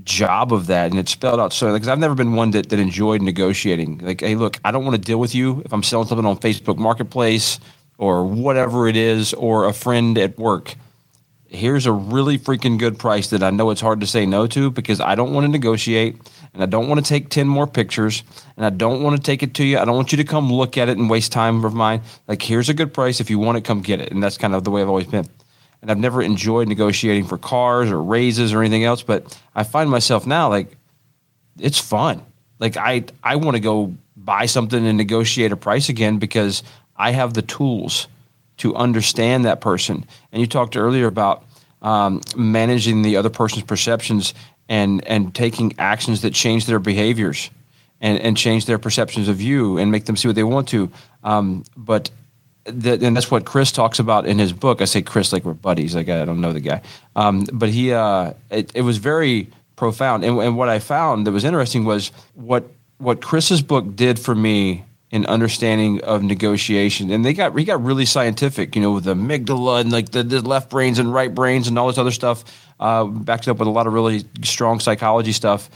job 0.02 0.52
of 0.52 0.66
that 0.68 0.90
and 0.90 0.98
it 0.98 1.08
spelled 1.08 1.38
out 1.38 1.52
so 1.52 1.72
because 1.72 1.88
I've 1.88 1.98
never 1.98 2.14
been 2.14 2.34
one 2.34 2.52
that, 2.52 2.70
that 2.70 2.78
enjoyed 2.78 3.20
negotiating 3.20 3.98
like 3.98 4.20
hey 4.20 4.34
look 4.34 4.58
I 4.64 4.70
don't 4.70 4.84
want 4.84 4.96
to 4.96 5.00
deal 5.00 5.20
with 5.20 5.34
you 5.34 5.62
if 5.64 5.72
I'm 5.72 5.82
selling 5.82 6.08
something 6.08 6.26
on 6.26 6.38
Facebook 6.38 6.78
marketplace 6.78 7.60
or 7.98 8.24
whatever 8.24 8.88
it 8.88 8.96
is 8.96 9.34
or 9.34 9.66
a 9.66 9.74
friend 9.74 10.16
at 10.16 10.38
work 10.38 10.74
here's 11.50 11.84
a 11.84 11.92
really 11.92 12.38
freaking 12.38 12.78
good 12.78 12.98
price 12.98 13.28
that 13.30 13.42
I 13.42 13.50
know 13.50 13.70
it's 13.70 13.80
hard 13.80 14.00
to 14.00 14.06
say 14.06 14.24
no 14.24 14.46
to 14.46 14.70
because 14.70 15.00
I 15.00 15.16
don't 15.16 15.34
want 15.34 15.44
to 15.44 15.48
negotiate 15.48 16.16
and 16.54 16.62
I 16.62 16.66
don't 16.66 16.88
want 16.88 17.04
to 17.04 17.08
take 17.08 17.28
10 17.28 17.48
more 17.48 17.66
pictures 17.66 18.22
and 18.56 18.64
I 18.64 18.70
don't 18.70 19.02
want 19.02 19.16
to 19.16 19.22
take 19.22 19.42
it 19.42 19.54
to 19.54 19.64
you. 19.64 19.78
I 19.78 19.84
don't 19.84 19.96
want 19.96 20.12
you 20.12 20.18
to 20.18 20.24
come 20.24 20.52
look 20.52 20.78
at 20.78 20.88
it 20.88 20.96
and 20.96 21.10
waste 21.10 21.32
time 21.32 21.64
of 21.64 21.74
mine. 21.74 22.02
Like, 22.28 22.40
here's 22.40 22.68
a 22.68 22.74
good 22.74 22.94
price. 22.94 23.20
If 23.20 23.30
you 23.30 23.38
want 23.38 23.58
it, 23.58 23.64
come 23.64 23.82
get 23.82 24.00
it. 24.00 24.12
And 24.12 24.22
that's 24.22 24.38
kind 24.38 24.54
of 24.54 24.62
the 24.64 24.70
way 24.70 24.80
I've 24.80 24.88
always 24.88 25.06
been. 25.06 25.28
And 25.82 25.90
I've 25.90 25.98
never 25.98 26.22
enjoyed 26.22 26.68
negotiating 26.68 27.26
for 27.26 27.38
cars 27.38 27.90
or 27.90 28.02
raises 28.02 28.52
or 28.52 28.60
anything 28.60 28.84
else, 28.84 29.02
but 29.02 29.38
I 29.54 29.64
find 29.64 29.88
myself 29.88 30.26
now 30.26 30.48
like 30.48 30.76
it's 31.58 31.78
fun. 31.78 32.22
Like 32.58 32.76
I 32.76 33.04
I 33.22 33.36
want 33.36 33.56
to 33.56 33.60
go 33.60 33.94
buy 34.16 34.46
something 34.46 34.86
and 34.86 34.98
negotiate 34.98 35.52
a 35.52 35.56
price 35.56 35.88
again 35.88 36.18
because 36.18 36.62
I 36.96 37.12
have 37.12 37.32
the 37.32 37.42
tools 37.42 38.08
to 38.58 38.76
understand 38.76 39.46
that 39.46 39.62
person. 39.62 40.04
And 40.32 40.40
you 40.40 40.46
talked 40.46 40.76
earlier 40.76 41.06
about 41.06 41.44
um, 41.80 42.20
managing 42.36 43.00
the 43.00 43.16
other 43.16 43.30
person's 43.30 43.64
perceptions 43.64 44.34
and 44.68 45.04
and 45.06 45.34
taking 45.34 45.74
actions 45.78 46.20
that 46.22 46.34
change 46.34 46.66
their 46.66 46.78
behaviors 46.78 47.50
and 48.00 48.18
and 48.18 48.36
change 48.36 48.66
their 48.66 48.78
perceptions 48.78 49.28
of 49.28 49.40
you 49.40 49.78
and 49.78 49.90
make 49.90 50.04
them 50.04 50.16
see 50.16 50.28
what 50.28 50.36
they 50.36 50.44
want 50.44 50.68
to. 50.68 50.90
Um, 51.24 51.64
but 51.76 52.10
that, 52.70 53.02
and 53.02 53.16
that's 53.16 53.30
what 53.30 53.44
Chris 53.44 53.72
talks 53.72 53.98
about 53.98 54.26
in 54.26 54.38
his 54.38 54.52
book. 54.52 54.80
I 54.80 54.84
say 54.84 55.02
Chris 55.02 55.32
like 55.32 55.44
we're 55.44 55.54
buddies. 55.54 55.94
Like 55.94 56.08
I 56.08 56.24
don't 56.24 56.40
know 56.40 56.52
the 56.52 56.60
guy, 56.60 56.82
um, 57.16 57.46
but 57.52 57.68
he 57.68 57.92
uh, 57.92 58.32
it, 58.50 58.72
it 58.74 58.82
was 58.82 58.98
very 58.98 59.48
profound. 59.76 60.24
And, 60.24 60.38
and 60.40 60.56
what 60.56 60.68
I 60.68 60.78
found 60.78 61.26
that 61.26 61.32
was 61.32 61.44
interesting 61.44 61.84
was 61.84 62.12
what 62.34 62.64
what 62.98 63.22
Chris's 63.22 63.62
book 63.62 63.96
did 63.96 64.18
for 64.18 64.34
me 64.34 64.84
in 65.10 65.26
understanding 65.26 66.00
of 66.02 66.22
negotiation. 66.22 67.10
And 67.10 67.24
they 67.24 67.32
got 67.32 67.58
he 67.58 67.64
got 67.64 67.82
really 67.82 68.06
scientific, 68.06 68.76
you 68.76 68.82
know, 68.82 68.92
with 68.92 69.04
the 69.04 69.14
amygdala 69.14 69.80
and 69.80 69.90
like 69.90 70.10
the, 70.10 70.22
the 70.22 70.40
left 70.40 70.70
brains 70.70 70.98
and 70.98 71.12
right 71.12 71.34
brains 71.34 71.66
and 71.66 71.78
all 71.78 71.88
this 71.88 71.98
other 71.98 72.12
stuff. 72.12 72.44
Uh, 72.78 73.04
backed 73.04 73.46
up 73.48 73.58
with 73.58 73.68
a 73.68 73.70
lot 73.70 73.86
of 73.86 73.92
really 73.92 74.24
strong 74.42 74.80
psychology 74.80 75.32
stuff, 75.32 75.68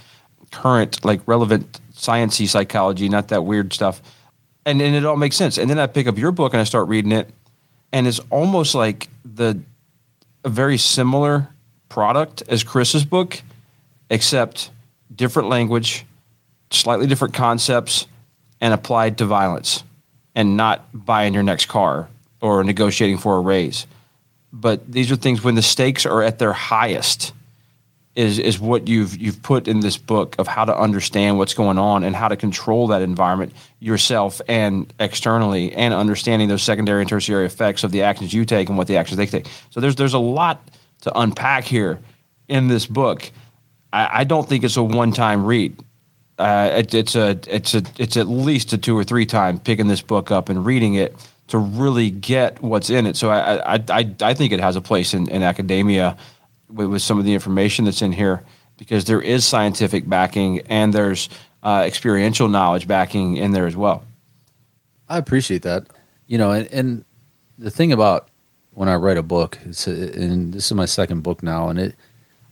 current 0.50 1.04
like 1.04 1.20
relevant 1.26 1.80
sciencey 1.94 2.48
psychology, 2.48 3.08
not 3.08 3.28
that 3.28 3.44
weird 3.44 3.72
stuff. 3.72 4.00
And 4.66 4.80
and 4.80 4.94
it 4.94 5.04
all 5.04 5.16
makes 5.16 5.36
sense. 5.36 5.58
And 5.58 5.68
then 5.68 5.78
I 5.78 5.86
pick 5.86 6.06
up 6.06 6.16
your 6.16 6.32
book 6.32 6.54
and 6.54 6.60
I 6.60 6.64
start 6.64 6.88
reading 6.88 7.12
it, 7.12 7.30
and 7.92 8.06
it's 8.06 8.20
almost 8.30 8.74
like 8.74 9.08
the 9.24 9.60
a 10.44 10.48
very 10.48 10.78
similar 10.78 11.48
product 11.88 12.42
as 12.48 12.64
Chris's 12.64 13.04
book, 13.04 13.42
except 14.10 14.70
different 15.14 15.48
language, 15.48 16.06
slightly 16.70 17.06
different 17.06 17.34
concepts 17.34 18.06
and 18.60 18.72
applied 18.72 19.18
to 19.18 19.26
violence 19.26 19.84
and 20.34 20.56
not 20.56 20.86
buying 20.92 21.34
your 21.34 21.42
next 21.42 21.66
car 21.66 22.08
or 22.40 22.64
negotiating 22.64 23.18
for 23.18 23.36
a 23.36 23.40
raise. 23.40 23.86
But 24.52 24.90
these 24.90 25.12
are 25.12 25.16
things 25.16 25.44
when 25.44 25.54
the 25.54 25.62
stakes 25.62 26.06
are 26.06 26.22
at 26.22 26.38
their 26.38 26.54
highest 26.54 27.33
is 28.16 28.38
is 28.38 28.60
what 28.60 28.86
you've 28.86 29.16
you've 29.16 29.42
put 29.42 29.66
in 29.66 29.80
this 29.80 29.96
book 29.96 30.36
of 30.38 30.46
how 30.46 30.64
to 30.64 30.76
understand 30.76 31.36
what's 31.36 31.54
going 31.54 31.78
on 31.78 32.04
and 32.04 32.14
how 32.14 32.28
to 32.28 32.36
control 32.36 32.86
that 32.88 33.02
environment 33.02 33.52
yourself 33.80 34.40
and 34.48 34.92
externally 35.00 35.72
and 35.74 35.92
understanding 35.92 36.48
those 36.48 36.62
secondary 36.62 37.00
and 37.00 37.08
tertiary 37.08 37.44
effects 37.44 37.82
of 37.82 37.90
the 37.90 38.02
actions 38.02 38.32
you 38.32 38.44
take 38.44 38.68
and 38.68 38.78
what 38.78 38.86
the 38.86 38.96
actions 38.96 39.16
they 39.16 39.26
take. 39.26 39.46
So 39.70 39.80
there's 39.80 39.96
there's 39.96 40.14
a 40.14 40.18
lot 40.18 40.66
to 41.02 41.18
unpack 41.18 41.64
here 41.64 41.98
in 42.48 42.68
this 42.68 42.86
book. 42.86 43.30
I, 43.92 44.20
I 44.20 44.24
don't 44.24 44.48
think 44.48 44.64
it's 44.64 44.76
a 44.76 44.82
one 44.82 45.12
time 45.12 45.44
read 45.44 45.76
uh, 46.38 46.70
it, 46.74 46.94
it's 46.94 47.14
a 47.14 47.38
it's 47.46 47.74
a 47.74 47.82
it's 47.98 48.16
at 48.16 48.26
least 48.28 48.72
a 48.72 48.78
two 48.78 48.96
or 48.96 49.04
three 49.04 49.26
time 49.26 49.58
picking 49.58 49.86
this 49.86 50.02
book 50.02 50.30
up 50.30 50.48
and 50.48 50.66
reading 50.66 50.94
it 50.94 51.14
to 51.46 51.58
really 51.58 52.10
get 52.10 52.60
what's 52.62 52.90
in 52.90 53.06
it. 53.06 53.16
So 53.16 53.30
I 53.30 53.74
I 53.74 53.84
I, 53.88 54.14
I 54.20 54.34
think 54.34 54.52
it 54.52 54.60
has 54.60 54.76
a 54.76 54.80
place 54.80 55.14
in, 55.14 55.28
in 55.30 55.42
academia 55.42 56.16
with, 56.74 56.88
with, 56.88 57.02
some 57.02 57.18
of 57.18 57.24
the 57.24 57.34
information 57.34 57.84
that's 57.84 58.02
in 58.02 58.12
here 58.12 58.42
because 58.76 59.04
there 59.04 59.22
is 59.22 59.44
scientific 59.44 60.08
backing 60.08 60.60
and 60.68 60.92
there's 60.92 61.28
uh, 61.62 61.84
experiential 61.86 62.48
knowledge 62.48 62.86
backing 62.86 63.36
in 63.36 63.52
there 63.52 63.66
as 63.66 63.76
well. 63.76 64.04
I 65.08 65.18
appreciate 65.18 65.62
that. 65.62 65.86
You 66.26 66.38
know, 66.38 66.50
and, 66.50 66.66
and 66.72 67.04
the 67.58 67.70
thing 67.70 67.92
about 67.92 68.28
when 68.72 68.88
I 68.88 68.96
write 68.96 69.16
a 69.16 69.22
book, 69.22 69.58
it's 69.64 69.86
and 69.86 70.52
this 70.52 70.66
is 70.66 70.74
my 70.74 70.86
second 70.86 71.22
book 71.22 71.42
now, 71.42 71.68
and 71.68 71.78
it, 71.78 71.94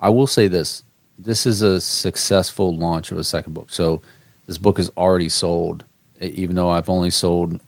I 0.01 0.11
will 0.11 0.27
say 0.27 0.49
this: 0.49 0.85
this 1.19 1.47
is 1.47 1.63
a 1.63 1.81
successful 1.81 2.77
launch 2.77 3.11
of 3.11 3.19
a 3.19 3.25
second 3.25 3.55
book. 3.55 3.71
So 3.71 4.03
this 4.47 4.59
book 4.59 4.79
is 4.79 4.91
already 4.97 5.29
sold, 5.29 5.85
even 6.21 6.55
though 6.55 6.71
I've 6.71 6.89
only 6.89 7.11
sold 7.11 7.61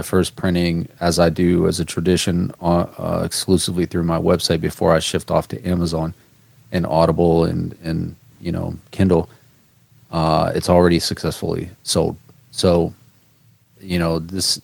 the 0.00 0.04
first 0.04 0.34
printing 0.34 0.88
as 0.98 1.18
I 1.18 1.28
do 1.28 1.68
as 1.68 1.78
a 1.78 1.84
tradition 1.84 2.54
uh, 2.62 2.86
uh, 2.96 3.22
exclusively 3.22 3.84
through 3.84 4.04
my 4.04 4.18
website 4.18 4.62
before 4.62 4.94
I 4.94 4.98
shift 4.98 5.30
off 5.30 5.46
to 5.48 5.62
Amazon 5.62 6.14
and 6.72 6.86
Audible 6.86 7.44
and 7.44 7.76
and 7.84 8.16
you 8.40 8.50
know 8.50 8.78
Kindle. 8.92 9.28
Uh, 10.10 10.52
it's 10.54 10.70
already 10.70 10.98
successfully 10.98 11.68
sold. 11.82 12.16
So, 12.50 12.94
you 13.78 13.98
know, 13.98 14.18
this 14.18 14.58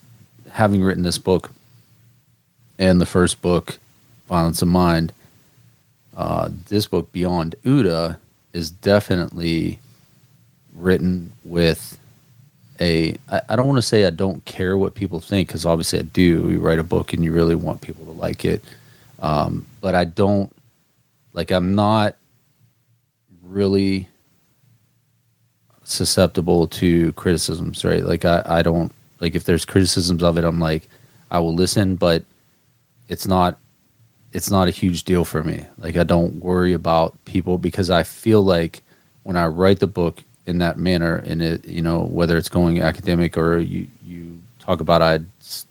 having 0.51 0.83
written 0.83 1.03
this 1.03 1.19
book 1.19 1.51
and 2.79 2.99
the 2.99 3.05
first 3.05 3.39
book, 3.43 3.77
Violence 4.27 4.63
of 4.63 4.69
Mind, 4.69 5.13
uh, 6.17 6.49
this 6.67 6.87
book 6.87 7.11
Beyond 7.11 7.55
OODA 7.63 8.17
is 8.53 8.71
definitely 8.71 9.77
written 10.73 11.31
with 11.43 11.99
a 12.79 13.15
I, 13.29 13.41
I 13.49 13.55
don't 13.55 13.67
want 13.67 13.77
to 13.77 13.81
say 13.81 14.05
I 14.05 14.09
don't 14.09 14.43
care 14.45 14.77
what 14.77 14.95
people 14.95 15.19
think 15.19 15.49
because 15.49 15.65
obviously 15.65 15.99
I 15.99 16.03
do. 16.03 16.49
You 16.49 16.59
write 16.59 16.79
a 16.79 16.83
book 16.83 17.13
and 17.13 17.23
you 17.23 17.31
really 17.31 17.55
want 17.55 17.81
people 17.81 18.05
to 18.05 18.11
like 18.11 18.45
it, 18.45 18.63
um, 19.19 19.65
but 19.81 19.95
I 19.95 20.05
don't 20.05 20.53
like. 21.33 21.51
I'm 21.51 21.75
not 21.75 22.15
really 23.43 24.07
susceptible 25.83 26.67
to 26.67 27.13
criticisms, 27.13 27.85
right? 27.85 28.03
Like 28.03 28.25
I, 28.25 28.43
I 28.45 28.61
don't 28.61 28.91
like 29.19 29.35
if 29.35 29.45
there's 29.45 29.65
criticisms 29.65 30.21
of 30.23 30.37
it, 30.37 30.43
I'm 30.43 30.59
like 30.59 30.87
I 31.31 31.39
will 31.39 31.55
listen, 31.55 31.95
but 31.95 32.23
it's 33.07 33.27
not 33.27 33.57
it's 34.33 34.51
not 34.51 34.67
a 34.67 34.71
huge 34.71 35.03
deal 35.03 35.25
for 35.25 35.43
me. 35.43 35.65
Like 35.77 35.97
I 35.97 36.03
don't 36.03 36.35
worry 36.35 36.73
about 36.73 37.17
people 37.25 37.57
because 37.57 37.89
I 37.89 38.03
feel 38.03 38.41
like 38.41 38.81
when 39.23 39.35
I 39.35 39.47
write 39.47 39.79
the 39.79 39.87
book 39.87 40.23
in 40.47 40.57
that 40.59 40.77
manner, 40.77 41.17
and 41.17 41.41
it, 41.41 41.67
you 41.67 41.81
know, 41.81 41.99
whether 42.05 42.37
it's 42.37 42.49
going 42.49 42.81
academic 42.81 43.37
or 43.37 43.59
you 43.59 43.87
you 44.03 44.41
talk 44.59 44.79
about, 44.79 45.01
I 45.01 45.19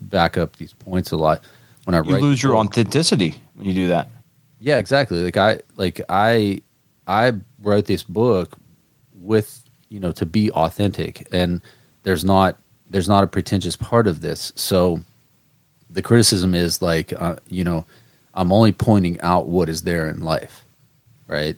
back 0.01 0.37
up 0.37 0.55
these 0.55 0.73
points 0.73 1.11
a 1.11 1.17
lot. 1.17 1.43
When 1.83 1.95
I 1.95 2.01
you 2.01 2.17
lose 2.17 2.41
your 2.41 2.55
authenticity 2.55 3.35
when 3.55 3.67
you 3.67 3.73
do 3.73 3.87
that. 3.89 4.09
Yeah, 4.59 4.77
exactly. 4.77 5.23
Like 5.23 5.37
I 5.37 5.59
like 5.75 5.99
I 6.09 6.61
I 7.07 7.33
wrote 7.61 7.85
this 7.85 8.03
book 8.03 8.55
with 9.13 9.63
you 9.89 9.99
know 9.99 10.11
to 10.13 10.25
be 10.25 10.51
authentic, 10.51 11.27
and 11.31 11.61
there's 12.03 12.23
not 12.23 12.57
there's 12.89 13.09
not 13.09 13.23
a 13.23 13.27
pretentious 13.27 13.75
part 13.75 14.07
of 14.07 14.21
this. 14.21 14.53
So 14.55 15.01
the 15.89 16.01
criticism 16.01 16.53
is 16.53 16.81
like 16.81 17.13
uh, 17.19 17.37
you 17.47 17.63
know 17.63 17.85
I'm 18.33 18.51
only 18.51 18.71
pointing 18.71 19.19
out 19.21 19.47
what 19.47 19.69
is 19.69 19.81
there 19.81 20.07
in 20.07 20.21
life, 20.21 20.63
right? 21.27 21.57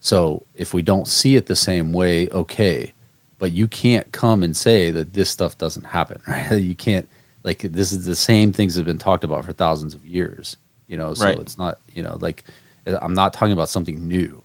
So 0.00 0.44
if 0.54 0.72
we 0.72 0.82
don't 0.82 1.06
see 1.06 1.36
it 1.36 1.46
the 1.46 1.56
same 1.56 1.92
way, 1.92 2.28
okay, 2.30 2.92
but 3.38 3.52
you 3.52 3.68
can't 3.68 4.10
come 4.12 4.42
and 4.42 4.56
say 4.56 4.90
that 4.90 5.12
this 5.12 5.30
stuff 5.30 5.58
doesn't 5.58 5.84
happen, 5.84 6.20
right? 6.28 6.52
You 6.52 6.74
can't 6.74 7.08
like 7.42 7.60
this 7.60 7.92
is 7.92 8.04
the 8.04 8.16
same 8.16 8.52
things 8.52 8.74
that 8.74 8.80
have 8.80 8.86
been 8.86 8.98
talked 8.98 9.24
about 9.24 9.44
for 9.44 9.52
thousands 9.52 9.94
of 9.94 10.04
years, 10.04 10.56
you 10.88 10.96
know. 10.96 11.14
So 11.14 11.26
right. 11.26 11.38
it's 11.38 11.56
not, 11.56 11.78
you 11.94 12.02
know, 12.02 12.18
like 12.20 12.44
uh, 12.86 12.98
I'm 13.00 13.14
not 13.14 13.32
talking 13.32 13.52
about 13.52 13.68
something 13.68 14.06
new, 14.06 14.42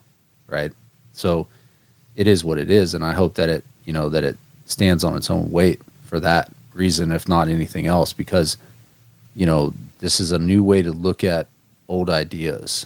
right? 0.48 0.72
So 1.14 1.48
it 2.16 2.28
is 2.28 2.44
what 2.44 2.58
it 2.58 2.70
is, 2.70 2.94
and 2.94 3.04
I 3.04 3.14
hope 3.14 3.36
that 3.36 3.50
it, 3.50 3.66
you 3.86 3.94
know, 3.94 4.10
that 4.10 4.24
it 4.24 4.38
stands 4.66 5.04
on 5.04 5.16
its 5.16 5.30
own 5.30 5.52
weight 5.52 5.82
for 6.04 6.20
that 6.22 6.52
reason, 6.74 7.12
if 7.12 7.28
not 7.28 7.48
anything 7.48 7.88
else, 7.88 8.14
because 8.14 8.58
you 9.36 9.46
know 9.46 9.74
this 10.00 10.20
is 10.20 10.32
a 10.32 10.40
new 10.40 10.64
way 10.64 10.82
to 10.82 10.92
look 10.92 11.24
at 11.24 11.48
old 11.88 12.10
ideas. 12.10 12.86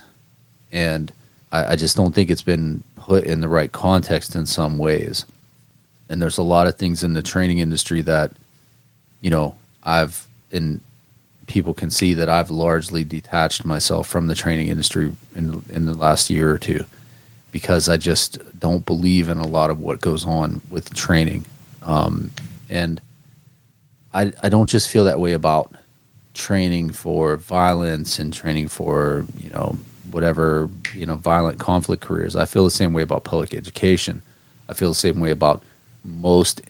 And 0.72 1.11
I, 1.51 1.73
I 1.73 1.75
just 1.75 1.95
don't 1.95 2.13
think 2.13 2.29
it's 2.29 2.41
been 2.41 2.83
put 2.95 3.23
in 3.23 3.41
the 3.41 3.47
right 3.47 3.71
context 3.71 4.35
in 4.35 4.45
some 4.45 4.77
ways. 4.77 5.25
And 6.09 6.21
there's 6.21 6.37
a 6.37 6.43
lot 6.43 6.67
of 6.67 6.77
things 6.77 7.03
in 7.03 7.13
the 7.13 7.21
training 7.21 7.59
industry 7.59 8.01
that, 8.01 8.31
you 9.21 9.29
know, 9.29 9.55
I've 9.83 10.27
in 10.51 10.81
people 11.47 11.73
can 11.73 11.89
see 11.89 12.13
that 12.13 12.29
I've 12.29 12.51
largely 12.51 13.03
detached 13.03 13.65
myself 13.65 14.07
from 14.07 14.27
the 14.27 14.35
training 14.35 14.67
industry 14.67 15.15
in 15.35 15.63
in 15.69 15.85
the 15.85 15.93
last 15.93 16.29
year 16.29 16.51
or 16.51 16.57
two 16.57 16.85
because 17.51 17.89
I 17.89 17.97
just 17.97 18.37
don't 18.59 18.85
believe 18.85 19.29
in 19.29 19.37
a 19.37 19.47
lot 19.47 19.69
of 19.69 19.79
what 19.79 20.01
goes 20.01 20.25
on 20.25 20.61
with 20.69 20.93
training. 20.93 21.45
Um, 21.81 22.31
and 22.69 23.01
I 24.13 24.33
I 24.43 24.49
don't 24.49 24.69
just 24.69 24.89
feel 24.89 25.05
that 25.05 25.19
way 25.19 25.33
about 25.33 25.73
training 26.33 26.91
for 26.91 27.35
violence 27.35 28.19
and 28.19 28.33
training 28.33 28.67
for 28.67 29.25
you 29.37 29.49
know 29.49 29.77
whatever 30.12 30.70
you 30.93 31.05
know 31.05 31.16
violent 31.16 31.60
conflict 31.60 32.01
careers. 32.03 32.36
I 32.36 32.45
feel 32.45 32.64
the 32.64 32.72
same 32.72 32.93
way 32.93 33.01
about 33.01 33.24
public 33.24 33.53
education. 33.53 34.22
I 34.68 34.74
feel 34.74 34.89
the 34.89 34.95
same 34.95 35.20
way 35.20 35.32
about 35.32 35.64
most 36.03 36.62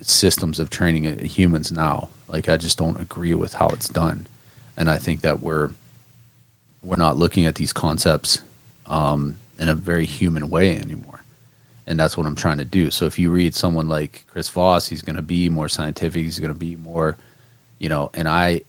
systems 0.00 0.58
of 0.60 0.70
training 0.70 1.18
humans 1.24 1.72
now. 1.72 2.08
Like 2.28 2.48
I 2.48 2.56
just 2.56 2.78
don't 2.78 3.00
agree 3.00 3.34
with 3.34 3.54
how 3.54 3.68
it's 3.68 3.88
done, 3.88 4.26
and 4.76 4.90
I 4.90 4.98
think 4.98 5.20
that 5.22 5.40
we're 5.40 5.70
we're 6.82 6.96
not 6.96 7.16
looking 7.16 7.46
at 7.46 7.54
these 7.54 7.72
concepts 7.72 8.42
um, 8.86 9.36
in 9.58 9.68
a 9.68 9.74
very 9.74 10.06
human 10.06 10.50
way 10.50 10.76
anymore. 10.76 11.22
And 11.86 11.98
that's 11.98 12.16
what 12.16 12.26
I'm 12.26 12.34
trying 12.34 12.58
to 12.58 12.64
do. 12.64 12.90
So 12.90 13.06
if 13.06 13.18
you 13.18 13.30
read 13.30 13.54
someone 13.54 13.88
like 13.88 14.24
Chris 14.28 14.48
Voss, 14.48 14.88
he's 14.88 15.02
going 15.02 15.16
to 15.16 15.22
be 15.22 15.48
more 15.48 15.68
scientific. 15.68 16.24
He's 16.24 16.38
going 16.38 16.52
to 16.52 16.58
be 16.58 16.76
more, 16.76 17.16
you 17.78 17.88
know. 17.88 18.10
And 18.14 18.28
I 18.28 18.62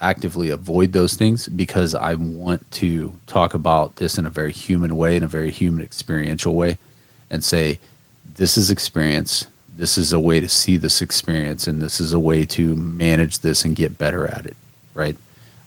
actively 0.00 0.50
avoid 0.50 0.92
those 0.92 1.14
things 1.14 1.48
because 1.48 1.94
I 1.94 2.14
want 2.14 2.70
to 2.72 3.12
talk 3.26 3.54
about 3.54 3.96
this 3.96 4.18
in 4.18 4.26
a 4.26 4.30
very 4.30 4.52
human 4.52 4.96
way, 4.96 5.16
in 5.16 5.22
a 5.22 5.28
very 5.28 5.50
human 5.50 5.84
experiential 5.84 6.54
way, 6.54 6.78
and 7.30 7.42
say, 7.42 7.78
this 8.36 8.56
is 8.56 8.70
experience. 8.70 9.46
This 9.76 9.98
is 9.98 10.12
a 10.12 10.20
way 10.20 10.40
to 10.40 10.48
see 10.48 10.76
this 10.76 11.02
experience, 11.02 11.66
and 11.66 11.80
this 11.80 12.00
is 12.00 12.12
a 12.12 12.20
way 12.20 12.44
to 12.46 12.76
manage 12.76 13.40
this 13.40 13.64
and 13.64 13.74
get 13.74 13.98
better 13.98 14.26
at 14.26 14.46
it, 14.46 14.56
right? 14.94 15.16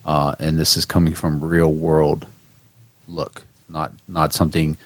Uh, 0.06 0.36
and 0.40 0.58
this 0.58 0.78
is 0.78 0.86
coming 0.86 1.14
from 1.14 1.44
real 1.44 1.74
world 1.74 2.26
look, 3.08 3.44
not 3.70 3.92
not 4.08 4.34
something 4.34 4.78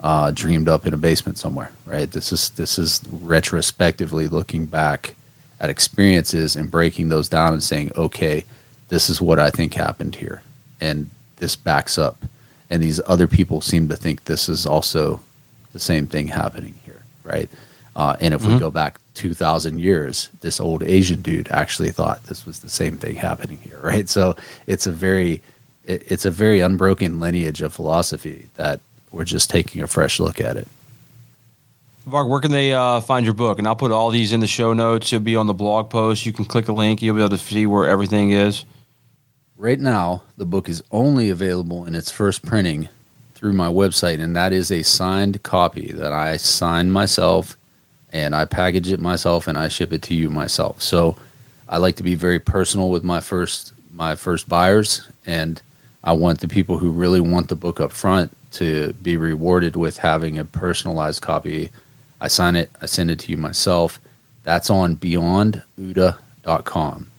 uh, 0.00 0.30
dreamed 0.32 0.68
up 0.68 0.86
in 0.86 0.94
a 0.94 0.96
basement 0.96 1.38
somewhere, 1.38 1.70
right? 1.86 2.10
This 2.10 2.32
is 2.32 2.50
this 2.50 2.78
is 2.78 3.00
retrospectively 3.10 4.28
looking 4.28 4.66
back 4.66 5.14
at 5.60 5.70
experiences 5.70 6.56
and 6.56 6.70
breaking 6.70 7.08
those 7.08 7.28
down 7.28 7.52
and 7.52 7.62
saying, 7.62 7.92
okay, 7.96 8.44
this 8.88 9.08
is 9.10 9.20
what 9.20 9.38
I 9.38 9.50
think 9.50 9.74
happened 9.74 10.16
here. 10.16 10.42
And 10.80 11.10
this 11.36 11.56
backs 11.56 11.98
up. 11.98 12.22
And 12.70 12.82
these 12.82 13.00
other 13.06 13.26
people 13.26 13.60
seem 13.60 13.88
to 13.88 13.96
think 13.96 14.24
this 14.24 14.48
is 14.48 14.66
also 14.66 15.20
the 15.72 15.78
same 15.78 16.06
thing 16.06 16.28
happening 16.28 16.74
here, 16.84 17.02
right? 17.22 17.50
Uh, 17.96 18.16
and 18.20 18.34
if 18.34 18.42
mm-hmm. 18.42 18.54
we 18.54 18.58
go 18.58 18.70
back 18.70 18.98
2,000 19.14 19.78
years, 19.78 20.28
this 20.40 20.60
old 20.60 20.82
Asian 20.82 21.22
dude 21.22 21.48
actually 21.50 21.90
thought 21.90 22.24
this 22.24 22.46
was 22.46 22.60
the 22.60 22.68
same 22.68 22.96
thing 22.96 23.16
happening 23.16 23.58
here, 23.58 23.80
right? 23.82 24.08
So 24.08 24.36
it's 24.66 24.86
a 24.86 24.92
very, 24.92 25.42
it's 25.84 26.24
a 26.24 26.30
very 26.30 26.60
unbroken 26.60 27.20
lineage 27.20 27.62
of 27.62 27.72
philosophy 27.72 28.48
that 28.54 28.80
we're 29.12 29.24
just 29.24 29.50
taking 29.50 29.82
a 29.82 29.86
fresh 29.86 30.18
look 30.18 30.40
at 30.40 30.56
it. 30.56 30.66
Varg, 32.08 32.28
where 32.28 32.40
can 32.40 32.50
they 32.50 32.74
uh, 32.74 33.00
find 33.00 33.24
your 33.24 33.34
book? 33.34 33.58
And 33.58 33.66
I'll 33.66 33.76
put 33.76 33.90
all 33.90 34.10
these 34.10 34.32
in 34.32 34.40
the 34.40 34.46
show 34.46 34.74
notes. 34.74 35.12
It'll 35.12 35.24
be 35.24 35.36
on 35.36 35.46
the 35.46 35.54
blog 35.54 35.88
post. 35.88 36.26
You 36.26 36.32
can 36.32 36.44
click 36.44 36.68
a 36.68 36.72
link. 36.72 37.00
You'll 37.00 37.16
be 37.16 37.22
able 37.22 37.30
to 37.30 37.38
see 37.38 37.66
where 37.66 37.88
everything 37.88 38.32
is. 38.32 38.64
Right 39.64 39.80
now, 39.80 40.22
the 40.36 40.44
book 40.44 40.68
is 40.68 40.84
only 40.92 41.30
available 41.30 41.86
in 41.86 41.94
its 41.94 42.10
first 42.10 42.42
printing 42.42 42.90
through 43.34 43.54
my 43.54 43.68
website, 43.68 44.20
and 44.20 44.36
that 44.36 44.52
is 44.52 44.70
a 44.70 44.82
signed 44.82 45.42
copy 45.42 45.90
that 45.92 46.12
I 46.12 46.36
sign 46.36 46.90
myself 46.90 47.56
and 48.12 48.36
I 48.36 48.44
package 48.44 48.92
it 48.92 49.00
myself 49.00 49.48
and 49.48 49.56
I 49.56 49.68
ship 49.68 49.90
it 49.94 50.02
to 50.02 50.14
you 50.14 50.28
myself. 50.28 50.82
So 50.82 51.16
I 51.66 51.78
like 51.78 51.96
to 51.96 52.02
be 52.02 52.14
very 52.14 52.38
personal 52.38 52.90
with 52.90 53.04
my 53.04 53.20
first 53.20 53.72
my 53.94 54.16
first 54.16 54.50
buyers 54.50 55.08
and 55.24 55.62
I 56.02 56.12
want 56.12 56.40
the 56.40 56.48
people 56.48 56.76
who 56.76 56.90
really 56.90 57.22
want 57.22 57.48
the 57.48 57.56
book 57.56 57.80
up 57.80 57.92
front 57.92 58.36
to 58.58 58.92
be 59.02 59.16
rewarded 59.16 59.76
with 59.76 59.96
having 59.96 60.38
a 60.38 60.44
personalized 60.44 61.22
copy. 61.22 61.70
I 62.20 62.28
sign 62.28 62.54
it, 62.54 62.70
I 62.82 62.86
send 62.86 63.10
it 63.10 63.18
to 63.20 63.30
you 63.30 63.38
myself. 63.38 63.98
That's 64.42 64.68
on 64.68 64.96
beyondooda.com. 64.96 67.10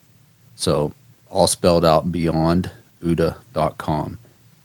So 0.55 0.93
all 1.35 1.47
spelled 1.47 1.83
out 1.83 2.13
beyondooda.com. 2.13 4.19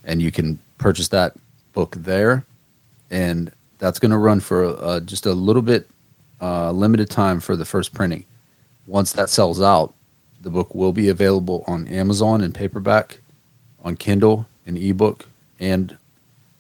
And 0.05 0.23
you 0.23 0.31
can 0.31 0.61
purchase 0.79 1.09
that 1.09 1.35
book 1.73 1.97
there. 1.99 2.45
And 3.11 3.51
that's 3.79 3.99
going 3.99 4.13
to 4.13 4.19
run 4.19 4.39
for 4.39 4.67
uh, 4.67 5.01
just 5.01 5.27
a 5.27 5.33
little 5.33 5.63
bit 5.63 5.89
uh, 6.41 6.71
limited 6.71 7.11
time 7.11 7.41
for 7.41 7.57
the 7.57 7.65
first 7.65 7.93
printing. 7.93 8.25
Once 8.87 9.13
that 9.15 9.29
sells 9.29 9.61
out, 9.61 9.93
the 10.41 10.51
book 10.51 10.73
will 10.73 10.93
be 10.93 11.09
available 11.09 11.65
on 11.67 11.89
Amazon 11.89 12.41
in 12.41 12.53
paperback, 12.53 13.19
on 13.85 13.97
Kindle 13.97 14.47
in 14.65 14.77
ebook, 14.77 15.27
and 15.59 15.99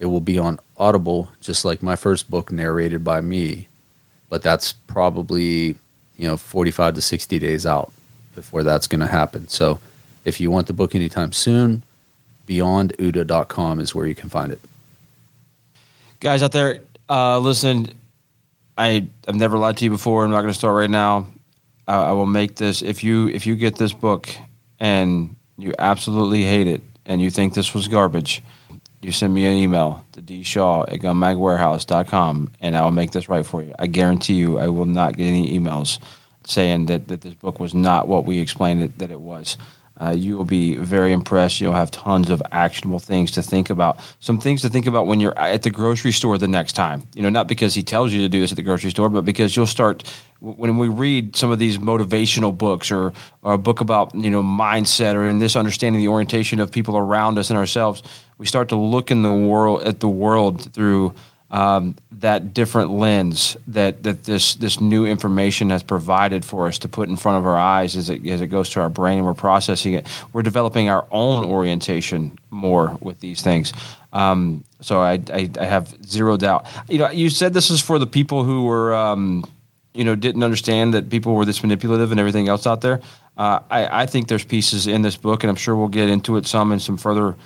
it 0.00 0.06
will 0.06 0.20
be 0.20 0.40
on 0.40 0.58
Audible, 0.76 1.30
just 1.40 1.64
like 1.64 1.84
my 1.84 1.94
first 1.94 2.28
book 2.28 2.50
narrated 2.50 3.04
by 3.04 3.20
me. 3.20 3.68
But 4.28 4.42
that's 4.42 4.72
probably 4.72 5.76
you 6.16 6.26
know 6.26 6.36
45 6.36 6.96
to 6.96 7.00
60 7.00 7.38
days 7.38 7.64
out 7.64 7.92
before 8.34 8.64
that's 8.64 8.88
going 8.88 9.00
to 9.00 9.06
happen. 9.06 9.46
So 9.48 9.78
if 10.24 10.40
you 10.40 10.50
want 10.50 10.66
the 10.66 10.72
book 10.72 10.94
anytime 10.94 11.32
soon, 11.32 11.82
beyondooda.com 12.46 13.80
is 13.80 13.94
where 13.94 14.06
you 14.06 14.14
can 14.14 14.28
find 14.28 14.52
it. 14.52 14.60
Guys 16.20 16.42
out 16.42 16.52
there, 16.52 16.80
uh, 17.08 17.38
listen, 17.38 17.92
I 18.76 19.06
I've 19.26 19.36
never 19.36 19.58
lied 19.58 19.76
to 19.78 19.84
you 19.84 19.90
before. 19.90 20.24
I'm 20.24 20.30
not 20.30 20.42
going 20.42 20.52
to 20.52 20.58
start 20.58 20.74
right 20.74 20.90
now. 20.90 21.26
I, 21.86 21.96
I 21.96 22.12
will 22.12 22.26
make 22.26 22.56
this. 22.56 22.82
If 22.82 23.02
you 23.04 23.28
if 23.28 23.46
you 23.46 23.56
get 23.56 23.76
this 23.76 23.92
book 23.92 24.28
and 24.78 25.36
you 25.58 25.74
absolutely 25.78 26.44
hate 26.44 26.66
it 26.66 26.82
and 27.06 27.20
you 27.20 27.30
think 27.30 27.54
this 27.54 27.74
was 27.74 27.88
garbage, 27.88 28.42
you 29.02 29.12
send 29.12 29.34
me 29.34 29.46
an 29.46 29.54
email 29.54 30.04
to 30.12 30.22
dshaw 30.22 30.90
at 30.92 31.00
gunmagwarehouse.com 31.00 32.52
and 32.60 32.76
I 32.76 32.82
will 32.82 32.90
make 32.90 33.12
this 33.12 33.28
right 33.28 33.44
for 33.44 33.62
you. 33.62 33.74
I 33.78 33.86
guarantee 33.86 34.34
you 34.34 34.58
I 34.58 34.68
will 34.68 34.86
not 34.86 35.16
get 35.16 35.26
any 35.26 35.58
emails 35.58 35.98
saying 36.46 36.86
that, 36.86 37.08
that 37.08 37.20
this 37.22 37.34
book 37.34 37.60
was 37.60 37.74
not 37.74 38.08
what 38.08 38.24
we 38.24 38.38
explained 38.38 38.82
it 38.82 38.98
that 38.98 39.10
it 39.10 39.20
was. 39.20 39.56
Uh, 40.00 40.10
you 40.10 40.36
will 40.36 40.46
be 40.46 40.76
very 40.76 41.12
impressed. 41.12 41.60
You'll 41.60 41.74
have 41.74 41.90
tons 41.90 42.30
of 42.30 42.42
actionable 42.52 42.98
things 42.98 43.30
to 43.32 43.42
think 43.42 43.68
about. 43.68 44.00
Some 44.20 44.40
things 44.40 44.62
to 44.62 44.70
think 44.70 44.86
about 44.86 45.06
when 45.06 45.20
you're 45.20 45.38
at 45.38 45.62
the 45.62 45.70
grocery 45.70 46.12
store 46.12 46.38
the 46.38 46.48
next 46.48 46.72
time. 46.72 47.06
You 47.14 47.22
know, 47.22 47.28
not 47.28 47.48
because 47.48 47.74
he 47.74 47.82
tells 47.82 48.12
you 48.12 48.22
to 48.22 48.28
do 48.28 48.40
this 48.40 48.50
at 48.50 48.56
the 48.56 48.62
grocery 48.62 48.90
store, 48.90 49.10
but 49.10 49.26
because 49.26 49.54
you'll 49.54 49.66
start 49.66 50.04
when 50.40 50.78
we 50.78 50.88
read 50.88 51.36
some 51.36 51.50
of 51.50 51.58
these 51.58 51.76
motivational 51.76 52.56
books 52.56 52.90
or, 52.90 53.12
or 53.42 53.52
a 53.52 53.58
book 53.58 53.82
about 53.82 54.14
you 54.14 54.30
know 54.30 54.42
mindset 54.42 55.14
or 55.14 55.28
in 55.28 55.38
this 55.38 55.54
understanding 55.54 56.00
the 56.00 56.08
orientation 56.08 56.60
of 56.60 56.72
people 56.72 56.96
around 56.96 57.38
us 57.38 57.50
and 57.50 57.58
ourselves. 57.58 58.02
We 58.38 58.46
start 58.46 58.70
to 58.70 58.76
look 58.76 59.10
in 59.10 59.22
the 59.22 59.34
world 59.34 59.82
at 59.82 60.00
the 60.00 60.08
world 60.08 60.72
through 60.72 61.14
um, 61.50 61.96
that 62.12 62.54
different 62.54 62.90
lens 62.90 63.56
that 63.66 64.02
that 64.04 64.24
this 64.24 64.54
this 64.54 64.80
new 64.80 65.04
information 65.06 65.70
has 65.70 65.82
provided 65.82 66.44
for 66.44 66.68
us 66.68 66.78
to 66.78 66.88
put 66.88 67.08
in 67.08 67.16
front 67.16 67.38
of 67.38 67.46
our 67.46 67.56
eyes 67.56 67.96
as 67.96 68.08
it 68.08 68.24
as 68.26 68.40
it 68.40 68.46
goes 68.48 68.70
to 68.70 68.80
our 68.80 68.88
brain 68.88 69.18
and 69.18 69.26
we're 69.26 69.34
processing 69.34 69.94
it. 69.94 70.06
We're 70.32 70.42
developing 70.42 70.88
our 70.88 71.06
own 71.10 71.44
orientation 71.44 72.38
more 72.50 72.96
with 73.00 73.20
these 73.20 73.42
things. 73.42 73.72
Um, 74.12 74.64
so 74.80 75.00
I, 75.00 75.20
I, 75.32 75.50
I 75.58 75.64
have 75.64 75.94
zero 76.04 76.36
doubt. 76.36 76.66
You 76.88 76.98
know, 76.98 77.10
you 77.10 77.30
said 77.30 77.52
this 77.52 77.70
is 77.70 77.80
for 77.80 77.98
the 77.98 78.06
people 78.06 78.44
who 78.44 78.64
were 78.64 78.94
um, 78.94 79.44
you 79.92 80.04
know 80.04 80.14
didn't 80.14 80.42
understand 80.42 80.94
that 80.94 81.10
people 81.10 81.34
were 81.34 81.44
this 81.44 81.62
manipulative 81.62 82.10
and 82.10 82.20
everything 82.20 82.48
else 82.48 82.66
out 82.66 82.80
there. 82.80 83.00
Uh, 83.36 83.60
I, 83.70 84.02
I 84.02 84.06
think 84.06 84.28
there's 84.28 84.44
pieces 84.44 84.86
in 84.86 85.02
this 85.02 85.16
book, 85.16 85.42
and 85.42 85.50
I'm 85.50 85.56
sure 85.56 85.74
we'll 85.74 85.88
get 85.88 86.08
into 86.08 86.36
it 86.36 86.46
some 86.46 86.72
in 86.72 86.78
some 86.78 86.96
further 86.96 87.36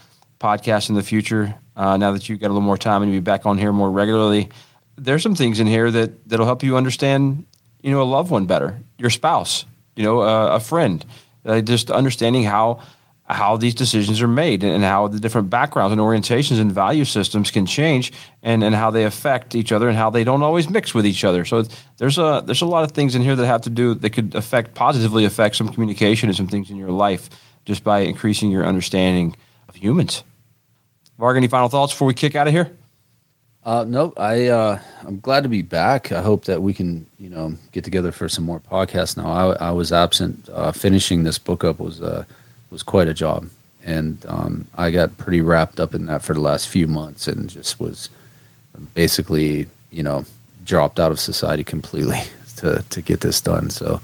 podcasts 0.45 0.91
in 0.91 0.95
the 0.95 1.03
future 1.03 1.55
uh, 1.75 1.97
now 1.97 2.13
that 2.13 2.29
you've 2.29 2.39
got 2.39 2.49
a 2.49 2.53
little 2.55 2.61
more 2.61 2.77
time 2.77 3.03
and 3.03 3.11
you'll 3.11 3.23
be 3.23 3.25
back 3.25 3.47
on 3.47 3.57
here 3.57 3.73
more 3.73 3.91
regularly. 3.91 4.51
There's 4.97 5.23
some 5.23 5.35
things 5.35 5.59
in 5.59 5.67
here 5.67 5.91
that 5.91 6.29
that'll 6.29 6.45
help 6.45 6.63
you 6.63 6.77
understand, 6.77 7.47
you 7.83 7.91
know, 7.91 8.03
a 8.03 8.05
loved 8.05 8.31
one 8.31 8.45
better, 8.45 8.79
your 8.99 9.11
spouse, 9.11 9.65
you 9.97 10.05
know, 10.05 10.21
uh, 10.21 10.49
a 10.49 10.61
friend, 10.61 11.05
uh, 11.47 11.63
just 11.63 11.91
understanding 11.91 12.45
how 12.45 12.83
how 13.27 13.57
these 13.57 13.75
decisions 13.75 14.21
are 14.21 14.29
made 14.29 14.63
and 14.63 14.85
how 14.85 15.09
the 15.09 15.19
different 15.19 15.49
backgrounds 15.49 15.93
and 15.93 16.01
orientations 16.01 16.61
and 16.61 16.71
value 16.71 17.07
systems 17.07 17.51
can 17.51 17.65
change 17.65 18.13
and, 18.43 18.63
and 18.63 18.75
how 18.75 18.91
they 18.91 19.05
affect 19.05 19.55
each 19.55 19.73
other 19.73 19.89
and 19.89 19.97
how 19.97 20.11
they 20.11 20.25
don't 20.25 20.43
always 20.43 20.69
mix 20.69 20.93
with 20.93 21.07
each 21.07 21.25
other. 21.25 21.47
So 21.47 21.65
there's 21.97 22.19
a 22.19 22.43
there's 22.45 22.61
a 22.61 22.67
lot 22.67 22.85
of 22.85 22.93
things 22.93 23.15
in 23.15 23.23
here 23.23 23.35
that 23.35 23.47
have 23.47 23.63
to 23.63 23.71
do 23.71 23.95
that 23.95 24.11
could 24.11 24.35
affect 24.35 24.75
positively 24.75 25.25
affect 25.25 25.57
some 25.57 25.71
communication 25.71 26.29
and 26.29 26.37
some 26.37 26.49
things 26.49 26.69
in 26.69 26.77
your 26.77 26.91
life 26.91 27.31
just 27.65 27.83
by 27.83 28.01
increasing 28.01 28.51
your 28.51 28.67
understanding 28.67 29.35
of 29.71 29.77
humans. 29.77 30.23
Varg, 31.19 31.37
any 31.37 31.49
final 31.49 31.69
thoughts 31.69 31.93
before 31.93 32.07
we 32.07 32.15
kick 32.15 32.35
out 32.35 32.47
of 32.47 32.53
here? 32.53 32.77
Uh, 33.65 33.85
no, 33.85 34.13
I 34.17 34.49
uh, 34.49 34.79
I'm 35.07 35.21
glad 35.21 35.43
to 35.45 35.49
be 35.49 35.63
back. 35.63 36.13
I 36.13 36.21
hope 36.21 36.45
that 36.45 36.61
we 36.61 36.75
can 36.75 37.07
you 37.19 37.31
know 37.31 37.55
get 37.73 37.83
together 37.83 38.13
for 38.13 38.29
some 38.29 38.45
more 38.45 38.61
podcasts. 38.61 39.17
Now 39.17 39.27
I, 39.27 39.69
I 39.69 39.71
was 39.71 39.91
absent. 39.91 40.49
Uh, 40.53 40.71
finishing 40.71 41.25
this 41.25 41.39
book 41.39 41.65
up 41.65 41.79
was 41.79 42.03
uh, 42.03 42.25
was 42.71 42.83
quite 42.83 43.09
a 43.09 43.15
job, 43.15 43.49
and 43.83 44.19
um, 44.29 44.67
I 44.75 44.91
got 44.91 45.17
pretty 45.17 45.41
wrapped 45.41 45.81
up 45.81 45.95
in 45.95 46.07
that 46.07 46.23
for 46.23 46.35
the 46.35 46.41
last 46.41 46.69
few 46.69 46.87
months, 46.87 47.27
and 47.27 47.49
just 47.49 47.81
was 47.81 48.11
basically 48.93 49.67
you 49.91 50.03
know 50.03 50.27
dropped 50.67 51.01
out 51.01 51.11
of 51.11 51.19
society 51.19 51.65
completely 51.65 52.21
to 52.57 52.85
to 52.91 53.01
get 53.01 53.21
this 53.21 53.41
done. 53.41 53.71
So 53.71 53.99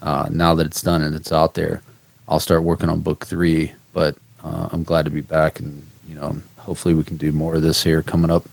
uh, 0.00 0.28
now 0.30 0.54
that 0.54 0.66
it's 0.66 0.80
done 0.80 1.02
and 1.02 1.14
it's 1.14 1.32
out 1.32 1.52
there, 1.52 1.82
I'll 2.28 2.40
start 2.40 2.62
working 2.62 2.88
on 2.88 3.00
book 3.00 3.26
three. 3.26 3.72
But 3.92 4.16
uh, 4.42 4.70
I'm 4.72 4.84
glad 4.84 5.04
to 5.04 5.10
be 5.10 5.20
back 5.20 5.60
and 5.60 5.86
you 6.08 6.14
know 6.14 6.40
hopefully 6.62 6.94
we 6.94 7.04
can 7.04 7.16
do 7.16 7.32
more 7.32 7.54
of 7.56 7.62
this 7.62 7.82
here 7.82 8.02
coming 8.02 8.30
up. 8.30 8.44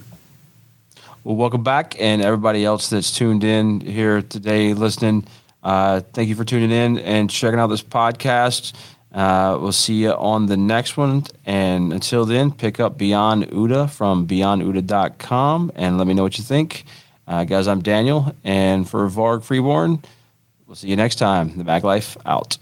Well, 1.23 1.35
welcome 1.35 1.63
back, 1.63 1.95
and 1.99 2.21
everybody 2.21 2.65
else 2.65 2.89
that's 2.89 3.11
tuned 3.11 3.43
in 3.43 3.81
here 3.81 4.21
today, 4.21 4.73
listening. 4.73 5.25
Uh, 5.61 6.01
thank 6.13 6.29
you 6.29 6.35
for 6.35 6.45
tuning 6.45 6.71
in 6.71 6.97
and 6.99 7.29
checking 7.29 7.59
out 7.59 7.67
this 7.67 7.83
podcast. 7.83 8.73
Uh, 9.13 9.57
we'll 9.59 9.71
see 9.71 9.95
you 9.95 10.11
on 10.11 10.45
the 10.45 10.57
next 10.57 10.95
one. 10.95 11.23
And 11.45 11.91
until 11.91 12.25
then, 12.25 12.51
pick 12.51 12.79
up 12.79 12.97
Beyond 12.97 13.49
OODA 13.49 13.89
from 13.89 14.27
beyondooda.com 14.27 15.71
and 15.75 15.97
let 15.97 16.07
me 16.07 16.13
know 16.13 16.23
what 16.23 16.37
you 16.37 16.43
think. 16.43 16.85
Uh, 17.27 17.43
guys, 17.43 17.67
I'm 17.67 17.81
Daniel. 17.81 18.35
And 18.43 18.89
for 18.89 19.09
Varg 19.09 19.43
Freeborn, 19.43 20.01
we'll 20.67 20.75
see 20.75 20.87
you 20.87 20.95
next 20.95 21.15
time. 21.15 21.57
The 21.57 21.63
Mag 21.63 21.83
Life 21.83 22.17
out. 22.25 22.57